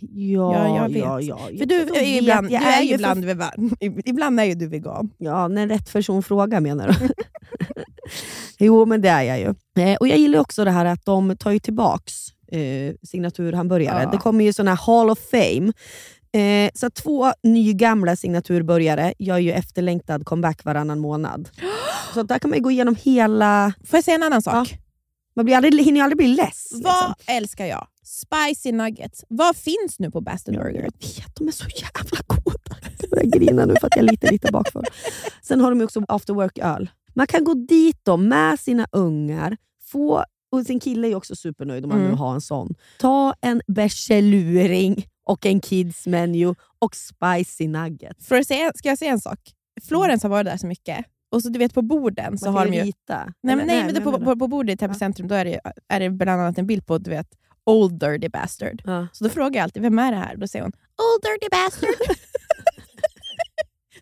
Ja, 0.00 0.68
ja, 0.68 0.76
jag 0.76 0.88
vet. 0.88 0.98
Ja, 0.98 1.20
ja, 1.20 1.38
för 1.58 1.66
du 1.66 1.80
är 1.80 2.04
ju 2.04 2.16
ibland, 2.18 2.50
jag 2.50 2.62
du 2.62 2.66
är 2.66 2.82
ju 2.82 2.94
ibland, 2.94 3.24
för... 3.24 4.08
ibland 4.08 4.40
är 4.40 4.44
ju 4.44 4.54
du 4.54 4.66
vegan. 4.66 5.10
Ja, 5.18 5.48
när 5.48 5.66
rätt 5.66 5.92
person 5.92 6.22
frågar 6.22 6.60
menar 6.60 6.88
du? 6.88 7.08
jo, 8.64 8.86
men 8.86 9.00
det 9.00 9.08
är 9.08 9.22
jag 9.22 9.38
ju. 9.38 9.54
Eh, 9.82 9.96
och 9.96 10.08
Jag 10.08 10.18
gillar 10.18 10.38
också 10.38 10.64
det 10.64 10.70
här 10.70 10.84
att 10.84 11.04
de 11.04 11.36
tar 11.36 11.50
ju 11.50 11.58
tillbaks 11.58 12.14
eh, 12.52 12.94
signaturhamburgare. 13.02 14.02
Ja. 14.02 14.10
Det 14.10 14.18
kommer 14.18 14.44
ju 14.44 14.52
såna 14.52 14.70
här 14.74 14.86
Hall 14.86 15.10
of 15.10 15.18
Fame. 15.30 15.72
Eh, 16.32 16.70
så 16.74 16.90
två 16.90 17.32
nygamla 17.42 18.16
signaturburgare 18.16 19.14
gör 19.18 19.38
ju 19.38 19.52
efterlängtad 19.52 20.24
comeback 20.24 20.64
varannan 20.64 20.98
månad. 20.98 21.48
Så 22.14 22.22
där 22.22 22.38
kan 22.38 22.50
man 22.50 22.62
gå 22.62 22.70
igenom 22.70 22.96
hela... 23.02 23.72
Får 23.86 23.96
jag 23.96 24.04
säga 24.04 24.14
en 24.14 24.22
annan 24.22 24.42
sak? 24.42 24.68
Ja. 24.70 24.76
Man 25.36 25.44
blir 25.44 25.56
aldrig, 25.56 25.84
hinner 25.84 25.98
ju 26.00 26.04
aldrig 26.04 26.16
bli 26.16 26.26
less. 26.28 26.68
Vad 26.72 26.80
liksom. 26.80 27.34
älskar 27.34 27.66
jag? 27.66 27.86
Spicy 28.06 28.72
nuggets. 28.72 29.24
Vad 29.28 29.56
finns 29.56 29.98
nu 29.98 30.10
på 30.10 30.20
Bastard 30.20 30.54
Burger? 30.54 30.74
Jag 30.74 30.82
vet, 30.82 31.36
de 31.36 31.48
är 31.48 31.52
så 31.52 31.68
jävla 31.68 32.18
goda. 32.26 32.76
Jag 33.00 33.10
börjar 33.10 33.24
grina 33.24 33.64
nu 33.66 33.74
för 33.80 33.86
att 33.86 33.96
jag 33.96 34.04
är 34.04 34.10
lite, 34.10 34.30
lite 34.30 34.52
bakfull. 34.52 34.84
Sen 35.42 35.60
har 35.60 35.70
de 35.70 35.84
också 35.84 36.02
after 36.08 36.34
work-öl. 36.34 36.90
Man 37.14 37.26
kan 37.26 37.44
gå 37.44 37.54
dit 37.54 38.00
då 38.02 38.16
med 38.16 38.60
sina 38.60 38.86
ungar, 38.92 39.56
få, 39.82 40.24
och 40.52 40.66
sin 40.66 40.80
kille 40.80 41.08
är 41.08 41.14
också 41.14 41.36
supernöjd 41.36 41.84
om 41.84 41.88
man 41.88 41.98
mm. 41.98 42.10
nu 42.10 42.16
har 42.16 42.34
en 42.34 42.40
sån. 42.40 42.74
Ta 42.98 43.34
en 43.40 43.62
bärseluring 43.66 45.06
och 45.24 45.46
en 45.46 45.60
kids 45.60 46.06
menu 46.06 46.54
och 46.78 46.96
spicy 46.96 47.68
nuggets. 47.68 48.26
För 48.26 48.36
att 48.36 48.46
säga, 48.46 48.72
ska 48.74 48.88
jag 48.88 48.98
säga 48.98 49.10
en 49.10 49.20
sak? 49.20 49.38
Florens 49.82 50.22
har 50.22 50.30
varit 50.30 50.46
där 50.46 50.56
så 50.56 50.66
mycket. 50.66 51.04
Och 51.30 51.42
så 51.42 51.48
du 51.48 51.58
vet 51.58 51.74
på 51.74 51.82
borden 51.82 52.38
så 52.38 52.50
har 52.50 52.66
de 52.66 52.74
ju... 52.74 52.82
Rita. 52.82 53.32
Nej, 53.42 53.56
nej, 53.56 53.66
nej, 53.66 53.84
men 53.84 53.94
det, 53.94 54.00
på, 54.00 54.12
på, 54.12 54.36
på 54.36 54.48
bordet 54.48 54.74
i 54.74 54.76
Täby 54.76 54.94
centrum 54.94 55.28
då 55.28 55.34
är 55.34 55.44
det, 55.44 55.60
är 55.88 56.00
det 56.00 56.10
bland 56.10 56.40
annat 56.40 56.58
en 56.58 56.66
bild 56.66 56.86
på 56.86 56.98
du 56.98 57.10
vet, 57.10 57.28
Old 57.66 58.00
Dirty 58.00 58.28
Bastard. 58.28 58.82
Ja. 58.84 59.06
Så 59.12 59.24
då 59.24 59.30
frågar 59.30 59.58
jag 59.58 59.64
alltid, 59.64 59.82
vem 59.82 59.98
är 59.98 60.12
det 60.12 60.18
här? 60.18 60.36
Då 60.36 60.48
säger 60.48 60.62
hon, 60.62 60.72
Old 60.72 61.22
Dirty 61.22 61.48
Bastard. 61.50 62.16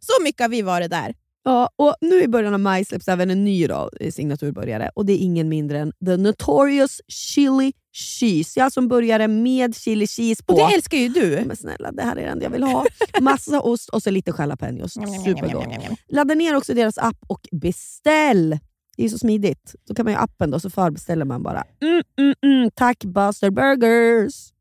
så 0.01 0.23
mycket 0.23 0.41
har 0.41 0.49
vi 0.49 0.63
varit 0.63 0.91
där. 0.91 1.15
Ja, 1.45 1.71
och 1.77 1.95
nu 2.01 2.23
i 2.23 2.29
början 2.29 2.55
av 2.55 2.61
maj 2.61 2.85
släpps 2.85 3.09
även 3.09 3.31
en 3.31 3.45
ny 3.45 3.67
då, 3.67 3.91
signaturbörjare 4.11 4.91
och 4.95 5.07
det 5.07 5.13
är 5.13 5.19
ingen 5.19 5.49
mindre 5.49 5.79
än 5.79 5.93
The 6.07 6.17
Notorious 6.17 7.01
Chili 7.09 7.73
Cheese. 7.93 8.61
Jag 8.61 8.73
som 8.73 8.89
började 8.89 9.29
med 9.29 9.75
chili 9.77 10.07
cheese 10.07 10.45
på. 10.45 10.53
Och 10.55 10.59
det 10.59 10.75
älskar 10.75 10.99
ju 10.99 11.09
du. 11.09 11.43
Men 11.47 11.57
snälla, 11.57 11.93
det 11.93 12.03
här 12.03 12.17
är 12.17 12.23
det 12.23 12.29
enda 12.29 12.45
jag 12.45 12.51
vill 12.51 12.63
ha. 12.63 12.87
Massa 13.21 13.61
ost 13.61 13.89
och 13.89 14.03
så 14.03 14.11
lite 14.11 14.33
jalapenos. 14.39 14.93
Supergott. 15.25 15.67
Ladda 16.09 16.35
ner 16.35 16.57
också 16.57 16.75
deras 16.75 16.99
app 16.99 17.19
och 17.27 17.49
beställ! 17.53 18.59
Det 18.97 19.05
är 19.05 19.09
så 19.09 19.19
smidigt. 19.19 19.75
Då 19.89 19.95
kan 19.95 20.05
man 20.05 20.13
ju 20.13 20.19
appen 20.19 20.51
då, 20.51 20.61
så 20.61 20.71
förbeställer 20.71 21.25
man 21.25 21.43
bara. 21.43 21.65
Mm, 21.83 22.03
mm, 22.19 22.35
mm. 22.43 22.71
Tack 22.75 23.05
Buster 23.05 23.51
Burgers! 23.51 24.53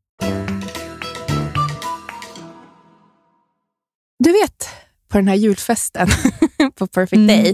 Du 4.18 4.32
vet, 4.32 4.68
på 5.08 5.18
den 5.18 5.28
här 5.28 5.34
julfesten 5.34 6.08
på 6.74 6.86
Perfect 6.86 7.12
mm. 7.12 7.26
Day, 7.26 7.48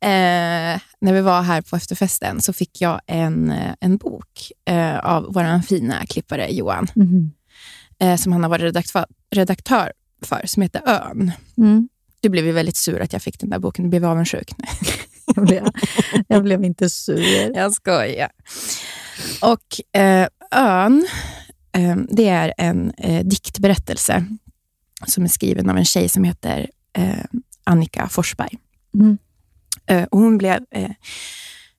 eh, 0.00 0.80
när 1.00 1.12
vi 1.12 1.20
var 1.20 1.42
här 1.42 1.62
på 1.62 1.76
efterfesten, 1.76 2.40
så 2.40 2.52
fick 2.52 2.80
jag 2.80 3.00
en, 3.06 3.50
eh, 3.50 3.74
en 3.80 3.96
bok 3.96 4.52
eh, 4.64 4.98
av 4.98 5.26
vår 5.34 5.62
fina 5.62 6.06
klippare 6.06 6.48
Johan, 6.52 6.86
mm. 6.96 7.30
eh, 7.98 8.16
som 8.16 8.32
han 8.32 8.42
har 8.42 8.50
varit 8.50 8.62
redaktör, 8.62 9.06
redaktör 9.30 9.92
för, 10.22 10.42
som 10.44 10.62
heter 10.62 10.82
Ön. 10.86 11.32
Mm. 11.56 11.88
Du 12.20 12.28
blev 12.28 12.46
ju 12.46 12.52
väldigt 12.52 12.76
sur 12.76 13.00
att 13.00 13.12
jag 13.12 13.22
fick 13.22 13.40
den 13.40 13.50
där 13.50 13.58
boken. 13.58 13.84
Du 13.84 13.88
blev 13.88 14.04
avundsjuk. 14.04 14.50
jag, 15.36 15.46
blev, 15.46 15.64
jag 16.28 16.42
blev 16.42 16.64
inte 16.64 16.90
sur. 16.90 17.56
Jag 17.56 17.72
skojar. 17.72 18.30
Och 19.40 20.00
eh, 20.00 20.28
Ön, 20.54 21.06
eh, 21.72 21.96
det 22.08 22.28
är 22.28 22.54
en 22.58 22.92
eh, 22.98 23.24
diktberättelse 23.24 24.26
som 25.06 25.24
är 25.24 25.28
skriven 25.28 25.70
av 25.70 25.76
en 25.76 25.84
tjej 25.84 26.08
som 26.08 26.24
heter 26.24 26.70
eh, 26.92 27.24
Annika 27.64 28.08
Forsberg. 28.08 28.58
Mm. 28.94 29.18
Eh, 29.86 30.04
och 30.04 30.18
hon 30.18 30.38
blev 30.38 30.64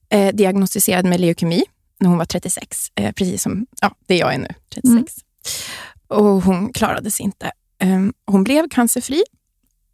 eh, 0.09 0.35
diagnostiserad 0.35 1.05
med 1.05 1.19
leukemi 1.19 1.63
när 1.99 2.09
hon 2.09 2.17
var 2.17 2.25
36, 2.25 2.91
precis 3.15 3.43
som 3.43 3.65
ja, 3.81 3.95
det 4.05 4.17
jag 4.17 4.33
är 4.33 4.37
nu, 4.37 4.47
36. 4.73 4.93
Mm. 4.93 5.05
Och 6.07 6.43
hon 6.43 6.73
klarade 6.73 7.11
sig 7.11 7.23
inte. 7.25 7.51
hon 8.25 8.43
blev 8.43 8.69
cancerfri, 8.69 9.23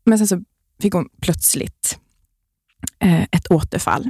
men 0.03 0.18
sen 0.18 0.28
så 0.28 0.43
fick 0.82 0.93
hon 0.93 1.10
plötsligt 1.22 1.99
ett 3.32 3.52
återfall. 3.52 4.10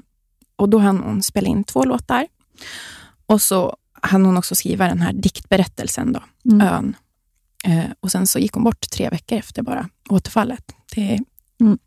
Och 0.55 0.69
Då 0.69 0.77
hann 0.79 0.97
hon 0.99 1.23
spela 1.23 1.47
in 1.47 1.63
två 1.63 1.83
låtar. 1.83 2.27
Och 3.25 3.41
så 3.41 3.77
hann 4.01 4.25
hon 4.25 4.37
också 4.37 4.55
skriva 4.55 4.87
den 4.87 5.01
här 5.01 5.13
diktberättelsen, 5.13 6.13
då, 6.13 6.23
Mm. 6.51 6.67
Ön. 6.67 6.95
Eh, 7.65 7.91
och 7.99 8.11
Sen 8.11 8.27
så 8.27 8.39
gick 8.39 8.53
hon 8.53 8.63
bort 8.63 8.89
tre 8.89 9.09
veckor 9.09 9.37
efter 9.37 9.61
bara 9.61 9.89
återfallet. 10.09 10.71
Det, 10.95 11.19
Mm. 11.61 11.77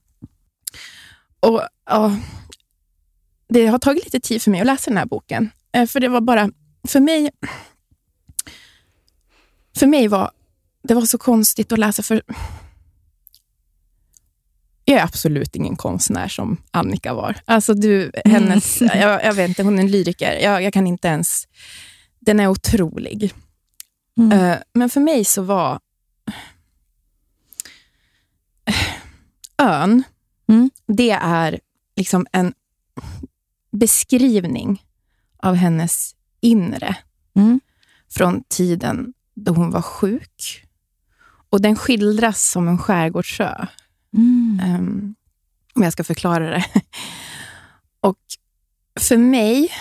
och, 1.40 1.62
ja, 1.86 2.16
det 3.48 3.66
har 3.66 3.78
tagit 3.78 4.04
lite 4.04 4.20
tid 4.20 4.42
för 4.42 4.50
mig 4.50 4.60
att 4.60 4.66
läsa 4.66 4.90
den 4.90 4.98
här 4.98 5.06
boken. 5.06 5.50
Eh, 5.72 5.86
för 5.86 6.00
det 6.00 6.08
var 6.08 6.20
bara, 6.20 6.50
för 6.88 7.00
mig, 7.00 7.30
för 9.78 9.86
mig 9.86 10.08
var 10.08 10.30
det 10.82 10.94
var 10.94 11.02
så 11.02 11.18
konstigt 11.18 11.72
att 11.72 11.78
läsa. 11.78 12.02
för 12.02 12.22
jag 14.84 14.98
är 14.98 15.04
absolut 15.04 15.56
ingen 15.56 15.76
konstnär 15.76 16.28
som 16.28 16.56
Annika 16.70 17.14
var. 17.14 17.36
Alltså 17.44 17.74
du, 17.74 18.12
hennes, 18.24 18.80
jag, 18.80 19.24
jag 19.24 19.34
vet 19.34 19.48
inte, 19.48 19.62
hon 19.62 19.78
är 19.78 19.82
en 19.82 19.90
lyriker. 19.90 20.32
Jag, 20.42 20.62
jag 20.62 20.72
kan 20.72 20.86
inte 20.86 21.08
ens... 21.08 21.48
Den 22.20 22.40
är 22.40 22.46
otrolig. 22.48 23.32
Mm. 24.18 24.32
Eh, 24.38 24.58
men 24.74 24.90
för 24.90 25.00
mig 25.00 25.24
så 25.24 25.42
var 25.42 25.80
ön, 29.58 30.02
Mm. 30.48 30.70
det 30.86 31.10
är 31.10 31.60
liksom 31.96 32.26
en 32.32 32.54
beskrivning 33.70 34.82
av 35.38 35.54
hennes 35.54 36.14
inre 36.40 36.96
Mm. 37.36 37.60
från 38.10 38.44
tiden 38.48 39.12
då 39.34 39.52
hon 39.52 39.70
var 39.70 39.82
sjuk. 39.82 40.64
Och 41.50 41.60
den 41.60 41.76
skildras 41.76 42.50
som 42.50 42.68
en 42.68 42.78
skärgårdsö. 42.78 43.66
Mm. 44.14 44.60
Ehm, 44.62 45.14
om 45.74 45.82
jag 45.82 45.92
ska 45.92 46.04
förklara 46.04 46.50
det. 46.50 46.64
Och 48.00 48.18
för 49.00 49.16
mig, 49.16 49.72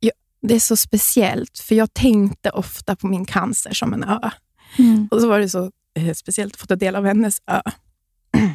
jag, 0.00 0.12
det 0.42 0.54
är 0.54 0.60
så 0.60 0.76
speciellt, 0.76 1.58
för 1.58 1.74
jag 1.74 1.94
tänkte 1.94 2.50
ofta 2.50 2.96
på 2.96 3.06
min 3.06 3.24
cancer 3.24 3.74
som 3.74 3.94
en 3.94 4.04
ö. 4.04 4.30
Mm. 4.78 5.08
Och 5.10 5.20
så 5.20 5.28
var 5.28 5.38
det 5.38 5.48
så 5.48 5.72
eh, 5.94 6.14
speciellt 6.14 6.54
att 6.54 6.60
få 6.60 6.66
ta 6.66 6.76
del 6.76 6.96
av 6.96 7.04
hennes 7.04 7.42
ö. 7.46 7.60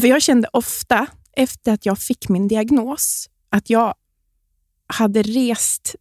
för 0.00 0.08
jag 0.08 0.22
kände 0.22 0.48
ofta, 0.52 1.06
efter 1.32 1.72
att 1.72 1.86
jag 1.86 1.98
fick 1.98 2.28
min 2.28 2.48
diagnos, 2.48 3.30
att 3.48 3.70
jag 3.70 3.94
hade 4.86 5.22
rest, 5.22 5.94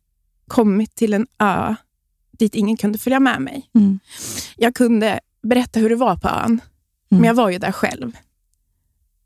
kommit 0.48 0.96
till 0.96 1.14
en 1.14 1.28
ö 1.40 1.76
dit 2.38 2.56
ingen 2.56 2.78
kunde 2.78 2.98
följa 2.98 3.20
med 3.20 3.42
mig. 3.42 3.70
Mm. 3.76 4.00
Jag 4.58 4.76
kunde 4.76 5.20
berätta 5.44 5.80
hur 5.80 5.90
det 5.90 5.96
var 5.96 6.18
på 6.18 6.30
ön, 6.30 6.62
Mm. 7.16 7.22
men 7.22 7.28
jag 7.28 7.36
var 7.36 7.50
ju 7.50 7.58
där 7.58 7.72
själv. 7.72 8.12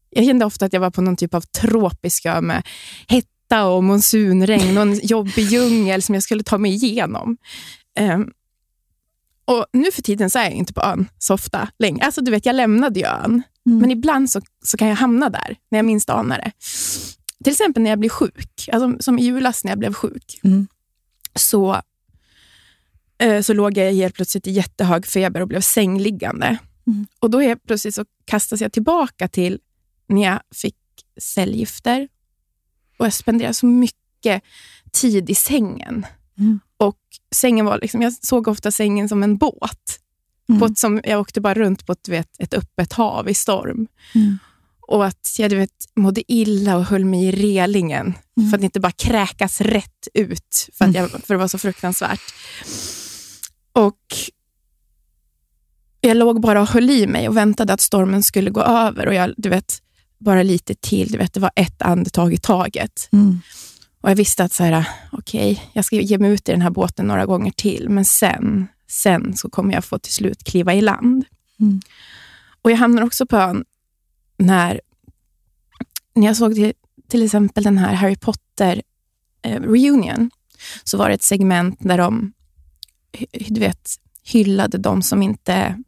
Jag 0.10 0.26
kände 0.26 0.46
ofta 0.46 0.66
att 0.66 0.74
jag 0.74 0.80
var 0.80 0.92
på 0.92 1.02
någon 1.02 1.16
typ 1.16 1.34
av 1.34 1.42
tropisk 1.42 2.26
ö 2.26 2.42
med 2.42 2.68
hetta 3.08 3.66
och 3.66 3.84
monsunregn 3.84 4.78
och 4.78 4.82
en 4.84 5.00
jobbig 5.04 5.46
djungel 5.46 6.02
som 6.02 6.16
jag 6.16 6.24
skulle 6.24 6.44
ta 6.44 6.58
mig 6.58 6.72
igenom. 6.74 7.38
Ehm, 7.96 8.32
och 9.46 9.66
Nu 9.74 9.92
för 9.92 10.02
tiden 10.02 10.30
så 10.30 10.40
är 10.40 10.44
jag 10.44 10.54
inte 10.54 10.74
på 10.74 10.82
ön 10.82 11.08
så 11.18 11.34
ofta 11.34 11.70
längre. 11.80 12.06
Alltså, 12.06 12.22
du 12.22 12.32
vet, 12.32 12.46
jag 12.46 12.56
lämnade 12.56 13.00
ju 13.00 13.06
ön, 13.06 13.42
Mm. 13.66 13.80
men 13.80 13.92
ibland 13.92 14.30
så, 14.30 14.42
så 14.66 14.78
kan 14.78 14.88
jag 14.88 14.96
hamna 14.96 15.30
där 15.30 15.56
när 15.72 15.80
jag 15.80 15.86
minst 15.86 16.10
anar 16.10 16.38
det. 16.38 16.52
Till 17.44 17.52
exempel 17.52 17.84
när 17.84 17.90
jag 17.90 18.00
blir 18.00 18.10
sjuk, 18.10 18.70
alltså, 18.72 18.98
som 19.00 19.20
i 19.20 19.24
julas 19.24 19.64
när 19.64 19.72
jag 19.72 19.80
blev 19.80 19.94
sjuk, 19.94 20.40
Mm. 20.44 20.68
så, 21.36 21.82
eh, 23.22 23.42
så 23.42 23.54
låg 23.54 23.78
jag 23.78 23.94
helt 23.94 24.16
plötsligt 24.16 24.48
i 24.48 24.52
jättehög 24.52 25.06
feber 25.06 25.42
och 25.42 25.48
blev 25.48 25.62
sängliggande. 25.62 26.58
Mm. 26.90 27.08
Och 27.20 27.30
då 27.30 27.40
helt 27.40 27.64
plötsligt 27.64 27.96
så 27.96 28.06
kastas 28.26 28.62
jag 28.62 28.72
tillbaka 28.72 29.28
till 29.28 29.60
när 30.08 30.24
jag 30.24 30.40
fick 30.56 30.76
cellgifter 31.22 32.08
och 32.98 33.06
jag 33.06 33.14
spenderade 33.14 33.54
så 33.54 33.66
mycket 33.66 34.44
tid 34.92 35.30
i 35.30 35.36
sängen. 35.36 36.06
Mm. 36.38 36.60
Och 36.78 37.00
sängen 37.36 37.66
var 37.66 37.80
liksom, 37.82 38.02
Jag 38.02 38.14
såg 38.14 38.48
ofta 38.48 38.72
sängen 38.72 39.10
som 39.10 39.24
en 39.24 39.38
båt. 39.38 40.00
Mm. 40.50 40.64
Ett, 40.64 40.78
som, 40.78 41.02
jag 41.04 41.20
åkte 41.22 41.42
bara 41.42 41.54
runt 41.54 41.86
på 41.86 41.92
ett, 41.92 42.08
vet, 42.08 42.40
ett 42.40 42.54
öppet 42.54 42.94
hav 42.94 43.30
i 43.30 43.34
storm. 43.34 43.88
Mm. 44.16 44.38
Och 44.82 45.06
att 45.06 45.36
jag 45.40 45.50
du 45.50 45.56
vet, 45.56 45.72
mådde 45.96 46.32
illa 46.32 46.78
och 46.78 46.86
höll 46.86 47.06
mig 47.06 47.26
i 47.26 47.32
relingen 47.32 48.14
Mm. 48.40 48.50
för 48.50 48.58
att 48.58 48.64
inte 48.64 48.80
bara 48.80 48.92
kräkas 48.92 49.62
rätt 49.62 50.08
ut, 50.14 50.70
för, 50.74 50.86
att 50.86 50.96
jag, 50.96 51.10
för 51.12 51.34
det 51.34 51.38
var 51.38 51.48
så 51.48 51.58
fruktansvärt. 51.58 52.22
Och 53.72 54.00
Jag 56.02 56.18
låg 56.18 56.42
bara 56.42 56.62
och 56.62 56.68
höll 56.68 56.90
i 56.90 57.08
mig 57.08 57.30
och 57.30 57.38
väntade 57.38 57.74
att 57.74 57.82
stormen 57.82 58.24
skulle 58.24 58.50
gå 58.50 58.62
över. 58.62 59.08
Och 59.08 59.14
jag, 59.14 59.34
du 59.38 59.50
vet, 59.50 59.82
bara 60.18 60.44
lite 60.44 60.76
till. 60.76 61.12
Du 61.12 61.18
vet, 61.18 61.34
det 61.34 61.40
var 61.40 61.52
ett 61.56 61.82
andetag 61.82 62.34
i 62.34 62.38
taget. 62.38 63.10
Mm. 63.12 63.42
Och 64.02 64.10
Jag 64.10 64.16
visste 64.16 64.44
att 64.44 64.54
så 64.54 64.64
här, 64.64 64.86
okej, 65.12 65.64
jag 65.74 65.86
ska 65.86 65.96
ge 65.96 66.18
mig 66.18 66.32
ut 66.32 66.50
i 66.50 66.52
den 66.52 66.62
här 66.62 66.70
båten 66.70 67.08
några 67.08 67.26
gånger 67.26 67.52
till, 67.52 67.90
men 67.90 68.06
sen, 68.06 68.68
sen 68.88 69.38
så 69.38 69.50
kommer 69.50 69.74
jag 69.74 69.86
få 69.86 70.00
till 70.00 70.14
slut 70.14 70.44
kliva 70.44 70.74
i 70.74 70.82
land. 70.82 71.26
Mm. 71.60 71.82
Och 72.62 72.72
Jag 72.72 72.78
hamnar 72.78 73.04
också 73.04 73.26
på 73.26 73.38
ön 73.38 73.66
när, 74.38 74.82
när 76.14 76.28
jag 76.28 76.38
såg 76.38 76.56
till, 76.56 76.74
till 77.08 77.24
exempel 77.24 77.64
den 77.64 77.78
här 77.78 77.94
Harry 77.94 78.16
Potter 78.16 78.82
eh, 79.42 79.62
reunion, 79.62 80.32
så 80.84 80.98
var 80.98 81.10
det 81.10 81.16
ett 81.16 81.24
segment 81.24 81.78
där 81.80 81.98
de 81.98 82.34
du 83.48 83.60
vet, 83.60 83.90
hyllade 84.24 84.78
de 84.78 85.02
som 85.02 85.22
inte 85.22 85.84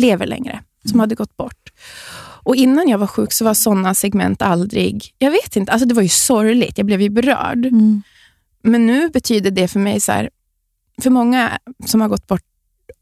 lever 0.00 0.26
längre, 0.26 0.62
som 0.84 1.00
hade 1.00 1.14
gått 1.14 1.36
bort. 1.36 1.72
Och 2.42 2.56
Innan 2.56 2.88
jag 2.88 2.98
var 2.98 3.06
sjuk 3.06 3.32
så 3.32 3.44
var 3.44 3.54
sådana 3.54 3.94
segment 3.94 4.42
aldrig... 4.42 5.14
Jag 5.18 5.30
vet 5.30 5.56
inte, 5.56 5.72
alltså 5.72 5.88
det 5.88 5.94
var 5.94 6.02
ju 6.02 6.08
sorgligt. 6.08 6.78
Jag 6.78 6.86
blev 6.86 7.00
ju 7.00 7.08
berörd. 7.08 7.66
Mm. 7.66 8.02
Men 8.62 8.86
nu 8.86 9.08
betyder 9.08 9.50
det 9.50 9.68
för 9.68 9.80
mig, 9.80 10.00
så 10.00 10.12
här, 10.12 10.30
för 11.02 11.10
många 11.10 11.58
som 11.86 12.00
har 12.00 12.08
gått 12.08 12.26
bort 12.26 12.44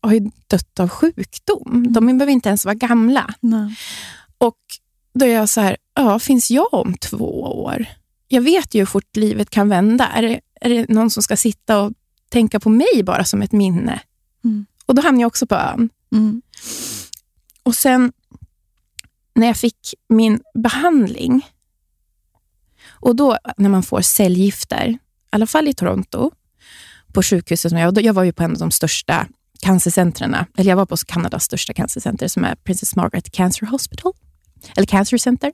har 0.01 0.13
ju 0.13 0.31
dött 0.47 0.81
av 0.81 0.89
sjukdom. 0.89 1.87
De 1.93 2.07
behöver 2.07 2.33
inte 2.33 2.49
ens 2.49 2.65
vara 2.65 2.75
gamla. 2.75 3.35
Nej. 3.41 3.77
Och 4.39 4.59
då 5.15 5.27
är 5.27 5.35
jag 5.35 5.49
så 5.49 5.61
här, 5.61 5.77
ja, 5.95 6.19
finns 6.19 6.51
jag 6.51 6.75
om 6.75 6.95
två 6.95 7.43
år? 7.43 7.87
Jag 8.29 8.43
vet 8.43 8.75
ju 8.75 8.79
hur 8.79 8.87
fort 8.87 9.17
livet 9.17 9.51
kan 9.51 9.69
vända. 9.69 10.07
Är 10.07 10.23
det, 10.23 10.41
är 10.61 10.69
det 10.69 10.89
någon 10.89 11.11
som 11.11 11.23
ska 11.23 11.37
sitta 11.37 11.81
och 11.81 11.93
tänka 12.29 12.61
på 12.61 12.69
mig 12.69 13.03
bara 13.05 13.25
som 13.25 13.43
ett 13.43 13.53
minne? 13.53 14.01
Mm. 14.45 14.67
Och 14.87 14.95
då 14.95 15.03
hamnar 15.03 15.21
jag 15.21 15.27
också 15.27 15.47
på 15.47 15.55
ön. 15.55 15.91
Mm. 16.13 16.43
Och 17.63 17.75
sen 17.75 18.13
när 19.35 19.47
jag 19.47 19.57
fick 19.57 19.95
min 20.09 20.41
behandling, 20.55 21.47
och 22.89 23.17
då 23.17 23.39
när 23.57 23.69
man 23.69 23.83
får 23.83 24.01
cellgifter, 24.01 24.89
i 24.89 24.99
alla 25.31 25.47
fall 25.47 25.69
i 25.69 25.75
Toronto, 25.75 26.31
på 27.13 27.23
sjukhuset, 27.23 27.71
som 27.71 27.79
jag, 27.79 28.03
jag 28.03 28.15
var 28.15 28.25
ju 28.25 28.33
på 28.33 28.43
en 28.43 28.53
av 28.53 28.59
de 28.59 28.71
största 28.71 29.27
cancercentren, 29.61 30.37
eller 30.57 30.71
jag 30.71 30.77
var 30.77 30.87
på 30.87 30.97
Kanadas 30.97 31.45
största 31.45 31.73
cancercenter 31.73 32.29
som 32.29 32.45
är 32.45 32.55
Princess 32.55 32.97
Margaret 32.97 33.31
Cancer 33.33 33.67
Hospital, 33.67 34.13
eller 34.77 34.87
Cancer 34.87 35.19
Center. 35.19 35.53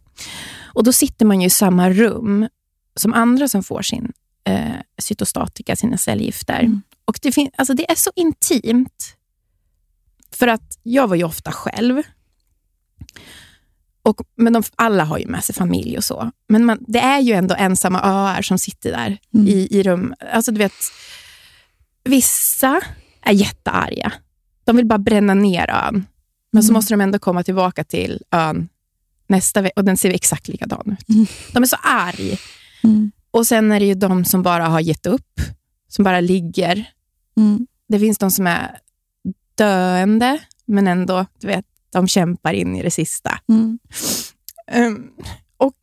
Och 0.62 0.84
då 0.84 0.92
sitter 0.92 1.26
man 1.26 1.40
ju 1.40 1.46
i 1.46 1.50
samma 1.50 1.90
rum 1.90 2.48
som 2.96 3.12
andra 3.12 3.48
som 3.48 3.62
får 3.62 3.82
sin 3.82 4.12
eh, 4.44 4.74
cytostatika, 4.98 5.76
sina 5.76 5.96
cellgifter. 5.96 6.60
Mm. 6.60 6.82
Och 7.04 7.18
det, 7.22 7.32
fin- 7.32 7.50
alltså 7.56 7.74
det 7.74 7.90
är 7.90 7.94
så 7.94 8.10
intimt. 8.16 9.16
För 10.34 10.46
att 10.48 10.78
jag 10.82 11.08
var 11.08 11.16
ju 11.16 11.24
ofta 11.24 11.52
själv. 11.52 12.02
Och, 14.02 14.20
men 14.36 14.52
de, 14.52 14.62
alla 14.76 15.04
har 15.04 15.18
ju 15.18 15.26
med 15.26 15.44
sig 15.44 15.54
familj 15.54 15.96
och 15.98 16.04
så. 16.04 16.30
Men 16.48 16.64
man, 16.64 16.78
det 16.88 16.98
är 16.98 17.20
ju 17.20 17.32
ändå 17.32 17.54
ensamma 17.58 18.00
öar 18.02 18.42
som 18.42 18.58
sitter 18.58 18.90
där 18.90 19.18
Mm. 19.34 19.48
i, 19.48 19.68
i 19.70 19.82
rum. 19.82 20.14
Alltså 20.32 20.52
du 20.52 20.58
vet, 20.58 20.72
vissa 22.04 22.80
är 23.22 23.32
jättearga. 23.32 24.12
De 24.64 24.76
vill 24.76 24.86
bara 24.86 24.98
bränna 24.98 25.34
ner 25.34 25.70
ön. 25.70 26.06
Men 26.52 26.62
så 26.62 26.66
Mm. 26.68 26.74
måste 26.74 26.92
de 26.94 27.00
ändå 27.00 27.18
komma 27.18 27.42
tillbaka 27.44 27.84
till 27.84 28.22
ön 28.30 28.68
nästa 29.26 29.60
vecka 29.62 29.72
och 29.80 29.84
den 29.84 29.96
ser 29.96 30.10
exakt 30.10 30.48
likadan 30.48 30.96
ut. 31.00 31.08
Mm. 31.08 31.26
De 31.52 31.62
är 31.62 31.66
så 31.66 31.76
arg. 31.82 32.38
Mm. 32.82 33.12
Och 33.30 33.46
sen 33.46 33.72
är 33.72 33.80
det 33.80 33.86
ju 33.86 33.94
de 33.94 34.24
som 34.24 34.42
bara 34.42 34.66
har 34.66 34.80
gett 34.80 35.06
upp, 35.06 35.40
som 35.88 36.04
bara 36.04 36.20
ligger. 36.20 36.84
Mm. 37.36 37.66
Det 37.88 37.98
finns 37.98 38.18
de 38.18 38.30
som 38.30 38.46
är 38.46 38.78
döende, 39.54 40.40
men 40.66 40.86
ändå, 40.86 41.26
du 41.40 41.46
vet, 41.46 41.64
de 41.92 42.08
kämpar 42.08 42.52
in 42.52 42.76
i 42.76 42.82
det 42.82 42.90
sista. 42.90 43.38
Mm. 43.48 43.78
Ehm, 44.72 45.10
och 45.56 45.74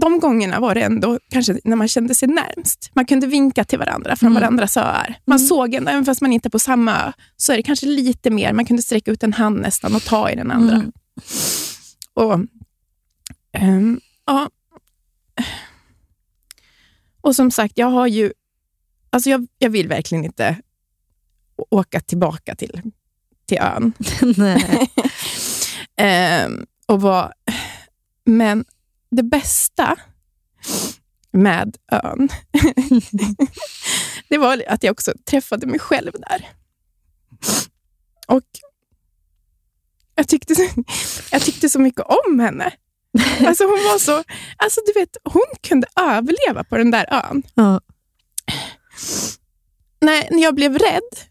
de 0.00 0.20
gångerna 0.20 0.60
var 0.60 0.74
det 0.74 0.80
ändå 0.82 1.18
kanske 1.30 1.58
när 1.64 1.76
man 1.76 1.88
kände 1.88 2.14
sig 2.14 2.28
närmst. 2.28 2.90
Man 2.94 3.04
kunde 3.06 3.26
vinka 3.26 3.64
till 3.64 3.78
varandra 3.78 4.16
från 4.16 4.26
Mm. 4.30 4.42
varandras 4.42 4.76
öar. 4.76 5.18
Man 5.24 5.38
Mm. 5.38 5.48
såg 5.48 5.74
ändå, 5.74 5.90
även 5.90 6.04
fast 6.04 6.20
man 6.20 6.32
inte 6.32 6.48
är 6.48 6.50
på 6.50 6.58
samma 6.58 6.92
ö, 7.06 7.12
så 7.36 7.52
är 7.52 7.56
det 7.56 7.62
kanske 7.62 7.86
lite 7.86 8.30
mer. 8.30 8.52
Man 8.52 8.64
kunde 8.64 8.82
sträcka 8.82 9.10
ut 9.10 9.22
en 9.22 9.32
hand 9.32 9.60
nästan 9.60 9.94
och 9.94 10.02
ta 10.04 10.30
i 10.30 10.36
den 10.36 10.50
andra. 10.50 10.74
Mm. 10.76 10.92
Och, 12.14 12.40
ehm, 13.52 14.00
ja. 14.26 14.50
och 17.20 17.36
som 17.36 17.50
sagt, 17.50 17.72
jag 17.78 17.86
har 17.90 18.06
ju... 18.06 18.32
Alltså 19.10 19.30
jag, 19.30 19.46
jag 19.58 19.70
vill 19.70 19.88
verkligen 19.88 20.24
inte 20.24 20.56
åka 21.70 22.00
tillbaka 22.00 22.54
till, 22.54 22.82
till 23.46 23.58
ön. 23.58 23.92
Ehm, 25.96 26.66
och 26.86 27.00
var, 27.00 27.32
men 28.24 28.64
det 29.10 29.22
bästa 29.22 29.96
med 31.30 31.76
ön, 31.92 32.28
det 34.28 34.38
var 34.38 34.62
att 34.68 34.82
jag 34.82 34.92
också 34.92 35.12
träffade 35.24 35.66
mig 35.66 35.78
själv 35.78 36.12
där. 36.12 36.48
Och 38.26 38.44
jag 40.14 40.28
tyckte, 40.28 40.54
jag 41.32 41.42
tyckte 41.42 41.68
så 41.68 41.78
mycket 41.78 42.04
om 42.26 42.40
henne. 42.40 42.72
Alltså 43.46 43.64
hon 43.64 43.84
var 43.92 43.98
så, 43.98 44.24
alltså 44.56 44.80
du 44.86 45.00
vet, 45.00 45.16
hon 45.24 45.46
kunde 45.60 45.86
överleva 46.00 46.64
på 46.64 46.76
den 46.76 46.90
där 46.90 47.06
ön. 47.10 47.42
Ja. 47.54 47.80
När 50.00 50.42
jag 50.42 50.54
blev 50.54 50.78
rädd 50.78 51.28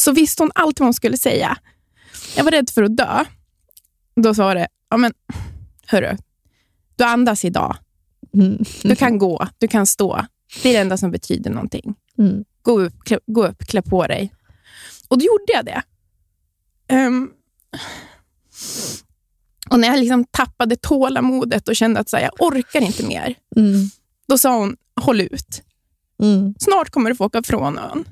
så 0.00 0.12
visste 0.12 0.42
hon 0.42 0.50
allt 0.54 0.80
vad 0.80 0.86
hon 0.86 0.94
skulle 0.94 1.16
säga. 1.16 1.58
Jag 2.36 2.44
var 2.44 2.50
rädd 2.50 2.70
för 2.70 2.82
att 2.82 2.96
dö. 2.96 3.24
Då 4.16 4.34
sa 4.34 4.54
det, 4.54 4.68
ja 4.90 4.96
men 4.96 5.12
hörru, 5.86 6.16
du 6.96 7.04
andas 7.04 7.44
idag. 7.44 7.76
Mm. 8.34 8.64
Du 8.82 8.96
kan 8.96 9.18
gå, 9.18 9.48
du 9.58 9.68
kan 9.68 9.86
stå. 9.86 10.26
Det 10.62 10.68
är 10.68 10.72
det 10.72 10.78
enda 10.78 10.96
som 10.96 11.10
betyder 11.10 11.50
någonting. 11.50 11.94
Mm. 12.18 12.44
Gå 12.62 12.80
upp, 12.80 13.04
klä, 13.04 13.18
gå 13.26 13.46
upp, 13.46 13.66
klä 13.66 13.82
på 13.82 14.06
dig. 14.06 14.32
Och 15.08 15.18
då 15.18 15.24
gjorde 15.24 15.52
jag 15.52 15.64
det. 15.64 15.82
Ehm, 16.88 17.30
och 19.70 19.80
när 19.80 19.88
jag 19.88 19.98
liksom 20.00 20.24
tappade 20.24 20.76
tålamodet 20.76 21.68
och 21.68 21.76
kände 21.76 22.00
att 22.00 22.08
så 22.08 22.16
här, 22.16 22.22
jag 22.24 22.32
orkar 22.38 22.80
inte 22.80 23.06
mer, 23.06 23.34
Mm. 23.56 23.90
då 24.28 24.38
sa 24.38 24.56
hon, 24.58 24.76
håll 25.00 25.20
ut. 25.20 25.62
Mm. 26.22 26.54
Snart 26.58 26.90
kommer 26.90 27.10
du 27.10 27.16
få 27.16 27.24
åka 27.24 27.42
från 27.42 27.78
ön. 27.78 28.04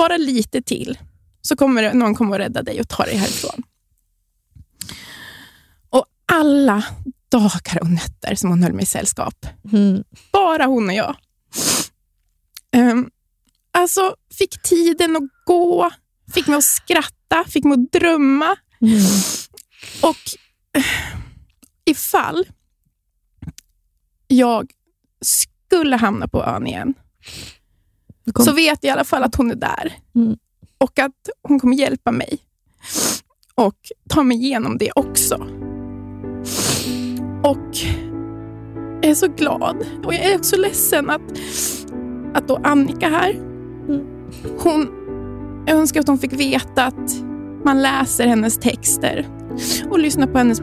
Bara 0.00 0.16
lite 0.16 0.62
till, 0.62 0.98
så 1.42 1.56
kommer 1.56 1.94
någon 1.94 2.14
kommer 2.14 2.40
att 2.40 2.46
rädda 2.46 2.62
dig 2.62 2.80
och 2.80 2.88
ta 2.88 3.04
dig 3.04 3.16
härifrån. 3.16 3.62
Och 5.90 6.04
alla 6.32 6.84
dagar 7.28 7.80
och 7.80 7.90
nätter 7.90 8.34
som 8.34 8.50
hon 8.50 8.62
höll 8.62 8.72
mig 8.72 8.82
i 8.82 8.86
sällskap, 8.86 9.46
Mm. 9.72 10.04
bara 10.32 10.64
hon 10.66 10.88
och 10.88 10.94
jag. 10.94 11.16
Um, 12.76 13.10
alltså, 13.70 14.16
fick 14.38 14.62
tiden 14.62 15.16
att 15.16 15.22
gå, 15.46 15.90
fick 16.34 16.46
mig 16.46 16.56
att 16.56 16.64
skratta, 16.64 17.44
fick 17.48 17.64
mig 17.64 17.72
att 17.72 17.92
drömma. 17.92 18.56
Mm. 18.80 19.00
Och 20.02 20.16
eh, 20.78 20.84
ifall 21.84 22.46
jag 24.28 24.70
skulle 25.20 25.96
hamna 25.96 26.28
på 26.28 26.44
ön 26.44 26.66
igen, 26.66 26.94
Kom. 28.32 28.44
så 28.44 28.52
vet 28.52 28.78
jag 28.84 28.88
i 28.88 28.92
alla 28.92 29.04
fall 29.04 29.22
att 29.22 29.34
hon 29.34 29.50
är 29.50 29.54
där. 29.54 29.92
Mm. 30.14 30.36
Och 30.78 30.98
att 30.98 31.28
hon 31.48 31.60
kommer 31.60 31.76
hjälpa 31.76 32.12
mig. 32.12 32.38
Och 33.54 33.76
ta 34.08 34.22
mig 34.22 34.36
igenom 34.36 34.78
det 34.78 34.90
också. 34.94 35.34
Och 37.42 37.76
jag 39.02 39.10
är 39.10 39.14
så 39.14 39.26
glad. 39.28 39.76
Och 40.04 40.14
jag 40.14 40.24
är 40.24 40.36
också 40.38 40.56
ledsen 40.56 41.10
att, 41.10 41.20
att 42.34 42.48
då 42.48 42.60
Annika 42.64 43.08
här, 43.08 43.30
Mm. 43.88 44.06
hon, 44.58 44.88
jag 45.66 45.76
önskar 45.78 46.00
att 46.00 46.08
hon 46.08 46.18
fick 46.18 46.32
veta 46.32 46.84
att 46.84 47.10
man 47.64 47.82
läser 47.82 48.26
hennes 48.26 48.58
texter 48.58 49.26
och 49.90 49.98
lyssnar 49.98 50.26
på 50.26 50.38
hennes 50.38 50.62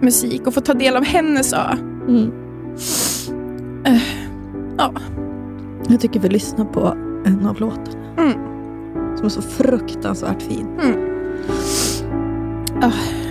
musik 0.00 0.46
och 0.46 0.54
får 0.54 0.60
ta 0.60 0.74
del 0.74 0.96
av 0.96 1.04
hennes 1.04 1.52
ö. 1.52 1.76
Mm. 2.08 2.32
Eh, 3.86 4.02
ja. 4.78 4.92
Jag 5.92 6.00
tycker 6.00 6.20
vi 6.20 6.28
lyssnar 6.28 6.64
på 6.64 6.86
en 7.26 7.46
av 7.46 7.60
låtarna. 7.60 8.14
Mm. 8.18 8.38
Som 9.16 9.24
är 9.24 9.28
så 9.28 9.42
fruktansvärt 9.42 10.42
fin. 10.42 10.66
Natten 12.74 13.21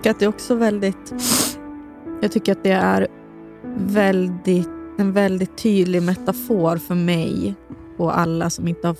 tycker 0.00 0.10
att 0.10 0.18
det 0.18 0.24
är 0.24 0.28
också 0.28 0.54
väldigt... 0.54 1.14
Jag 2.20 2.32
tycker 2.32 2.52
att 2.52 2.64
det 2.64 2.70
är 2.70 3.08
väldigt, 3.76 4.68
en 4.98 5.12
väldigt 5.12 5.58
tydlig 5.58 6.02
metafor 6.02 6.76
för 6.76 6.94
mig 6.94 7.54
och 7.98 8.18
alla 8.18 8.50
som 8.50 8.68
inte 8.68 8.86
har 8.86 8.96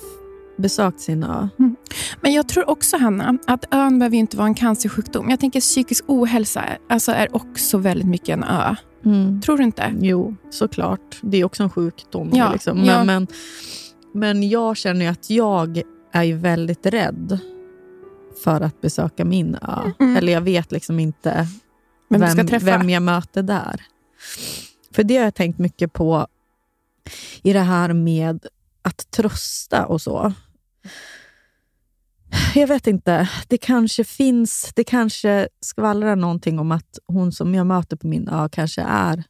besökt 0.57 0.99
sin 0.99 1.23
ö. 1.23 1.47
Men 2.21 2.33
jag 2.33 2.47
tror 2.47 2.69
också, 2.69 2.97
Hanna, 2.97 3.37
att 3.47 3.65
ön 3.73 3.99
behöver 3.99 4.17
inte 4.17 4.37
vara 4.37 4.47
en 4.47 4.55
cancersjukdom. 4.55 5.29
Jag 5.29 5.39
tänker 5.39 5.59
psykisk 5.59 6.03
ohälsa 6.07 6.63
alltså 6.89 7.11
är 7.11 7.35
också 7.35 7.77
väldigt 7.77 8.07
mycket 8.07 8.29
en 8.29 8.43
ö. 8.43 8.75
Mm. 9.05 9.41
Tror 9.41 9.57
du 9.57 9.63
inte? 9.63 9.93
Jo, 9.99 10.35
såklart. 10.49 11.19
Det 11.21 11.37
är 11.37 11.45
också 11.45 11.63
en 11.63 11.69
sjukdom. 11.69 12.29
Ja, 12.33 12.53
liksom. 12.53 12.77
men, 12.77 12.85
ja. 12.87 13.03
men, 13.03 13.27
men 14.13 14.49
jag 14.49 14.77
känner 14.77 15.09
att 15.09 15.29
jag 15.29 15.81
är 16.11 16.33
väldigt 16.33 16.85
rädd 16.85 17.39
för 18.43 18.61
att 18.61 18.81
besöka 18.81 19.25
min 19.25 19.55
ö. 19.55 19.91
Mm. 19.99 20.17
Eller 20.17 20.33
jag 20.33 20.41
vet 20.41 20.71
liksom 20.71 20.99
inte 20.99 21.47
Vem 22.09 22.21
vem, 22.21 22.47
träffa. 22.47 22.65
vem 22.65 22.89
jag 22.89 23.03
möter 23.03 23.43
där. 23.43 23.81
För 24.91 25.03
det 25.03 25.17
har 25.17 25.23
jag 25.23 25.35
tänkt 25.35 25.59
mycket 25.59 25.93
på 25.93 26.27
i 27.43 27.53
det 27.53 27.59
här 27.59 27.93
med 27.93 28.45
att 28.81 29.11
trösta 29.11 29.85
och 29.85 30.01
så. 30.01 30.33
Jag 32.55 32.67
vet 32.67 32.87
inte. 32.87 33.29
Det 33.47 33.57
kanske 33.57 34.03
finns, 34.03 34.71
det 34.75 34.83
kanske 34.83 35.47
skvallrar 35.61 36.15
någonting 36.15 36.59
om 36.59 36.71
att 36.71 36.99
hon 37.07 37.31
som 37.31 37.55
jag 37.55 37.67
möter 37.67 37.97
på 37.97 38.07
min 38.07 38.27
ö 38.27 38.49
kanske 38.51 38.81
är 38.81 39.23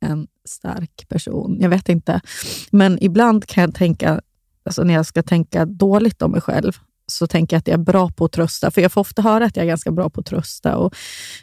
en 0.00 0.26
stark 0.44 1.08
person. 1.08 1.56
Jag 1.60 1.68
vet 1.68 1.88
inte. 1.88 2.20
Men 2.70 2.98
ibland 3.02 3.46
kan 3.46 3.62
jag 3.64 3.74
tänka, 3.74 4.20
alltså 4.64 4.84
när 4.84 4.94
jag 4.94 5.06
ska 5.06 5.22
tänka 5.22 5.66
dåligt 5.66 6.22
om 6.22 6.30
mig 6.30 6.40
själv, 6.40 6.78
så 7.10 7.26
tänker 7.26 7.56
jag 7.56 7.58
att 7.58 7.66
jag 7.66 7.74
är 7.74 7.84
bra 7.84 8.10
på 8.10 8.24
att 8.24 8.32
trösta. 8.32 8.70
För 8.70 8.80
jag 8.80 8.92
får 8.92 9.00
ofta 9.00 9.22
höra 9.22 9.44
att 9.44 9.56
jag 9.56 9.62
är 9.62 9.68
ganska 9.68 9.90
bra 9.90 10.10
på 10.10 10.20
att 10.20 10.26
trösta. 10.26 10.76
Och 10.76 10.94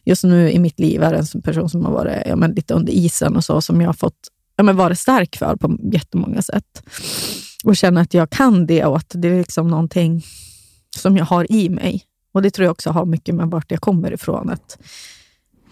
just 0.06 0.24
nu 0.24 0.52
i 0.52 0.60
mitt 0.60 0.80
liv 0.80 1.04
är 1.04 1.14
det 1.14 1.26
en 1.36 1.42
person 1.42 1.70
som 1.70 1.86
har 1.86 1.92
varit 1.92 2.24
ja, 2.26 2.36
men 2.36 2.52
lite 2.52 2.74
under 2.74 2.94
isen 2.94 3.36
och 3.36 3.44
så, 3.44 3.62
som 3.62 3.82
jag 3.82 3.88
har 3.88 3.94
fått 3.94 4.20
ja, 4.56 4.64
men 4.64 4.76
varit 4.76 5.00
stark 5.00 5.36
för 5.36 5.56
på 5.56 5.78
jättemånga 5.94 6.42
sätt. 6.42 6.84
Och 7.64 7.76
känna 7.76 8.02
att 8.02 8.14
jag 8.14 8.30
kan 8.30 8.66
det 8.66 8.86
och 8.86 8.98
att 8.98 9.12
det 9.16 9.28
är 9.28 9.38
liksom 9.38 9.68
någonting 9.68 10.24
som 10.98 11.18
jag 11.18 11.26
har 11.26 11.52
i 11.52 11.70
mig. 11.70 12.04
Och 12.34 12.42
Det 12.42 12.52
tror 12.52 12.64
jag 12.64 12.72
också 12.72 12.90
har 12.90 13.06
mycket 13.06 13.36
med 13.36 13.48
vart 13.48 13.72
jag 13.72 13.82
kommer 13.82 14.14
ifrån. 14.14 14.50
Att 14.50 14.78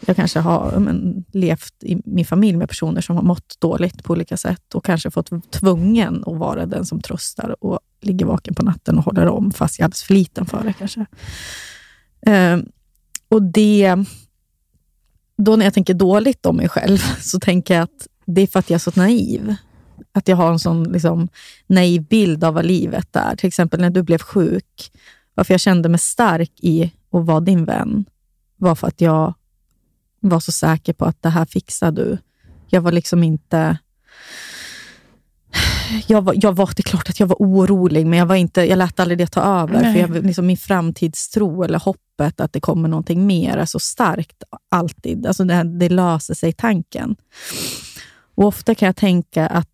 jag 0.06 0.16
kanske 0.16 0.40
har 0.40 0.80
men, 0.80 1.26
levt 1.32 1.84
i 1.84 2.02
min 2.06 2.26
familj 2.26 2.58
med 2.58 2.70
personer 2.70 3.02
som 3.02 3.16
har 3.16 3.24
mått 3.24 3.60
dåligt 3.60 4.04
på 4.04 4.14
olika 4.14 4.38
sätt 4.38 4.76
och 4.76 4.86
kanske 4.86 5.12
fått 5.12 5.52
tvungen 5.52 6.24
att 6.28 6.38
vara 6.38 6.66
den 6.66 6.86
som 6.86 7.02
tröstar 7.02 7.64
och 7.64 7.80
ligger 8.02 8.26
vaken 8.26 8.56
på 8.56 8.64
natten 8.64 8.98
och 8.98 9.06
håller 9.06 9.28
om, 9.28 9.52
fast 9.52 9.80
jag 9.80 9.84
är 9.84 9.86
alldeles 9.86 10.04
för 10.04 10.14
liten 10.14 10.46
för 10.46 10.64
det 10.64 10.74
kanske. 10.74 11.06
Eh, 12.26 12.58
och 13.30 13.42
det, 13.42 13.96
då 15.38 15.56
när 15.56 15.66
jag 15.66 15.74
tänker 15.74 15.94
dåligt 15.94 16.46
om 16.46 16.56
mig 16.56 16.70
själv 16.70 16.98
så 17.20 17.40
tänker 17.40 17.74
jag 17.74 17.84
att 17.84 18.08
det 18.26 18.42
är 18.42 18.48
för 18.48 18.60
att 18.60 18.70
jag 18.70 18.76
är 18.76 18.92
så 18.92 18.92
naiv. 18.96 19.56
Att 20.12 20.28
jag 20.28 20.38
har 20.38 20.52
en 20.52 20.60
sån 20.60 20.84
liksom, 20.84 21.28
naiv 21.68 22.04
bild 22.04 22.44
av 22.44 22.54
vad 22.54 22.66
livet 22.66 23.16
är. 23.16 23.36
Till 23.36 23.48
exempel 23.48 23.82
när 23.82 23.90
du 23.90 24.04
blev 24.04 24.18
sjuk. 24.18 24.92
Varför 25.36 25.54
jag 25.54 25.62
kände 25.62 25.90
mig 25.90 26.00
stark 26.00 26.52
i 26.60 26.92
att 27.12 27.26
vara 27.26 27.40
din 27.40 27.66
vän 27.66 28.06
var 28.58 28.76
för 28.76 28.88
att 28.88 29.02
jag 29.02 29.34
var 30.30 30.40
så 30.40 30.52
säker 30.52 30.94
på 30.94 31.06
att 31.06 31.22
det 31.22 31.30
här 31.30 31.46
fixar 31.46 31.92
du. 31.92 32.18
Jag 32.70 32.82
var 32.82 32.92
liksom 32.92 33.24
inte... 33.24 33.78
Jag 36.08 36.22
var, 36.22 36.34
jag 36.38 36.54
var, 36.54 36.70
det 36.76 36.80
är 36.80 36.84
klart 36.90 37.10
att 37.10 37.20
jag 37.20 37.28
var 37.28 37.36
orolig, 37.40 38.06
men 38.08 38.20
jag, 38.20 38.26
var 38.26 38.36
inte, 38.36 38.62
jag 38.62 38.78
lät 38.78 39.00
aldrig 39.00 39.18
det 39.18 39.28
ta 39.28 39.42
över. 39.42 39.82
Nej. 39.82 39.94
För 39.94 40.00
jag, 40.00 40.26
liksom 40.26 40.46
min 40.46 40.58
framtidstro 40.58 41.64
eller 41.64 41.80
hoppet 41.80 42.40
att 42.42 42.54
det 42.54 42.60
kommer 42.60 42.90
någonting 42.90 43.26
mer 43.26 43.58
är 43.58 43.66
så 43.66 43.80
starkt 43.80 44.44
alltid. 44.72 45.26
Alltså 45.26 45.44
det, 45.44 45.80
det 45.80 45.90
löser 45.90 46.34
sig 46.34 46.54
tanken. 46.54 47.16
Och 48.36 48.46
Ofta 48.46 48.76
kan 48.76 48.86
jag 48.86 48.96
tänka 48.96 49.48
att 49.48 49.73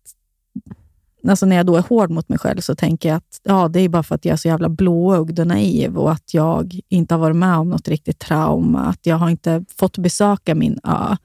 alltså 1.28 1.46
när 1.46 1.56
jag 1.56 1.66
då 1.66 1.76
är 1.76 1.82
hård 1.82 2.10
mot 2.10 2.28
mig 2.28 2.38
själv 2.38 2.60
så 2.60 2.74
tänker 2.74 3.08
jag 3.08 3.16
att 3.16 3.40
ja, 3.42 3.68
det 3.68 3.80
är 3.80 3.88
bara 3.88 4.02
för 4.02 4.14
att 4.14 4.24
jag 4.24 4.32
är 4.32 4.36
så 4.36 4.48
jävla 4.48 4.68
blåögd 4.68 5.40
och 5.40 5.46
naiv 5.46 5.98
och 5.98 6.12
att 6.12 6.34
jag 6.34 6.80
inte 6.88 7.14
har 7.14 7.20
varit 7.20 7.36
med 7.36 7.56
om 7.56 7.68
något 7.68 7.88
riktigt 7.88 8.18
trauma. 8.18 8.86
Att 8.86 9.06
jag 9.06 9.16
har 9.16 9.30
inte 9.30 9.64
fått 9.78 9.98
besöka 9.98 10.54
min 10.54 10.78
ö. 10.84 11.16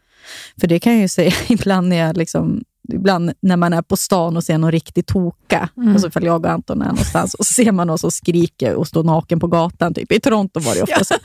För 0.59 0.67
det 0.67 0.79
kan 0.79 0.93
jag 0.93 1.01
ju 1.01 1.07
säga 1.07 1.31
ibland 1.49 1.89
när 1.89 1.95
jag 1.95 2.17
liksom 2.17 2.63
Ibland 2.93 3.31
när 3.41 3.57
man 3.57 3.73
är 3.73 3.81
på 3.81 3.97
stan 3.97 4.37
och 4.37 4.43
ser 4.43 4.57
någon 4.57 4.71
riktig 4.71 5.05
toka, 5.05 5.69
Mm. 5.77 5.93
alltså 5.93 6.07
ifall 6.07 6.23
jag 6.23 6.45
och 6.45 6.51
Anton 6.51 6.81
är 6.81 6.85
någonstans, 6.85 7.33
och 7.33 7.45
så 7.45 7.53
ser 7.53 7.71
man 7.71 7.87
någon 7.87 7.97
som 7.99 8.11
skriker 8.11 8.75
och 8.75 8.87
står 8.87 9.03
naken 9.03 9.39
på 9.39 9.47
gatan. 9.47 9.93
Typ. 9.93 10.11
I 10.11 10.19
Toronto 10.19 10.59
var 10.59 10.75
det 10.75 10.81
ofta 10.83 11.03
så. 11.03 11.15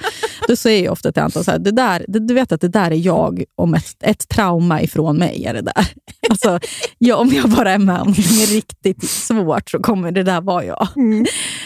Då 0.48 0.56
säger 0.56 0.84
jag 0.84 0.92
ofta 0.92 1.12
till 1.12 1.22
Anton, 1.22 1.44
så 1.44 1.50
här, 1.50 1.58
det 1.58 1.70
där, 1.70 2.04
det, 2.08 2.18
du 2.26 2.34
vet 2.34 2.52
att 2.52 2.60
det 2.60 2.68
där 2.68 2.90
är 2.90 2.94
jag, 3.06 3.44
om 3.54 3.74
ett, 3.74 3.96
ett 4.02 4.28
trauma 4.28 4.82
ifrån 4.82 5.16
mig 5.16 5.44
är 5.44 5.54
det 5.54 5.60
där. 5.62 5.86
Alltså, 6.30 6.60
ja, 6.98 7.16
om 7.16 7.28
jag 7.28 7.50
bara 7.50 7.72
är 7.72 7.78
med 7.78 7.94
om 8.00 8.06
någonting 8.06 8.46
riktigt 8.56 9.10
svårt 9.10 9.70
så 9.70 9.78
kommer 9.78 10.12
det 10.12 10.22
där 10.22 10.40
vara 10.40 10.64
jag. 10.64 10.88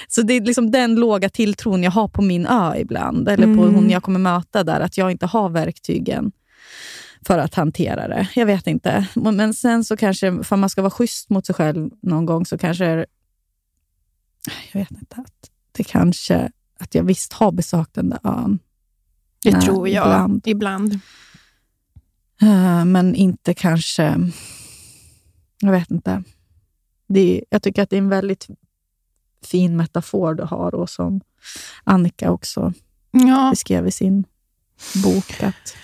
Så 0.09 0.23
det 0.23 0.35
är 0.35 0.41
liksom 0.41 0.71
den 0.71 0.95
låga 0.95 1.29
tilltron 1.29 1.83
jag 1.83 1.91
har 1.91 2.09
på 2.09 2.23
min 2.23 2.47
ö 2.47 2.75
ibland, 2.77 3.29
eller 3.29 3.47
på 3.57 3.63
Mm. 3.63 3.75
hon 3.75 3.91
jag 3.91 4.03
kommer 4.03 4.19
möta 4.21 4.65
där, 4.65 4.81
att 4.81 4.99
jag 4.99 5.11
inte 5.11 5.27
har 5.27 5.49
verktygen 5.49 6.33
för 7.27 7.39
att 7.39 7.55
hantera 7.55 8.09
det. 8.09 8.29
Jag 8.35 8.47
vet 8.47 8.67
inte. 8.67 9.07
Men 9.15 9.55
sen 9.55 9.85
så 9.85 9.97
kanske, 9.97 10.43
för 10.45 10.57
man 10.57 10.71
ska 10.71 10.83
vara 10.83 10.91
schysst 10.91 11.31
mot 11.31 11.47
sig 11.47 11.55
själv 11.55 11.91
någon 12.03 12.27
gång, 12.27 12.47
så 12.47 12.59
kanske... 12.59 13.07
Jag 14.73 14.81
vet 14.81 14.91
inte. 14.91 15.17
Att 15.17 15.51
det 15.73 15.85
kanske... 15.85 16.51
Att 16.79 16.95
jag 16.95 17.03
visst 17.03 17.33
har 17.33 17.53
besökt 17.53 17.95
den 17.95 18.09
där 18.11 18.19
ön. 18.25 18.59
Det 19.43 19.51
Nej, 19.53 19.63
tror 19.63 19.89
jag. 19.89 20.07
ibland. 20.07 20.43
Ibland. 20.47 20.93
Eh, 22.43 22.85
Men 22.85 23.15
inte 23.15 23.55
kanske... 23.55 24.31
Jag 25.61 25.71
vet 25.73 25.91
inte. 25.91 26.23
Det 27.09 27.21
är, 27.21 27.45
jag 27.51 27.63
tycker 27.63 27.83
att 27.83 27.91
det 27.91 27.97
är 27.97 27.99
en 27.99 28.09
väldigt 28.09 28.49
fin 29.43 29.77
metafor 29.77 30.35
du 30.35 30.43
har 30.43 30.75
och 30.75 30.91
som 30.91 31.21
Annika 31.85 32.31
också 32.31 32.73
Ja, 33.11 33.51
beskrev 33.51 33.87
i 33.87 33.93
sin 33.93 34.25
bok. 35.05 35.43
Att, 35.43 35.77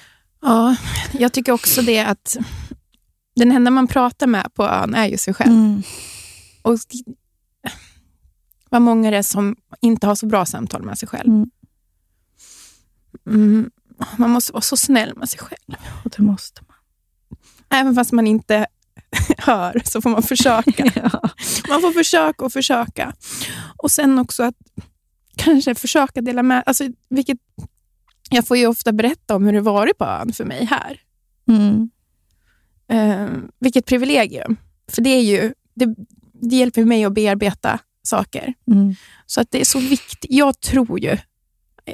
ja, 0.42 0.76
jag 1.12 1.32
tycker 1.32 1.52
också 1.52 1.82
det 1.82 2.00
att 2.00 2.36
den 3.36 3.52
enda 3.52 3.70
man 3.70 3.86
pratar 3.86 4.26
med 4.26 4.54
på 4.54 4.64
ön 4.66 4.94
är 4.94 5.06
ju 5.06 5.16
sig 5.18 5.34
själv. 5.34 5.50
mm, 5.52 5.82
Och 6.62 6.78
vad 8.70 8.82
många 8.82 9.10
det 9.10 9.16
är 9.16 9.22
som 9.22 9.56
inte 9.80 10.06
har 10.06 10.14
så 10.14 10.26
bra 10.26 10.46
samtal 10.46 10.82
med 10.82 10.98
sig 10.98 11.08
själv. 11.08 11.28
Mm. 11.28 11.50
Mm, 13.26 13.70
man 14.16 14.30
måste 14.30 14.52
vara 14.52 14.62
så 14.62 14.76
snäll 14.76 15.12
med 15.16 15.28
sig 15.28 15.38
själv. 15.40 15.76
och 16.04 16.10
det 16.16 16.22
måste 16.22 16.60
man. 16.68 16.76
Även 17.80 17.94
fast 17.94 18.12
man 18.12 18.26
inte 18.26 18.66
hör 19.38 19.82
så 19.84 20.00
får 20.02 20.10
man 20.10 20.22
försöka. 20.22 20.84
Ja. 20.94 21.20
Man 21.68 21.80
får 21.80 21.92
försöka 21.92 22.44
och 22.44 22.52
försöka. 22.52 23.14
Och 23.76 23.90
sen 23.90 24.18
också 24.18 24.42
att 24.42 24.54
kanske 25.36 25.74
försöka 25.74 26.20
dela 26.20 26.42
med 26.42 26.62
alltså, 26.66 26.84
vilket 27.08 27.38
Jag 28.30 28.46
får 28.46 28.56
ju 28.56 28.66
ofta 28.66 28.92
berätta 28.92 29.36
om 29.36 29.44
hur 29.44 29.52
det 29.52 29.60
varit 29.60 29.98
på 29.98 30.04
ön 30.04 30.32
för 30.32 30.44
mig 30.44 30.64
här. 30.64 31.00
Mm. 31.48 31.90
Eh, 32.88 33.28
vilket 33.58 33.86
privilegium. 33.86 34.56
För 34.88 35.02
det, 35.02 35.10
är 35.10 35.22
ju, 35.22 35.54
det, 35.74 35.94
det 36.42 36.56
hjälper 36.56 36.84
mig 36.84 37.04
att 37.04 37.12
bearbeta 37.12 37.78
saker. 38.02 38.54
Mm. 38.70 38.94
Så 39.26 39.40
att 39.40 39.50
det 39.50 39.60
är 39.60 39.64
så 39.64 39.78
viktigt. 39.78 40.30
Jag 40.30 40.60
tror 40.60 41.00
ju... 41.00 41.18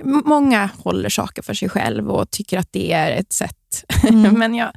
Många 0.02 0.70
håller 0.78 1.08
saker 1.08 1.42
för 1.42 1.54
sig 1.54 1.68
själv 1.68 2.10
och 2.10 2.30
tycker 2.30 2.58
att 2.58 2.72
det 2.72 2.92
är 2.92 3.20
ett 3.20 3.32
sätt. 3.32 3.84
Mm. 4.08 4.38
Men 4.38 4.54
jag, 4.54 4.72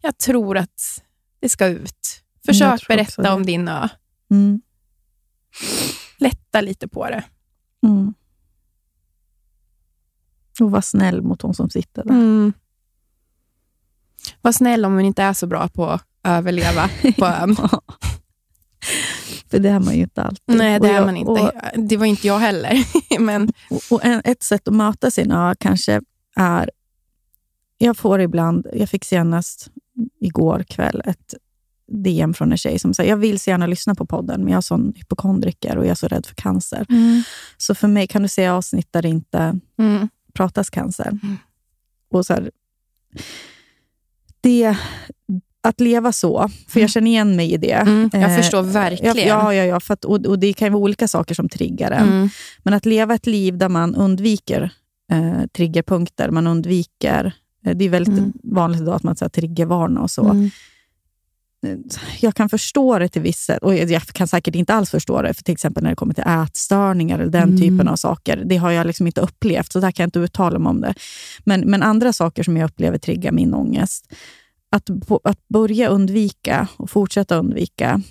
jag 0.00 0.18
tror 0.18 0.58
att 0.58 1.02
det 1.40 1.48
ska 1.48 1.66
ut. 1.66 2.22
Jag 2.42 2.54
Försök 2.54 2.88
berätta 2.88 3.34
om 3.34 3.46
din 3.46 3.68
ö. 3.68 3.88
Mm. 4.30 4.60
Lätta 6.18 6.60
lite 6.60 6.88
på 6.88 7.08
det. 7.08 7.24
Mm. 7.82 8.14
Och 10.60 10.70
var 10.70 10.80
snäll 10.80 11.22
mot 11.22 11.40
de 11.40 11.54
som 11.54 11.70
sitter 11.70 12.04
där. 12.04 12.10
Mm. 12.14 12.52
Var 14.40 14.52
snäll 14.52 14.84
om 14.84 14.94
man 14.94 15.04
inte 15.04 15.22
är 15.22 15.32
så 15.32 15.46
bra 15.46 15.68
på 15.68 15.86
att 15.86 16.06
överleva 16.24 16.90
på 17.18 17.26
ön. 17.42 17.56
För 19.50 19.58
det 19.58 19.68
är 19.68 19.80
man 19.80 19.94
ju 19.94 20.02
inte 20.02 20.22
alltid. 20.22 20.56
Nej, 20.56 20.80
det 20.80 20.88
är 20.88 21.04
man 21.04 21.16
inte. 21.16 21.30
Och, 21.30 21.50
Det 21.76 21.96
var 21.96 22.06
inte 22.06 22.26
jag 22.26 22.38
heller. 22.38 22.84
Men 23.20 23.52
och, 23.70 23.80
och 23.90 24.04
en, 24.04 24.22
ett 24.24 24.42
sätt 24.42 24.68
att 24.68 24.74
möta 24.74 25.10
sin 25.10 25.32
ö 25.32 25.54
kanske 25.58 26.00
är... 26.36 26.70
Jag 27.78 27.96
får 27.96 28.20
ibland, 28.20 28.66
jag 28.72 28.88
fick 28.88 29.04
senast 29.04 29.70
igår 30.20 30.64
kväll 30.68 31.02
ett 31.04 31.34
DM 31.92 32.34
från 32.34 32.52
en 32.52 32.58
tjej 32.58 32.78
som 32.78 32.94
säger 32.94 33.10
jag 33.10 33.16
vill 33.16 33.40
så 33.40 33.50
gärna 33.50 33.66
lyssna 33.66 33.94
på 33.94 34.06
podden, 34.06 34.40
men 34.40 34.52
jag 34.52 34.56
är 34.58 34.60
sån 34.62 34.92
hypokondriker 34.96 35.76
och 35.78 35.84
jag 35.84 35.90
är 35.90 35.94
så 35.94 36.08
rädd 36.08 36.26
för 36.26 36.34
cancer. 36.34 36.86
Så 37.56 37.74
för 37.74 37.88
mig 37.88 38.06
kan 38.06 38.22
du 38.22 38.28
se 38.28 38.46
avsnitt 38.46 38.88
där 38.90 39.02
det 39.02 39.08
inte 39.08 39.58
Mm. 39.78 40.08
Pratas 40.32 40.70
cancer. 40.70 41.18
Och 42.10 42.26
så 42.26 42.32
här, 42.34 42.50
det, 44.40 44.76
att 45.60 45.80
leva 45.80 46.12
så, 46.12 46.48
för 46.68 46.80
jag 46.80 46.90
känner 46.90 47.10
igen 47.10 47.36
mig 47.36 47.52
i 47.52 47.56
det. 47.56 47.72
Mm, 47.72 48.10
jag 48.12 48.22
Eh, 48.22 48.36
förstår 48.36 48.62
verkligen. 48.62 49.16
Ja, 49.28 49.54
ja, 49.54 49.64
ja 49.64 49.80
för 49.80 49.94
att, 49.94 50.04
och, 50.04 50.26
och 50.26 50.38
det 50.38 50.52
kan 50.52 50.66
ju 50.66 50.72
vara 50.72 50.82
olika 50.82 51.08
saker 51.08 51.34
som 51.34 51.48
triggar 51.48 51.90
en. 51.90 52.08
Mm. 52.08 52.28
Men 52.62 52.74
att 52.74 52.86
leva 52.86 53.14
ett 53.14 53.26
liv 53.26 53.58
där 53.58 53.68
man 53.68 53.94
undviker 53.94 54.70
eh, 55.12 55.46
triggerpunkter, 55.56 56.30
man 56.30 56.46
undviker... 56.46 57.32
Eh, 57.66 57.76
det 57.76 57.84
är 57.84 57.88
väldigt 57.88 58.18
Mm. 58.18 58.32
vanligt 58.42 58.80
idag 58.80 58.94
att 58.94 59.02
man 59.02 59.16
så 59.16 59.24
här, 59.24 59.30
triggervarnar 59.30 60.00
och 60.00 60.10
så. 60.10 60.22
Mm. 61.66 61.82
Jag 62.20 62.34
kan 62.34 62.48
förstå 62.48 62.98
det 62.98 63.08
till 63.08 63.22
vissa, 63.22 63.58
och 63.58 63.74
jag 63.74 64.02
kan 64.02 64.28
säkert 64.28 64.54
inte 64.54 64.74
alls 64.74 64.90
förstå 64.90 65.22
det, 65.22 65.34
för 65.34 65.42
till 65.42 65.52
exempel 65.52 65.82
när 65.82 65.90
det 65.90 65.96
kommer 65.96 66.14
till 66.14 66.24
ätstörningar 66.26 67.18
eller 67.18 67.32
den 67.32 67.42
Mm. 67.48 67.60
typen 67.60 67.88
av 67.88 67.96
saker. 67.96 68.42
Det 68.46 68.56
har 68.56 68.70
jag 68.70 68.86
liksom 68.86 69.06
inte 69.06 69.20
upplevt, 69.20 69.72
så 69.72 69.80
där 69.80 69.90
kan 69.90 70.02
jag 70.04 70.06
inte 70.06 70.18
uttala 70.18 70.58
mig 70.58 70.70
om 70.70 70.80
det. 70.80 70.94
Men, 71.44 71.60
men 71.60 71.82
andra 71.82 72.12
saker 72.12 72.42
som 72.42 72.56
jag 72.56 72.66
upplever 72.70 72.98
triggar 72.98 73.32
min 73.32 73.54
ångest, 73.54 74.12
att, 74.70 74.90
att 75.24 75.48
börja 75.48 75.88
undvika 75.88 76.68
och 76.76 76.90
fortsätta 76.90 77.36
undvika. 77.36 78.02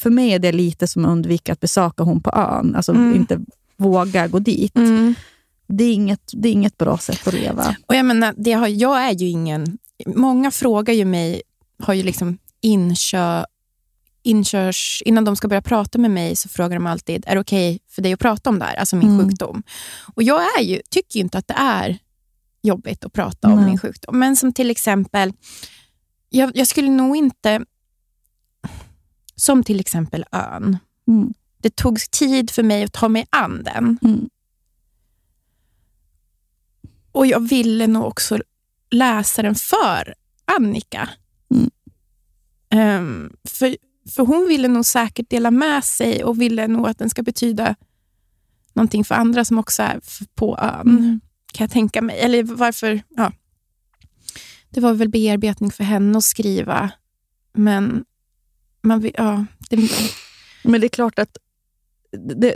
För 0.00 0.10
mig 0.10 0.30
är 0.32 0.38
det 0.38 0.52
lite 0.52 0.86
som 0.86 1.04
att 1.04 1.10
undvika 1.10 1.52
att 1.52 1.60
besöka 1.60 2.02
hon 2.02 2.20
på 2.22 2.30
ön, 2.30 2.74
alltså 2.76 2.92
Mm. 2.92 3.14
inte 3.16 3.40
våga 3.76 4.28
gå 4.28 4.38
dit. 4.38 4.76
Mm. 4.76 5.14
Det 5.68 5.84
är 5.84 5.92
inget, 5.94 6.30
det 6.32 6.48
är 6.48 6.52
inget 6.52 6.78
bra 6.78 6.98
sätt 6.98 7.26
att 7.26 7.34
leva. 7.34 7.76
Och 7.86 7.94
jag, 7.94 8.06
menar, 8.06 8.34
det 8.36 8.52
har, 8.52 8.68
jag 8.68 9.02
är 9.04 9.12
ju 9.12 9.28
ingen... 9.28 9.78
Många 10.06 10.50
frågar 10.50 10.94
ju 10.94 11.04
mig, 11.04 11.42
har 11.82 11.94
ju 11.94 12.02
liksom 12.02 12.38
inkör, 12.60 13.46
inkörs, 14.22 15.02
innan 15.04 15.24
de 15.24 15.36
ska 15.36 15.48
börja 15.48 15.62
prata 15.62 15.98
med 15.98 16.10
mig 16.10 16.36
så 16.36 16.48
frågar 16.48 16.76
de 16.76 16.86
alltid, 16.86 17.24
är 17.26 17.34
det 17.34 17.40
okej 17.40 17.78
för 17.88 18.02
dig 18.02 18.12
att 18.12 18.20
prata 18.20 18.50
om 18.50 18.58
det 18.58 18.64
här, 18.64 18.76
alltså 18.76 18.96
min 18.96 19.14
Mm. 19.14 19.28
sjukdom? 19.28 19.62
Och 20.14 20.22
jag 20.22 20.58
är 20.58 20.62
ju, 20.62 20.80
tycker 20.90 21.16
ju 21.18 21.22
inte 21.22 21.38
att 21.38 21.48
det 21.48 21.54
är 21.54 21.98
jobbigt 22.62 23.04
att 23.04 23.12
prata 23.12 23.48
om 23.48 23.56
Nej. 23.56 23.66
min 23.66 23.78
sjukdom. 23.78 24.18
Men 24.18 24.36
som 24.36 24.52
till 24.52 24.70
exempel, 24.70 25.32
jag, 26.28 26.56
jag 26.56 26.66
skulle 26.66 26.90
nog 26.90 27.16
inte... 27.16 27.64
Som 29.36 29.64
till 29.64 29.80
exempel 29.80 30.24
ön. 30.32 30.78
Mm. 31.08 31.34
Det 31.58 31.76
tog 31.76 32.10
tid 32.10 32.50
för 32.50 32.62
mig 32.62 32.84
att 32.84 32.92
ta 32.92 33.08
mig 33.08 33.26
an 33.30 33.62
den. 33.62 33.98
Mm. 34.02 34.28
Och 37.12 37.26
jag 37.26 37.48
ville 37.48 37.86
nog 37.86 38.04
också 38.04 38.38
läsa 38.90 39.42
den 39.42 39.54
för 39.54 40.14
Annika. 40.44 41.08
Ehm, 42.76 43.32
för, 43.48 43.76
för 44.10 44.26
hon 44.26 44.48
ville 44.48 44.68
nog 44.68 44.86
säkert 44.86 45.30
dela 45.30 45.50
med 45.50 45.84
sig 45.84 46.24
och 46.24 46.40
ville 46.40 46.68
nog 46.68 46.88
att 46.88 46.98
den 46.98 47.10
ska 47.10 47.22
betyda 47.22 47.74
någonting 48.72 49.04
för 49.04 49.14
andra 49.14 49.44
som 49.44 49.58
också 49.58 49.82
är 49.82 50.00
på 50.34 50.58
ön. 50.58 50.88
Mm. 50.88 51.20
Kan 51.52 51.64
jag 51.64 51.70
tänka 51.70 52.02
mig. 52.02 52.18
Eller 52.18 52.42
varför... 52.42 53.02
Ja. 53.08 53.32
Det 54.70 54.80
var 54.80 54.94
väl 54.94 55.08
bearbetning 55.08 55.70
för 55.70 55.84
henne 55.84 56.18
att 56.18 56.24
skriva. 56.24 56.90
Men 57.52 58.04
man 58.82 59.00
vill, 59.00 59.12
ja, 59.14 59.44
det, 59.70 59.90
Men 60.64 60.80
det 60.80 60.86
är 60.86 60.88
klart 60.88 61.18
att 61.18 61.36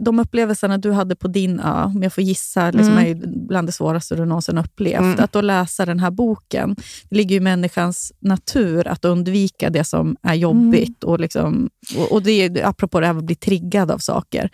de 0.00 0.18
upplevelserna 0.18 0.78
du 0.78 0.92
hade 0.92 1.16
på 1.16 1.28
din 1.28 1.60
ö, 1.60 1.84
om 1.84 2.02
jag 2.02 2.12
får 2.12 2.24
gissa, 2.24 2.70
liksom 2.70 2.92
Mm. 2.92 3.06
är 3.06 3.26
bland 3.48 3.68
det 3.68 3.72
svåraste 3.72 4.14
du 4.16 4.24
någonsin 4.24 4.58
upplevt. 4.58 5.00
Mm. 5.00 5.20
Att 5.20 5.32
då 5.32 5.40
läsa 5.40 5.86
den 5.86 5.98
här 6.00 6.10
boken, 6.10 6.76
det 7.08 7.16
ligger 7.16 7.30
ju 7.30 7.36
i 7.36 7.40
människans 7.40 8.12
natur 8.20 8.88
att 8.88 9.04
undvika 9.04 9.70
det 9.70 9.84
som 9.84 10.16
är 10.22 10.34
jobbigt. 10.34 11.04
Och, 11.04 11.20
liksom, 11.20 11.70
och, 11.96 12.12
och 12.12 12.22
det 12.22 12.30
är, 12.32 12.66
apropå 12.66 13.00
det 13.00 13.06
här 13.06 13.14
att 13.18 13.24
bli 13.24 13.34
triggad 13.34 13.90
av 13.90 13.98
saker. 13.98 14.50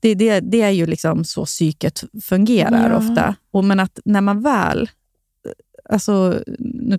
Det, 0.00 0.14
det, 0.14 0.40
det 0.40 0.62
är 0.62 0.70
ju 0.70 0.86
liksom 0.86 1.24
så 1.24 1.44
psyket 1.44 2.04
fungerar 2.22 2.90
Ja. 2.90 2.96
ofta. 2.96 3.34
Och 3.50 3.64
men 3.64 3.80
att 3.80 3.98
när 4.04 4.20
man 4.20 4.42
väl... 4.42 4.90
Alltså, 5.88 6.42
nu, 6.58 6.98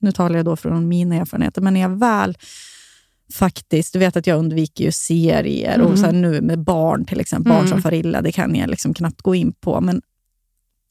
nu 0.00 0.12
talar 0.12 0.36
jag 0.36 0.44
då 0.44 0.56
från 0.56 0.88
mina 0.88 1.14
erfarenheter, 1.14 1.62
men 1.62 1.74
när 1.74 1.80
jag 1.80 1.98
väl 1.98 2.36
faktiskt, 3.34 3.92
du 3.92 3.98
vet 3.98 4.16
att 4.16 4.26
jag 4.26 4.38
undviker 4.38 4.84
ju 4.84 4.92
serier 4.92 5.80
och 5.80 5.98
så 5.98 6.04
här 6.04 6.12
nu 6.12 6.40
med 6.40 6.58
barn 6.58 7.04
till 7.04 7.20
exempel, 7.20 7.50
barn 7.52 7.58
Mm. 7.60 7.68
som 7.70 7.82
far 7.82 7.94
illa, 7.94 8.22
det 8.22 8.32
kan 8.32 8.54
jag 8.54 8.70
liksom 8.70 8.94
knappt 8.94 9.22
gå 9.22 9.34
in 9.34 9.52
på. 9.52 9.80
Men, 9.80 10.02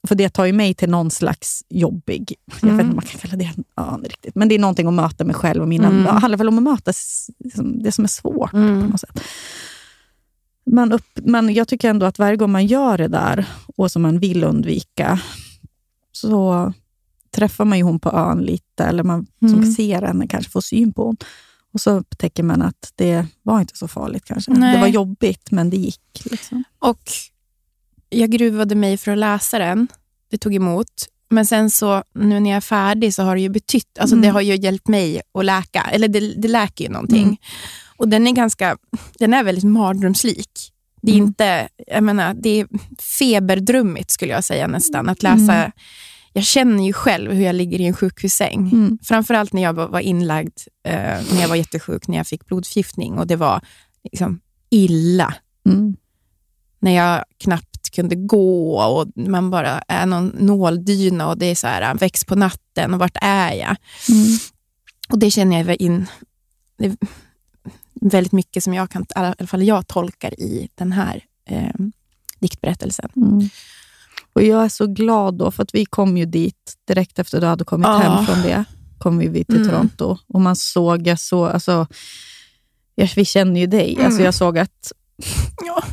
för 0.07 0.15
det 0.15 0.29
tar 0.29 0.45
ju 0.45 0.53
mig 0.53 0.73
till 0.73 0.89
någon 0.89 1.11
slags 1.11 1.63
jobbig, 1.69 2.33
jag 2.45 2.53
vet 2.55 2.63
inte 2.71 2.83
om 2.83 2.95
man 2.95 3.05
kan 3.05 3.19
kalla 3.21 3.35
det 3.37 3.51
ön 3.77 4.03
riktigt, 4.03 4.35
men 4.35 4.47
det 4.47 4.55
är 4.55 4.59
någonting 4.59 4.87
att 4.87 4.93
möta 4.93 5.23
mig 5.23 5.35
själv 5.35 5.61
och 5.61 5.67
mina, 5.67 5.87
Mm. 5.87 6.03
det 6.03 6.09
handlar 6.11 6.37
väl 6.37 6.47
om 6.47 6.57
att 6.57 6.63
möta 6.63 6.91
liksom, 7.43 7.83
det 7.83 7.91
som 7.91 8.03
är 8.03 8.07
svårt 8.09 8.51
på 8.51 8.57
mm. 8.57 8.79
något 8.87 8.99
sätt. 9.01 9.21
Man 10.71 10.91
upp, 10.91 11.19
men 11.23 11.53
jag 11.53 11.67
tycker 11.67 11.89
ändå 11.89 12.05
att 12.05 12.19
varje 12.19 12.35
gång 12.37 12.51
man 12.51 12.65
gör 12.65 12.97
det 12.97 13.07
där 13.07 13.45
och 13.75 13.91
som 13.91 14.01
man 14.01 14.19
vill 14.19 14.43
undvika, 14.43 15.19
så 16.11 16.73
träffar 17.35 17.65
man 17.65 17.77
ju 17.77 17.83
hon 17.83 17.99
på 17.99 18.11
ön 18.11 18.39
lite, 18.41 18.83
eller 18.83 19.03
man 19.03 19.25
som 19.39 19.53
Mm. 19.53 19.71
ser 19.71 20.01
henne 20.01 20.27
kanske 20.27 20.51
får 20.51 20.61
syn 20.61 20.93
på 20.93 21.05
hon. 21.05 21.17
Och 21.73 21.81
så 21.81 21.91
upptäcker 21.91 22.43
man 22.43 22.61
att 22.61 22.91
det 22.95 23.25
var 23.43 23.59
inte 23.61 23.77
så 23.77 23.87
farligt 23.87 24.25
kanske. 24.25 24.51
Nej. 24.51 24.75
Det 24.75 24.81
var 24.81 24.87
jobbigt, 24.87 25.51
men 25.51 25.69
det 25.69 25.77
gick. 25.77 26.21
Liksom. 26.31 26.63
Och 26.79 27.01
jag 28.09 28.31
gruvade 28.31 28.75
mig 28.75 28.97
för 28.97 29.11
att 29.11 29.17
läsa 29.17 29.59
den. 29.59 29.87
Det 30.31 30.37
tog 30.37 30.55
emot. 30.55 30.87
Men 31.29 31.45
sen 31.45 31.69
så, 31.71 32.03
nu 32.13 32.39
när 32.39 32.49
jag 32.49 32.57
är 32.57 32.61
färdig 32.61 33.13
så 33.13 33.23
har 33.23 33.35
det 33.35 33.41
ju 33.41 33.49
betytt, 33.49 33.97
alltså 33.99 34.15
Mm. 34.15 34.21
det 34.21 34.29
har 34.33 34.41
ju 34.41 34.55
hjälpt 34.55 34.87
mig 34.87 35.21
att 35.33 35.45
läka. 35.45 35.81
Eller 35.81 36.07
det, 36.07 36.19
det 36.19 36.47
läker 36.47 36.83
ju 36.85 36.89
någonting. 36.91 37.23
Mm. 37.23 37.37
Och 37.97 38.07
den 38.09 38.27
är 38.27 38.31
ganska, 38.31 38.77
den 39.19 39.33
är 39.33 39.43
väldigt 39.43 39.63
mardrömslik. 39.63 40.73
Det 41.01 41.11
är 41.11 41.15
Mm. 41.15 41.27
inte, 41.27 41.67
jag 41.87 42.03
menar, 42.03 42.33
det 42.33 42.49
är 42.49 42.67
feberdrömmigt 43.19 44.11
skulle 44.11 44.31
jag 44.33 44.43
säga 44.43 44.67
nästan. 44.67 45.09
Att 45.09 45.23
läsa, 45.23 45.53
Mm. 45.53 45.71
Jag 46.37 46.45
känner 46.45 46.85
ju 46.85 46.93
själv 46.93 47.31
hur 47.31 47.45
jag 47.45 47.55
ligger 47.55 47.81
i 47.81 47.85
en 47.85 47.93
sjukhussäng. 47.93 48.69
Mm. 48.71 48.97
Framförallt 49.03 49.53
när 49.53 49.61
jag 49.61 49.73
var 49.73 49.99
inlagd, 49.99 50.57
eh, 50.83 50.93
när 51.33 51.41
jag 51.41 51.47
var 51.47 51.55
jättesjuk, 51.55 52.07
när 52.07 52.17
jag 52.17 52.27
fick 52.27 52.45
blodförgiftning 52.45 53.13
och 53.19 53.27
det 53.27 53.35
var 53.35 53.61
liksom 54.03 54.39
illa 54.69 55.33
Mm. 55.65 55.95
när 56.79 56.91
jag 56.91 57.23
knappt 57.37 57.89
kunde 57.95 58.15
gå 58.15 58.77
och 58.77 59.07
man 59.15 59.49
bara 59.49 59.81
är 59.87 60.05
någon 60.05 60.27
nåldyna 60.27 61.27
och 61.27 61.37
det 61.37 61.45
är 61.45 61.55
så 61.55 61.67
här, 61.67 61.95
väcks 61.95 62.25
på 62.25 62.35
natten 62.35 62.93
och 62.93 62.99
vart 62.99 63.17
är 63.21 63.53
jag? 63.53 63.75
Mm. 64.09 64.37
Och 65.09 65.19
det 65.19 65.31
känner 65.31 65.63
jag 65.63 65.81
in, 65.81 66.05
det 66.77 66.85
är 66.85 66.97
väldigt 68.01 68.31
mycket 68.33 68.63
som 68.63 68.73
jag 68.73 68.89
kan, 68.89 69.01
i 69.01 69.05
alla 69.15 69.47
fall 69.47 69.63
jag 69.63 69.87
tolkar 69.87 70.39
i 70.39 70.69
den 70.75 70.91
här 70.91 71.23
eh, 71.45 71.75
diktberättelsen. 72.39 73.09
Mm. 73.15 73.49
Och 74.37 74.43
Jag 74.43 74.63
är 74.65 74.69
så 74.69 74.87
glad 74.87 75.37
då, 75.37 75.51
för 75.51 75.63
att 75.63 75.75
vi 75.75 75.85
kom 75.85 76.17
ju 76.17 76.25
dit 76.25 76.73
direkt 76.87 77.19
efter 77.19 77.41
du 77.41 77.47
hade 77.47 77.63
kommit 77.65 77.87
Ja. 77.87 77.97
hem 77.97 78.25
från 78.25 78.41
det. 78.41 78.63
kom 78.97 79.17
vi 79.19 79.45
till 79.45 79.55
Mm. 79.55 79.69
Toronto 79.69 80.17
och 80.27 80.41
man 80.41 80.55
såg, 80.55 81.07
jag 81.07 81.19
så, 81.19 81.45
alltså, 81.45 81.87
jag, 82.95 83.09
vi 83.15 83.25
känner 83.25 83.59
ju 83.59 83.67
dig. 83.67 83.95
Alltså, 83.95 84.11
Mm. 84.19 84.25
jag 84.25 84.33
såg 84.33 84.57
att 84.57 84.91
Ja. 85.65 85.83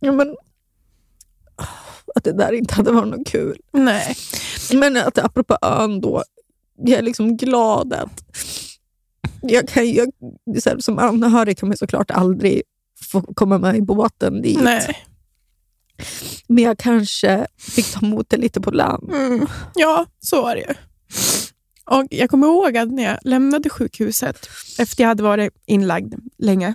Ja, 0.00 0.12
men, 0.12 0.36
att 2.14 2.24
det 2.24 2.32
där 2.32 2.52
inte 2.52 2.74
hade 2.74 2.92
varit 2.92 3.08
något 3.18 3.26
kul. 3.26 3.58
Nej. 3.72 4.16
Men 4.74 4.96
att 4.96 5.18
apropå 5.18 5.58
ön 5.62 6.00
då, 6.00 6.22
jag 6.76 6.98
är 6.98 7.02
liksom 7.02 7.36
glad 7.36 7.92
att 7.92 8.24
jag 9.42 9.68
kan, 9.68 9.92
jag, 9.92 10.10
här, 10.64 10.78
som 10.78 10.98
anhörig 10.98 11.58
kan 11.58 11.68
man 11.68 11.76
såklart 11.78 12.10
aldrig 12.10 12.62
få 13.04 13.22
komma 13.22 13.58
med 13.58 13.76
i 13.76 13.82
båten 13.82 14.42
dit. 14.42 14.60
Nej. 14.62 15.04
Men 16.48 16.64
jag 16.64 16.78
kanske 16.78 17.46
fick 17.58 17.92
ta 17.92 18.06
emot 18.06 18.30
det 18.30 18.36
lite 18.36 18.60
på 18.60 18.70
land. 18.70 19.10
Mm. 19.12 19.46
Ja, 19.74 20.06
så 20.20 20.42
var 20.42 20.54
det 20.54 20.60
ju. 20.60 20.74
Och 21.84 22.06
jag 22.10 22.30
kommer 22.30 22.46
ihåg 22.46 22.76
att 22.76 22.88
när 22.92 23.02
jag 23.02 23.18
lämnade 23.22 23.70
sjukhuset, 23.70 24.48
efter 24.78 25.02
jag 25.02 25.08
hade 25.08 25.22
varit 25.22 25.52
inlagd 25.66 26.14
länge, 26.38 26.74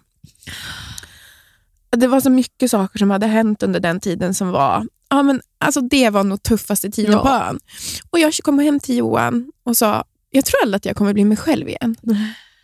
det 1.90 2.08
var 2.08 2.22
så 2.22 2.30
mycket 2.30 2.72
saker 2.72 3.00
som 3.00 3.10
hade 3.10 3.28
hänt 3.28 3.64
under 3.64 3.80
den 3.80 4.00
tiden 4.00 4.34
som 4.34 4.50
var, 4.52 4.88
ja 5.10 5.24
men 5.24 5.42
alltså 5.58 5.82
det 5.82 6.10
var 6.10 6.24
nog 6.24 6.44
tuffaste 6.44 6.92
tiden 6.92 7.12
Ja. 7.12 7.22
på 7.22 7.30
ön. 7.30 7.60
Och 8.10 8.20
jag 8.20 8.34
kom 8.34 8.60
hem 8.60 8.80
till 8.80 8.98
Johan 8.98 9.52
och 9.66 9.78
sa, 9.78 10.04
jag 10.30 10.46
tror 10.46 10.62
aldrig 10.62 10.78
att 10.78 10.86
jag 10.86 10.96
kommer 10.96 11.14
bli 11.14 11.26
mig 11.26 11.38
själv 11.38 11.68
igen. 11.70 11.96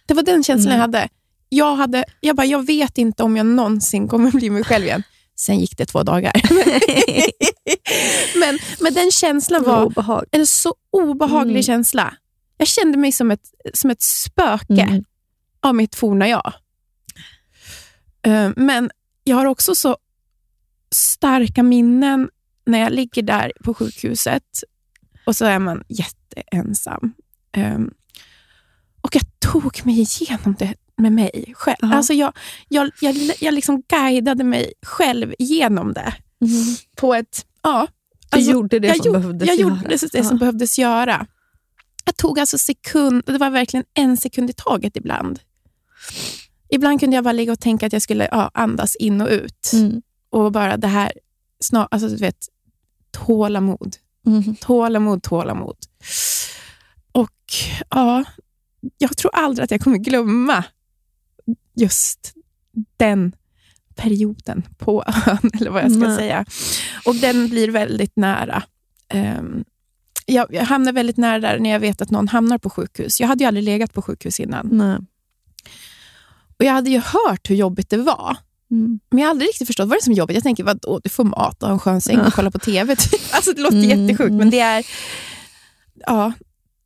Det 0.05 0.13
var 0.13 0.23
den 0.23 0.43
känslan 0.43 0.69
Nej. 0.69 0.75
jag 0.77 0.81
hade. 0.81 1.09
Jag, 1.49 1.75
hade 1.75 2.05
jag, 2.19 2.35
bara, 2.35 2.45
jag 2.47 2.65
vet 2.65 2.97
inte 2.97 3.23
om 3.23 3.37
jag 3.37 3.45
någonsin 3.45 4.07
kommer 4.07 4.31
bli 4.31 4.49
mig 4.49 4.63
själv 4.63 4.85
igen. 4.85 5.03
Sen 5.35 5.59
gick 5.59 5.77
det 5.77 5.85
två 5.85 6.03
dagar. 6.03 6.33
men, 8.39 8.59
men 8.79 8.93
den 8.93 9.11
känslan 9.11 9.63
var 9.63 9.85
obehag. 9.85 10.25
en 10.31 10.47
så 10.47 10.75
obehaglig 10.91 11.51
Mm. 11.53 11.63
känsla. 11.63 12.13
Jag 12.57 12.67
kände 12.67 12.97
mig 12.97 13.11
som 13.11 13.31
ett, 13.31 13.43
som 13.73 13.89
ett 13.89 14.01
spöke 14.01 14.81
Mm. 14.81 15.03
av 15.61 15.75
mitt 15.75 15.95
forna 15.95 16.27
jag. 16.27 16.53
Eh, 18.25 18.49
Men 18.55 18.91
jag 19.23 19.37
har 19.37 19.45
också 19.45 19.75
så 19.75 19.97
starka 20.91 21.63
minnen 21.63 22.29
när 22.65 22.79
jag 22.79 22.91
ligger 22.91 23.21
där 23.21 23.51
på 23.63 23.73
sjukhuset 23.73 24.43
och 25.25 25.35
så 25.35 25.45
är 25.45 25.59
man 25.59 25.83
jätteensam. 25.89 27.13
Um, 27.57 27.93
och 29.01 29.15
jag 29.15 29.23
tog 29.39 29.85
mig 29.85 29.99
igenom 29.99 30.55
det 30.59 30.75
med 30.99 31.11
mig 31.11 31.53
själv. 31.57 31.77
Ja. 31.81 31.93
Alltså 31.95 32.13
jag, 32.13 32.33
jag, 32.69 32.91
jag, 33.01 33.15
jag 33.39 33.53
liksom 33.53 33.81
guidade 33.87 34.43
mig 34.43 34.73
själv 34.85 35.33
igenom 35.39 35.93
det 35.93 36.13
på 36.97 37.13
ett... 37.15 37.45
Ja, 37.63 37.87
Du 38.31 38.37
alltså, 38.37 38.51
gjorde 38.51 38.79
det 38.79 38.87
jag 38.87 38.97
som 38.97 39.05
gjorde- 39.05 39.19
behövdes 39.19 39.47
jag 39.47 39.57
göra. 39.57 39.69
gjorde 39.69 39.87
det, 39.89 40.11
det 40.11 40.23
som 40.23 40.37
behövdes 40.37 40.79
göra. 40.79 41.27
Jag 42.05 42.17
tog 42.17 42.39
alltså 42.39 42.57
sekund, 42.57 43.23
det 43.25 43.37
var 43.37 43.49
verkligen 43.49 43.85
en 43.93 44.17
sekund 44.17 44.49
i 44.49 44.53
taget 44.53 44.95
ibland. 44.97 45.39
Ibland 46.69 46.99
kunde 46.99 47.15
jag 47.15 47.23
bara 47.23 47.31
ligga 47.31 47.51
och 47.51 47.59
tänka 47.59 47.85
att 47.87 47.93
jag 47.93 48.01
skulle 48.01 48.27
ja, 48.31 48.51
andas 48.53 48.95
in 48.95 49.21
och 49.21 49.27
ut. 49.29 49.71
Mm. 49.73 50.01
Och 50.29 50.51
bara 50.51 50.77
det 50.77 50.87
här, 50.87 51.11
snar, 51.59 51.87
alltså 51.91 52.07
du 52.09 52.15
vet, 52.15 52.37
tålamod. 53.11 53.95
Mm. 54.27 54.55
Tålamod, 54.55 55.23
tålamod. 55.23 55.77
Och 57.11 57.31
ja, 57.89 58.23
jag 58.97 59.17
tror 59.17 59.35
aldrig 59.35 59.63
att 59.63 59.71
jag 59.71 59.81
kommer 59.81 59.97
glömma 59.97 60.63
just 61.81 62.33
den 62.97 63.35
perioden 63.95 64.63
på 64.77 65.03
ön, 65.27 65.51
eller 65.59 65.71
vad 65.71 65.83
jag 65.83 65.91
ska 65.91 65.99
Nej. 65.99 66.17
säga. 66.17 66.45
Och 67.05 67.15
den 67.15 67.49
blir 67.49 67.71
väldigt 67.71 68.15
nära. 68.15 68.63
Ehm, 69.09 69.63
jag, 70.25 70.53
jag 70.53 70.63
hamnar 70.63 70.93
väldigt 70.93 71.17
nära 71.17 71.39
där 71.39 71.59
när 71.59 71.69
jag 71.69 71.79
vet 71.79 72.01
att 72.01 72.11
någon 72.11 72.27
hamnar 72.27 72.57
på 72.57 72.69
sjukhus. 72.69 73.19
Jag 73.19 73.27
hade 73.27 73.43
ju 73.43 73.47
aldrig 73.47 73.63
legat 73.63 73.93
på 73.93 74.01
sjukhus 74.01 74.39
innan. 74.39 74.69
Nej. 74.71 74.97
Och 76.57 76.65
Jag 76.65 76.73
hade 76.73 76.89
ju 76.89 76.99
hört 76.99 77.49
hur 77.49 77.55
jobbigt 77.55 77.89
det 77.89 77.97
var. 77.97 78.37
Mm. 78.71 78.99
Men 79.09 79.19
jag 79.19 79.25
har 79.25 79.29
aldrig 79.29 79.47
riktigt 79.49 79.67
förstått 79.67 79.87
vad 79.87 79.95
det 79.97 79.99
är 79.99 80.03
som 80.03 80.13
är 80.13 80.17
jobbigt. 80.17 80.35
Jag 80.35 80.43
tänker, 80.43 80.63
vadå, 80.63 80.99
du 81.03 81.09
får 81.09 81.23
mat 81.23 81.63
och 81.63 81.69
en 81.69 81.79
skön 81.79 82.01
säng 82.01 82.19
och 82.19 82.33
kolla 82.33 82.51
på 82.51 82.59
TV. 82.59 82.95
Typ. 82.95 83.21
Alltså, 83.33 83.53
det 83.53 83.61
låter 83.61 83.77
Mm, 83.77 83.89
jättesjukt, 83.89 84.29
mm. 84.29 84.37
men 84.37 84.49
det 84.49 84.59
är, 84.59 84.85
ja, 85.95 86.33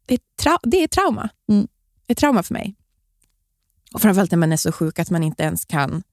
det 0.06 0.14
är, 0.14 0.20
trau- 0.44 0.60
det 0.64 0.84
är 0.84 0.88
trauma. 0.88 1.30
Mm. 1.50 1.68
Det 2.06 2.14
är 2.14 2.16
trauma 2.16 2.44
för 2.44 2.54
mig. 2.54 2.76
Och 3.94 4.02
framförallt 4.02 4.32
när 4.32 4.38
man 4.38 4.52
är 4.52 4.58
så 4.58 4.72
sjuk 4.72 5.00
att 5.00 5.10
man 5.10 5.24
inte 5.24 5.44
ens 5.44 5.66
kan... 5.66 6.04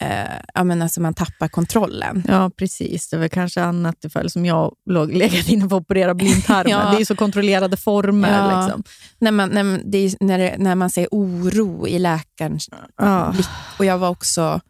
Eh, 0.00 0.40
ja, 0.54 0.64
men 0.64 0.82
alltså 0.82 1.00
man 1.00 1.14
tappar 1.14 1.48
kontrollen. 1.48 2.24
Ja, 2.28 2.50
precis. 2.56 3.08
Det 3.08 3.16
var 3.16 3.28
kanske 3.28 3.62
annat 3.62 4.04
ifall 4.04 4.30
som 4.30 4.46
jag 4.46 4.74
låg 4.86 5.12
legat 5.12 5.48
inne 5.48 5.68
för 5.68 5.76
att 5.76 5.82
operera 5.82 6.14
blindtarmen. 6.14 6.70
Ja. 6.70 6.90
Det 6.90 6.96
är 6.96 6.98
ju 6.98 7.04
så 7.04 7.16
kontrollerade 7.16 7.76
former. 7.76 8.50
Ja. 8.50 8.66
Liksom. 8.66 8.84
När 9.18 9.32
man, 9.32 9.48
när, 9.48 9.82
det 9.84 9.98
är, 9.98 10.24
när, 10.24 10.38
det, 10.38 10.56
när 10.58 10.74
man 10.74 10.90
ser 10.90 11.08
oro 11.10 11.88
i 11.88 11.98
läkarens 11.98 12.68
Ja. 12.96 13.30
blick. 13.34 13.46
Och 13.78 13.84
jag 13.84 13.98
var 13.98 14.08
också 14.08 14.60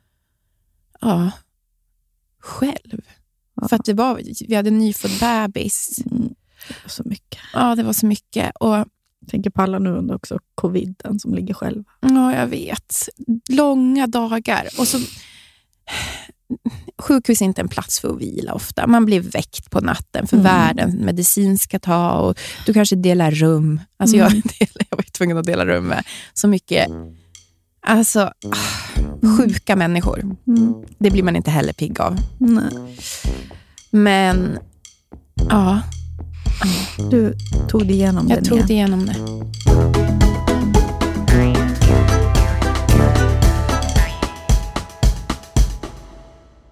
ja, 1.01 1.31
själv. 2.41 3.01
För 3.69 3.77
att 3.77 3.85
det 3.85 3.95
var, 3.95 4.21
vi 4.49 4.55
hade 4.55 4.69
en 4.69 4.79
nyfödd 4.79 5.11
bebis. 5.21 5.99
Mm. 6.11 6.35
Så 6.87 7.03
mycket. 7.07 7.41
Ja, 7.53 7.75
det 7.75 7.83
var 7.83 7.93
så 7.93 8.07
mycket. 8.07 8.53
Och 8.61 8.87
tänker 9.25 9.51
på 9.51 9.63
alla 9.63 9.79
nu 9.79 9.91
under 9.91 10.15
också 10.15 10.39
coviden 10.55 11.19
som 11.21 11.35
ligger 11.35 11.55
själva. 11.55 11.85
Ja, 12.01 12.35
jag 12.35 12.47
vet. 12.47 13.09
Långa 13.49 14.07
dagar. 14.07 14.69
Och 14.79 14.89
så, 14.89 14.99
sjukhus 16.99 17.41
är 17.41 17.45
inte 17.45 17.61
en 17.61 17.69
plats 17.69 18.01
för 18.01 18.09
att 18.15 18.21
vila 18.21 18.53
ofta. 18.53 18.87
Man 18.87 19.05
blir 19.05 19.21
väckt 19.21 19.71
på 19.71 19.81
natten 19.81 20.27
för 20.27 20.37
Mm. 20.37 20.45
världen 20.45 21.05
medicin 21.05 21.59
ska 21.59 21.79
ta 21.79 22.13
och 22.13 22.39
du 22.67 22.73
kanske 22.73 22.97
delar 22.97 23.31
rum. 23.31 23.81
Alltså 23.97 24.17
jag, 24.17 24.31
delar, 24.59 24.87
jag 24.91 24.97
var 24.97 25.03
tvungen 25.13 25.39
att 25.39 25.47
dela 25.47 25.67
rum 25.67 25.85
med 25.87 26.05
så 26.35 26.49
mycket 26.49 26.89
alltså, 27.87 28.21
ah, 28.21 29.37
sjuka 29.39 29.77
människor. 29.77 30.37
Mm. 30.47 30.75
Det 30.99 31.11
blir 31.11 31.23
man 31.23 31.37
inte 31.37 31.51
heller 31.51 31.73
pigg 31.73 32.01
av. 32.01 32.17
Nej. 32.39 32.99
Men 33.91 34.59
ja, 35.51 35.81
Du 37.11 37.35
tog 37.69 37.87
dig 37.87 37.93
igenom 37.97 38.29
jag 38.29 38.37
den 38.39 38.45
tog 38.45 38.57
igen. 38.59 38.67
det 38.67 38.75
igenom 38.75 39.07
det. 39.07 39.15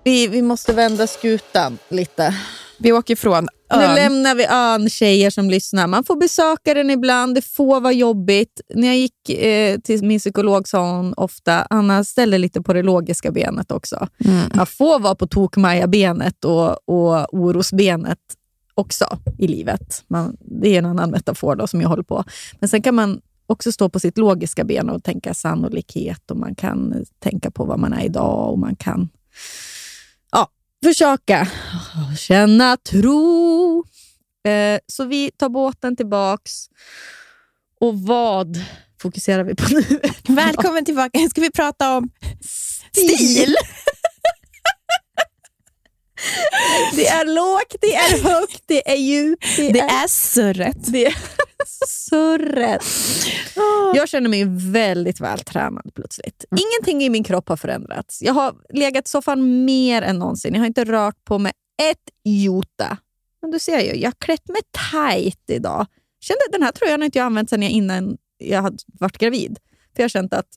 Vi, 0.05 0.29
vi 0.29 0.43
måste 0.43 0.73
vända 0.73 1.07
skutan 1.07 1.79
lite. 1.89 2.35
Vi 2.79 2.93
åker 2.93 3.15
ifrån 3.15 3.49
Nu 3.77 3.83
ön. 3.83 3.95
lämnar 3.95 4.35
vi 4.35 4.45
ön, 4.47 4.91
tjejer 4.91 5.31
som 5.31 5.51
lyssnar. 5.51 5.87
Man 5.87 6.05
får 6.05 6.17
besöka 6.17 6.75
den 6.75 6.91
ibland, 6.91 7.35
det 7.35 7.43
får 7.45 7.81
vara 7.81 7.93
jobbigt. 7.93 8.61
När 8.75 8.89
jag 8.89 8.97
gick 8.97 9.31
eh, 9.31 9.79
till 9.79 10.05
min 10.05 10.19
psykolog 10.19 10.69
sa 10.69 10.97
hon 10.97 11.15
ofta, 11.17 11.67
Anna 11.71 12.05
ställer 12.05 12.39
lite 12.39 12.63
på 12.63 12.73
det 12.73 12.83
logiska 12.83 13.31
benet 13.31 13.71
också. 13.73 14.09
Mm. 14.25 14.45
Man 14.55 14.67
får 14.67 14.99
vara 15.01 15.15
på 15.15 15.27
tokmaja-benet 15.27 16.45
och, 16.45 16.89
och 16.89 17.35
orosbenet 17.35 18.19
också 18.75 19.19
i 19.39 19.47
livet. 19.47 20.05
Man, 20.09 20.37
det 20.41 20.69
är 20.69 20.79
en 20.79 20.87
annan 20.87 21.11
metafor 21.11 21.57
då, 21.57 21.67
som 21.67 21.81
jag 21.81 21.89
håller 21.89 22.03
på. 22.03 22.25
Men 22.61 22.69
sen 22.69 22.83
kan 22.83 22.95
man 22.95 23.21
också 23.47 23.73
stå 23.73 23.89
på 23.89 24.01
sitt 24.01 24.19
logiska 24.19 24.65
ben 24.65 24.91
och 24.91 25.05
tänka 25.05 25.35
sannolikhet 25.35 26.31
och 26.31 26.37
man 26.37 26.55
kan 26.55 27.05
tänka 27.19 27.51
på 27.51 27.65
vad 27.65 27.79
man 27.79 27.93
är 27.93 28.05
idag 28.05 28.51
och 28.51 28.59
man 28.59 28.77
kan 28.77 29.09
ja, 30.33 30.49
försöka 30.85 31.49
känna 32.19 32.77
tro. 32.77 33.85
Eh, 34.45 34.79
så 34.87 35.05
vi 35.05 35.31
tar 35.31 35.49
båten 35.49 35.97
tillbaks. 35.97 36.53
Och 37.81 38.01
vad 38.01 38.65
fokuserar 39.03 39.45
vi 39.45 39.55
på 39.55 39.65
nu? 39.71 40.01
Välkommen 40.35 40.85
tillbaka. 40.85 41.19
Ska 41.31 41.41
vi 41.41 41.51
prata 41.51 41.97
om 41.97 42.11
stil? 42.93 43.55
Det 46.93 47.07
är 47.07 47.25
lågt, 47.25 47.77
det 47.81 47.95
är 47.95 48.23
högt, 48.23 48.63
det 48.67 48.91
är 48.91 48.97
djupt, 48.97 49.57
det, 49.57 49.73
Det 49.73 49.81
är, 49.81 50.05
är 50.05 50.09
surret. 50.09 50.77
det 50.93 51.07
är 51.07 51.15
surret. 51.87 52.85
Jag 53.95 54.09
känner 54.09 54.29
mig 54.29 54.45
väldigt 54.73 55.21
vältränad 55.21 55.91
plötsligt. 55.95 56.45
Ingenting 56.51 57.03
i 57.05 57.11
min 57.11 57.25
kropp 57.25 57.49
har 57.49 57.57
förändrats. 57.57 58.23
Jag 58.23 58.35
har 58.35 58.55
legat 58.73 59.07
i 59.07 59.11
soffan 59.11 59.65
mer 59.65 60.03
än 60.03 60.19
någonsin. 60.19 60.55
Jag 60.55 60.61
har 60.61 60.67
inte 60.67 60.85
rört 60.85 61.25
på 61.25 61.39
mig 61.39 61.53
ett 61.91 62.11
jota. 62.25 62.97
Men 63.43 63.51
du 63.51 63.59
ser 63.59 63.81
ju, 63.81 64.01
jag 64.01 64.09
har 64.09 64.17
klätt 64.19 64.49
mig 64.49 64.61
tight 64.91 65.41
idag. 65.47 65.87
Kände, 66.21 66.41
den 66.53 66.63
här 66.63 66.73
tröjan 66.73 67.01
har 67.01 67.05
inte 67.05 67.19
jag 67.19 67.27
använt 67.27 67.51
sedan 67.51 67.63
jag 67.63 67.71
innan 67.71 68.17
jag 68.39 68.63
hade 68.63 68.77
varit 68.87 69.19
gravid. 69.19 69.59
För 69.95 70.03
jag 70.03 70.05
har 70.05 70.09
känt 70.09 70.33
att 70.35 70.49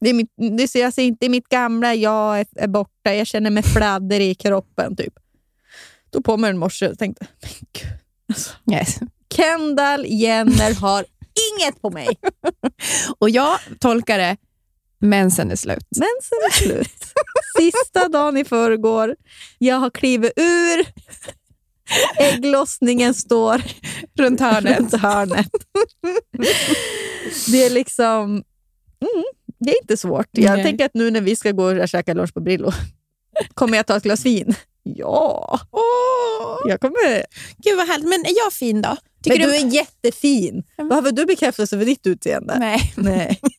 det 0.00 0.10
är 0.10 0.14
mitt, 0.14 0.30
det 0.56 0.74
jag 0.74 0.92
ser 0.94 1.02
inte 1.02 1.28
mitt 1.28 1.48
gamla 1.48 1.94
jag 1.94 2.40
är, 2.40 2.46
är 2.56 2.68
borta. 2.68 3.14
Jag 3.14 3.26
känner 3.26 3.50
mig 3.50 3.62
fladder 3.62 4.20
i 4.20 4.34
kroppen. 4.34 4.96
Typ. 4.96 5.14
Tog 6.12 6.24
på 6.24 6.36
mig 6.36 6.48
den 6.50 6.58
morse 6.58 6.88
och 6.88 6.98
tänkte, 6.98 7.26
men 7.42 7.50
gud. 7.72 7.92
Alltså, 8.28 8.50
Yes. 8.72 8.98
Kendall 9.36 10.04
Jenner 10.06 10.74
har 10.74 11.04
inget 11.60 11.82
på 11.82 11.90
mig. 11.90 12.08
Och 13.18 13.30
jag 13.30 13.58
tolkar 13.80 14.18
det, 14.18 14.36
mensen 14.98 15.50
är 15.50 15.56
slut. 15.56 15.86
Mensen 15.90 16.38
är 16.50 16.52
slut. 16.52 17.04
Sista 17.58 18.08
dagen 18.08 18.36
i 18.36 18.44
förrgår. 18.44 19.16
Jag 19.58 19.76
har 19.76 19.90
klivit 19.90 20.32
ur. 20.36 20.86
Ägglossningen 22.18 23.14
står 23.14 23.62
Runt 24.18 24.40
hörnet. 24.40 24.78
runt 24.78 24.94
hörnet. 24.94 25.50
Det 27.48 27.66
är 27.66 27.70
liksom... 27.70 28.30
Mm, 29.00 29.24
det 29.58 29.70
är 29.70 29.82
inte 29.82 29.96
svårt. 29.96 30.26
Jag 30.30 30.54
Nej. 30.54 30.64
tänker 30.64 30.84
att 30.84 30.94
nu 30.94 31.10
när 31.10 31.20
vi 31.20 31.36
ska 31.36 31.50
gå 31.52 31.64
och 31.64 31.88
käka 31.88 32.14
lunch 32.14 32.34
på 32.34 32.40
Brillo, 32.40 32.72
kommer 33.54 33.76
jag 33.76 33.86
ta 33.86 33.96
ett 33.96 34.02
glas 34.02 34.24
vin? 34.26 34.54
Ja. 34.82 35.60
Jag 36.68 36.80
kommer... 36.80 37.24
Gud 37.56 37.76
vad 37.76 37.88
härligt. 37.88 38.08
Men 38.08 38.20
är 38.26 38.36
jag 38.44 38.52
fin 38.52 38.82
då? 38.82 38.96
Men 39.28 39.38
du 39.38 39.54
är 39.56 39.66
jättefin. 39.74 40.62
Behöver 40.88 41.12
du 41.12 41.26
bekräftelse 41.26 41.78
för 41.78 41.84
ditt 41.84 42.06
utseende? 42.06 42.58
Nej, 42.58 42.92
Nej. 42.96 43.40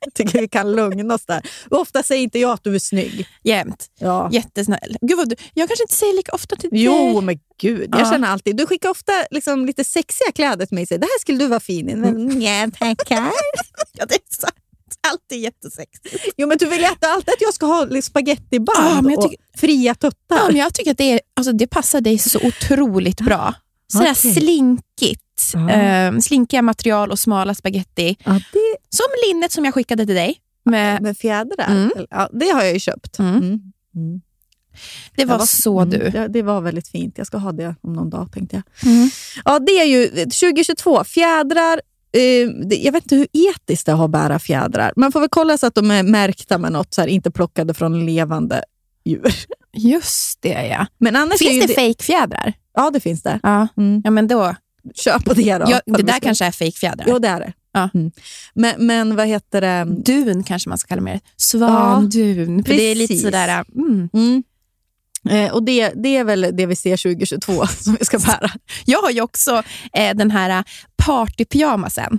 Jag 0.00 0.14
tycker 0.14 0.40
vi 0.40 0.48
kan 0.48 0.72
lugna 0.72 1.14
oss 1.14 1.26
där. 1.26 1.42
Ofta 1.70 2.02
säger 2.02 2.22
inte 2.22 2.38
jag 2.38 2.50
att 2.50 2.64
du 2.64 2.74
är 2.74 2.78
snygg. 2.78 3.26
jämt. 3.44 3.86
Ja. 3.98 4.28
Jättesnäll. 4.32 4.96
Gud 5.00 5.16
vad 5.16 5.28
du, 5.28 5.36
jag 5.54 5.68
kanske 5.68 5.84
inte 5.84 5.94
säger 5.94 6.16
lika 6.16 6.32
ofta 6.32 6.56
till 6.56 6.70
dig. 6.70 6.82
Jo, 6.82 7.20
men 7.20 7.38
gud. 7.60 7.88
Jag 7.92 8.00
Ja. 8.00 8.10
känner 8.10 8.28
alltid. 8.28 8.56
Du 8.56 8.66
skickar 8.66 8.88
ofta 8.88 9.12
liksom 9.30 9.66
lite 9.66 9.84
sexiga 9.84 10.32
kläder 10.32 10.66
till 10.66 10.74
mig 10.74 10.82
och 10.82 10.88
säger 10.88 11.00
det 11.00 11.06
här 11.06 11.20
skulle 11.20 11.38
du 11.38 11.46
vara 11.46 11.60
fin 11.60 11.88
i. 11.88 11.94
Men, 11.96 12.40
ja, 12.42 12.70
tackar. 12.78 13.30
Ja, 13.92 14.06
det 14.06 14.14
är 14.14 14.20
sant. 14.40 14.54
Alltid 15.12 15.38
jättesexigt. 15.40 16.32
Jo, 16.36 16.48
men 16.48 16.58
du 16.58 16.66
vill 16.66 16.80
ju 16.80 16.86
att- 16.86 17.04
alltid 17.04 17.34
att 17.34 17.40
jag 17.40 17.54
ska 17.54 17.66
ha 17.66 18.02
spagettiband 18.02 19.10
Ja, 19.10 19.16
och 19.16 19.34
fria 19.56 19.94
tuttar. 19.94 20.36
Ja, 20.36 20.46
men 20.46 20.56
jag 20.56 20.74
tycker 20.74 20.90
att 20.90 20.98
det, 20.98 21.12
är, 21.12 21.20
alltså, 21.36 21.52
det 21.52 21.66
passar 21.66 22.00
dig 22.00 22.18
så 22.18 22.38
otroligt 22.46 23.20
bra. 23.20 23.54
Sådär 23.92 24.12
Okej. 24.12 24.34
slinkigt. 24.34 25.54
Eh, 25.70 26.18
slinkiga 26.20 26.62
material 26.62 27.10
och 27.10 27.18
smala 27.18 27.54
spaghetti. 27.54 28.16
Ja, 28.24 28.32
det, 28.32 28.76
Som 28.90 29.06
linnet 29.28 29.52
som 29.52 29.64
jag 29.64 29.74
skickade 29.74 30.06
till 30.06 30.14
dig. 30.14 30.40
Med, 30.64 31.02
med 31.02 31.18
fjädrar. 31.18 31.66
Mm. 31.70 31.90
Ja, 32.10 32.30
det 32.32 32.48
har 32.50 32.64
jag 32.64 32.72
ju 32.72 32.80
köpt. 32.80 33.18
Mm. 33.18 33.36
Mm. 33.36 33.60
Mm. 33.96 34.20
det 35.16 35.24
var, 35.24 35.38
så 35.38 35.78
mm, 35.80 35.90
du. 35.90 36.10
Det, 36.10 36.28
det 36.28 36.42
var 36.42 36.60
väldigt 36.60 36.88
fint. 36.88 37.18
Jag 37.18 37.26
ska 37.26 37.36
ha 37.38 37.52
det 37.52 37.74
om 37.80 37.92
någon 37.92 38.10
dag 38.10 38.32
tänkte 38.32 38.56
jag. 38.56 38.92
Mm. 38.92 39.10
Ja, 39.44 39.58
det 39.58 39.72
är 39.72 39.84
ju 39.84 40.06
2022. 40.24 41.04
Fjädrar. 41.04 41.80
Eh, 42.12 42.48
det, 42.68 42.76
jag 42.76 42.92
vet 42.92 43.04
inte 43.04 43.16
hur 43.16 43.26
etiskt 43.32 43.86
det 43.86 43.92
är 43.92 44.04
att 44.04 44.10
bära 44.10 44.38
fjädrar. 44.38 44.92
Man 44.96 45.12
får 45.12 45.20
väl 45.20 45.28
kolla 45.28 45.58
så 45.58 45.66
att 45.66 45.74
de 45.74 45.90
är 45.90 46.02
märkta 46.02 46.58
med 46.58 46.72
något, 46.72 46.94
så 46.94 47.00
här, 47.00 47.08
inte 47.08 47.30
plockade 47.30 47.74
från 47.74 48.06
levande 48.06 48.62
djur. 49.04 49.34
Just 49.72 50.42
det, 50.42 50.66
ja. 50.66 50.86
Men 50.98 51.16
annars 51.16 51.38
Finns 51.38 51.66
det 51.66 51.74
fejkfjädrar? 51.74 52.52
Ja, 52.74 52.90
det 52.90 53.00
finns 53.00 53.22
det. 53.22 53.40
Ja. 53.42 53.68
Mm. 53.76 54.02
ja, 54.04 54.10
men 54.10 54.28
då. 54.28 54.54
Köp 54.94 55.24
på 55.24 55.34
det 55.34 55.58
då. 55.58 55.64
Ja, 55.68 55.80
det 55.86 56.02
där 56.02 56.20
kanske 56.20 56.44
är 56.44 56.50
fejkfjädrar. 56.50 57.06
Jo, 57.08 57.18
det 57.18 57.28
är 57.28 57.40
det. 57.40 57.52
Ja. 57.72 57.90
Mm. 57.94 58.10
Men, 58.54 58.86
men 58.86 59.16
vad 59.16 59.26
heter 59.26 59.60
det? 59.60 59.84
Dun 60.04 60.44
kanske 60.44 60.68
man 60.68 60.78
ska 60.78 60.88
kalla 60.88 61.02
mer. 61.02 61.20
Svandun. 61.36 62.64
För 62.64 62.72
det 62.74 62.82
är 62.82 62.94
lite 62.94 63.16
sådär... 63.16 63.64
Mm. 63.74 64.42
Mm. 65.30 65.44
Eh, 65.46 65.52
och 65.52 65.62
det, 65.62 65.92
det 65.96 66.16
är 66.16 66.24
väl 66.24 66.46
det 66.52 66.66
vi 66.66 66.76
ser 66.76 66.96
2022 66.96 67.66
som 67.80 67.96
vi 68.00 68.04
ska 68.04 68.18
bära. 68.18 68.50
Jag 68.84 69.02
har 69.02 69.10
ju 69.10 69.20
också 69.20 69.62
eh, 69.92 70.16
den 70.16 70.30
här 70.30 70.64
partypyjamasen. 70.96 72.18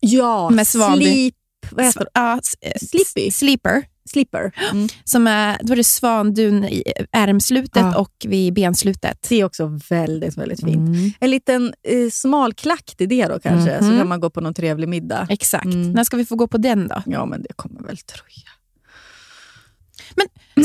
Ja, 0.00 0.50
Med 0.50 0.66
sleep, 0.66 1.34
vad 1.70 1.84
heter 1.84 2.00
det? 2.00 2.10
Ja, 2.14 2.40
eh, 2.60 2.72
Sleepy. 2.86 3.30
Sleeper. 3.30 3.82
Slipper. 4.10 4.52
Mm. 4.72 4.88
Som 5.04 5.26
är, 5.26 5.58
då 5.62 5.72
är 5.72 5.76
det 5.76 5.84
svandun 5.84 6.64
i 6.64 6.82
ärmslutet 7.12 7.82
Ja. 7.82 7.98
och 7.98 8.12
vid 8.28 8.52
benslutet. 8.54 9.26
Det 9.28 9.40
är 9.40 9.44
också 9.44 9.78
väldigt, 9.90 10.36
väldigt 10.36 10.60
fint. 10.60 10.76
Mm. 10.88 11.10
En 11.20 11.30
liten 11.30 11.74
eh, 11.88 12.10
smal 12.12 12.54
klack 12.54 12.94
till 12.96 13.08
det 13.08 13.26
då 13.26 13.38
kanske, 13.40 13.78
så 13.78 13.84
Mhm. 13.84 13.98
kan 13.98 14.08
man 14.08 14.20
gå 14.20 14.30
på 14.30 14.40
någon 14.40 14.54
trevlig 14.54 14.88
middag. 14.88 15.26
Exakt. 15.30 15.64
Mm. 15.64 15.92
När 15.92 16.04
ska 16.04 16.16
vi 16.16 16.24
få 16.24 16.36
gå 16.36 16.46
på 16.46 16.58
den 16.58 16.88
då? 16.88 17.02
Ja, 17.06 17.26
men 17.26 17.42
det 17.42 17.52
kommer 17.56 17.80
väl 17.82 17.96
tror 17.96 18.26
jag. 18.28 18.52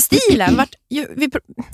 Stilen, 0.02 0.56
vart, 0.58 0.76
ju, 0.90 1.08
vi, 1.18 1.30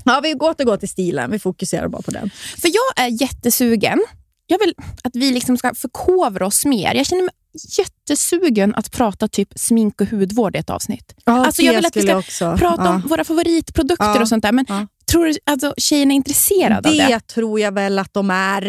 Ja, 0.06 0.20
vi 0.24 0.34
återgår 0.36 0.78
till 0.78 0.90
stilen. 0.90 1.32
Vi 1.32 1.40
fokuserar 1.40 1.88
bara 1.88 2.02
på 2.02 2.12
den. 2.12 2.30
för 2.58 2.68
jag 2.68 3.06
är 3.06 3.22
jättesugen. 3.22 4.00
Jag 4.48 4.60
vill 4.60 4.74
att 5.04 5.16
vi 5.16 5.32
liksom 5.32 5.58
ska 5.58 5.74
förkovra 5.76 6.46
oss 6.48 6.66
mer. 6.66 6.94
Jag 6.96 7.06
känner 7.06 7.24
mig 7.24 7.34
jättesugen 7.78 8.76
att 8.76 8.92
prata 8.92 9.28
typ 9.28 9.50
smink 9.56 10.02
och 10.02 10.08
hudvård 10.08 10.56
i 10.56 10.60
ett 10.60 10.70
avsnitt. 10.70 11.14
Ja, 11.26 11.46
Alltså, 11.46 11.62
jag 11.62 11.74
vill 11.74 11.86
att 11.86 11.98
vi 11.98 12.02
ska 12.02 12.18
också. 12.18 12.56
Prata 12.60 12.84
ja. 12.84 12.90
om 12.96 13.02
våra 13.02 13.24
favoritprodukter 13.24 14.06
Ja. 14.06 14.22
och 14.22 14.28
sånt 14.30 14.42
där. 14.44 14.52
Men 14.52 14.66
Ja. 14.70 14.88
tror 15.12 15.26
du 15.26 15.34
alltså, 15.46 15.74
tjejerna 15.78 16.14
är 16.14 16.16
intresserade 16.16 16.90
av 16.90 16.96
Det 16.96 17.08
det? 17.08 17.20
tror 17.20 17.60
jag 17.60 17.72
väl 17.72 18.00
att 18.00 18.14
de 18.14 18.30
är. 18.32 18.62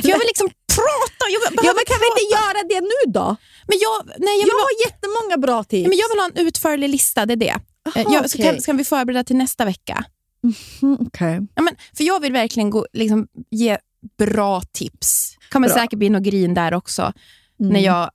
Eh. 0.00 0.02
För 0.02 0.08
jag 0.08 0.18
vill 0.18 0.26
liksom 0.26 0.48
prata. 0.76 1.24
Jag 1.34 1.40
vill, 1.40 1.58
Ja, 1.66 1.72
men 1.76 1.84
kan 1.90 1.98
vi 2.02 2.06
inte 2.12 2.26
göra 2.36 2.60
det 2.72 2.80
nu 2.92 3.12
då? 3.12 3.36
Men 3.68 3.78
jag, 3.86 3.96
nej, 4.18 4.34
jag, 4.40 4.48
Jag 4.48 4.54
ha, 4.54 4.60
har 4.68 4.86
jättemånga 4.86 5.36
bra 5.46 5.64
tips. 5.64 5.88
men 5.88 5.98
jag 5.98 6.08
vill 6.08 6.18
ha 6.18 6.26
en 6.34 6.46
utförlig 6.46 6.88
lista, 6.88 7.26
det 7.26 7.34
är 7.34 7.36
det. 7.36 7.48
Eh, 7.94 7.96
Aha, 7.96 8.14
jag, 8.14 8.30
så 8.30 8.38
okej. 8.38 8.50
kan, 8.52 8.60
ska 8.62 8.72
vi 8.72 8.84
förbereda 8.84 9.24
till 9.24 9.36
nästa 9.36 9.64
vecka? 9.64 10.04
Mm, 10.82 10.98
okej. 11.06 11.40
Ja, 11.54 11.62
men, 11.62 11.76
för 11.96 12.04
jag 12.04 12.20
vill 12.20 12.32
verkligen 12.32 12.70
gå, 12.70 12.86
liksom, 12.92 13.26
ge 13.50 13.78
bra 14.18 14.60
tips. 14.72 15.36
kommer 15.52 15.68
Bra. 15.68 15.76
säkert 15.76 15.98
bli 15.98 16.08
något 16.08 16.22
grin 16.22 16.54
där 16.54 16.74
också, 16.74 17.12
Mm. 17.60 17.72
när 17.72 17.80
jag 17.80 18.10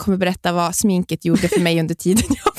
kommer 0.00 0.16
berätta 0.16 0.52
vad 0.52 0.74
sminket 0.74 1.24
gjorde 1.24 1.48
för 1.48 1.60
mig 1.60 1.80
under 1.80 1.94
tiden 1.94 2.24
jag 2.44 2.55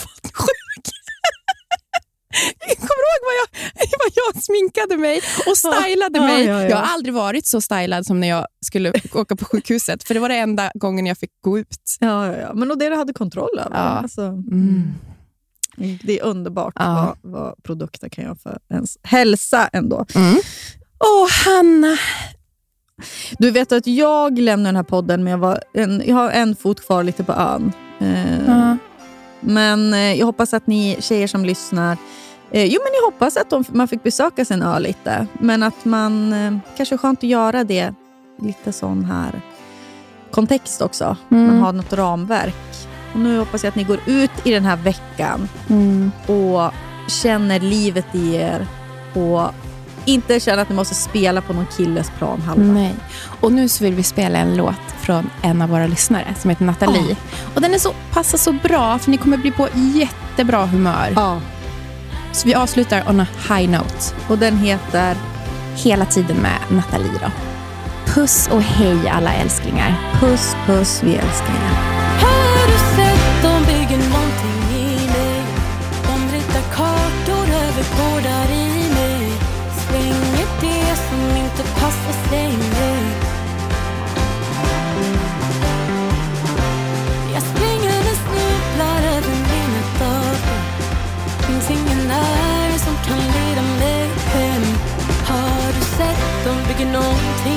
du 3.54 3.82
ihåg 3.82 3.92
vad 4.00 4.12
jag, 4.16 4.36
jag 4.36 4.44
sminkade 4.44 4.98
mig 4.98 5.22
och 5.52 5.58
stylade 5.58 6.20
Ja, 6.20 6.24
mig? 6.28 6.46
ja, 6.46 6.62
ja. 6.64 6.70
Jag 6.70 6.78
har 6.78 6.94
aldrig 6.94 7.14
varit 7.14 7.48
så 7.48 7.62
stylad 7.62 8.06
som 8.06 8.20
när 8.20 8.28
jag 8.28 8.48
skulle 8.66 8.94
åka 9.14 9.36
på 9.36 9.46
sjukhuset, 9.46 10.04
för 10.04 10.14
det 10.14 10.20
var 10.20 10.30
det 10.30 10.36
enda 10.36 10.72
gången 10.74 11.06
jag 11.06 11.18
fick 11.18 11.32
gå 11.44 11.60
ut. 11.60 11.98
Ja, 12.00 12.28
ja, 12.28 12.38
ja. 12.38 12.54
Men 12.54 12.72
och 12.72 12.78
det 12.78 12.90
du 12.90 12.96
hade 12.96 13.14
kontroll 13.14 13.60
över. 13.60 13.76
Ja. 13.78 13.82
Alltså, 13.84 14.22
Mm. 14.22 14.94
Det 16.04 16.20
är 16.20 16.24
underbart 16.24 16.74
Ja. 16.76 17.16
vad, 17.22 17.32
vad 17.34 17.64
produkter 17.64 18.10
kan 18.10 18.24
göra 18.24 18.36
för 18.36 18.60
ens 18.72 18.98
hälsa 19.04 19.70
ändå. 19.74 20.06
Åh, 21.00 21.30
Hanna. 21.46 21.98
Du 23.40 23.52
vet 23.52 23.72
att 23.72 23.88
jag 23.88 24.40
lämnar 24.40 24.66
den 24.68 24.76
här 24.76 24.84
podden, 24.84 25.24
men 25.24 25.32
jag, 25.32 25.38
var 25.38 25.64
en, 25.74 26.04
jag 26.06 26.16
har 26.16 26.30
en 26.32 26.56
fot 26.56 26.86
kvar 26.86 27.04
lite 27.04 27.24
på 27.24 27.34
ön. 27.34 27.72
Eh, 28.02 28.46
Ja. 28.48 28.78
Men 29.42 29.94
eh, 29.94 30.14
jag 30.14 30.26
hoppas 30.26 30.54
att 30.54 30.68
ni 30.68 30.98
tjejer 31.00 31.28
som 31.28 31.46
lyssnar, 31.46 31.98
eh, 32.52 32.64
jo 32.66 32.80
men 32.84 32.94
jag 32.94 33.06
hoppas 33.12 33.38
att 33.38 33.50
de, 33.50 33.64
man 33.70 33.88
fick 33.88 34.04
besöka 34.04 34.46
sin 34.46 34.62
ö 34.62 34.80
lite. 34.80 35.28
Men 35.40 35.64
att 35.64 35.86
man, 35.86 36.34
eh, 36.34 36.58
kanske 36.78 36.96
är 36.96 36.98
skönt 36.98 37.20
att 37.20 37.24
göra 37.30 37.64
det 37.64 37.94
lite 38.42 38.74
sån 38.74 39.06
här 39.06 39.42
kontext 40.32 40.82
också. 40.82 41.18
Man 41.30 41.44
Mm. 41.50 41.60
har 41.62 41.74
något 41.74 41.94
ramverk. 41.94 42.56
Och 43.14 43.20
nu 43.20 43.40
hoppas 43.40 43.64
jag 43.64 43.70
att 43.70 43.76
ni 43.76 43.84
går 43.84 44.00
ut 44.06 44.32
i 44.44 44.52
den 44.52 44.66
här 44.66 44.76
veckan 44.78 45.50
Mm. 45.70 46.12
och 46.28 46.72
känner 47.08 47.60
livet 47.60 48.06
i 48.16 48.36
er 48.36 48.68
och 49.14 49.42
inte 50.06 50.40
känner 50.40 50.62
att 50.62 50.70
ni 50.70 50.76
måste 50.76 50.96
spela 50.96 51.42
på 51.42 51.54
någon 51.54 51.66
killes 51.78 52.12
planhalva. 52.18 52.64
Nej. 52.74 52.96
Och 53.42 53.52
nu 53.52 53.70
så 53.70 53.84
vill 53.84 53.94
vi 53.94 54.04
spela 54.04 54.40
en 54.40 54.58
låt 54.58 54.92
från 55.02 55.30
en 55.42 55.62
av 55.62 55.70
våra 55.70 55.88
lyssnare 55.88 56.36
som 56.40 56.50
heter 56.50 56.66
Nathalie. 56.66 57.16
Och 57.56 57.62
Den 57.62 57.74
är 57.74 57.78
så, 57.78 57.94
passar 58.14 58.38
så 58.38 58.52
bra, 58.54 59.00
för 59.00 59.12
ni 59.12 59.18
kommer 59.18 59.38
bli 59.38 59.52
på 59.52 59.68
jättebra 59.76 60.66
humör. 60.66 61.14
Ja. 61.16 61.40
Så 62.32 62.48
vi 62.48 62.54
avslutar 62.54 63.04
on 63.10 63.20
a 63.20 63.28
high 63.50 63.70
note. 63.70 64.16
Och 64.28 64.38
den 64.38 64.58
heter 64.58 65.16
Hela 65.76 66.06
tiden 66.06 66.38
med 66.38 66.60
Nathalie. 66.70 67.20
Då. 67.22 67.32
Puss 68.14 68.50
och 68.52 68.62
hej 68.62 69.10
alla 69.10 69.34
älsklingar. 69.34 69.96
Puss 70.20 70.56
puss, 70.66 71.02
vi 71.04 71.16
älskar 71.16 71.54
er. 71.54 71.98
De 96.78 96.86
bygger 96.86 97.57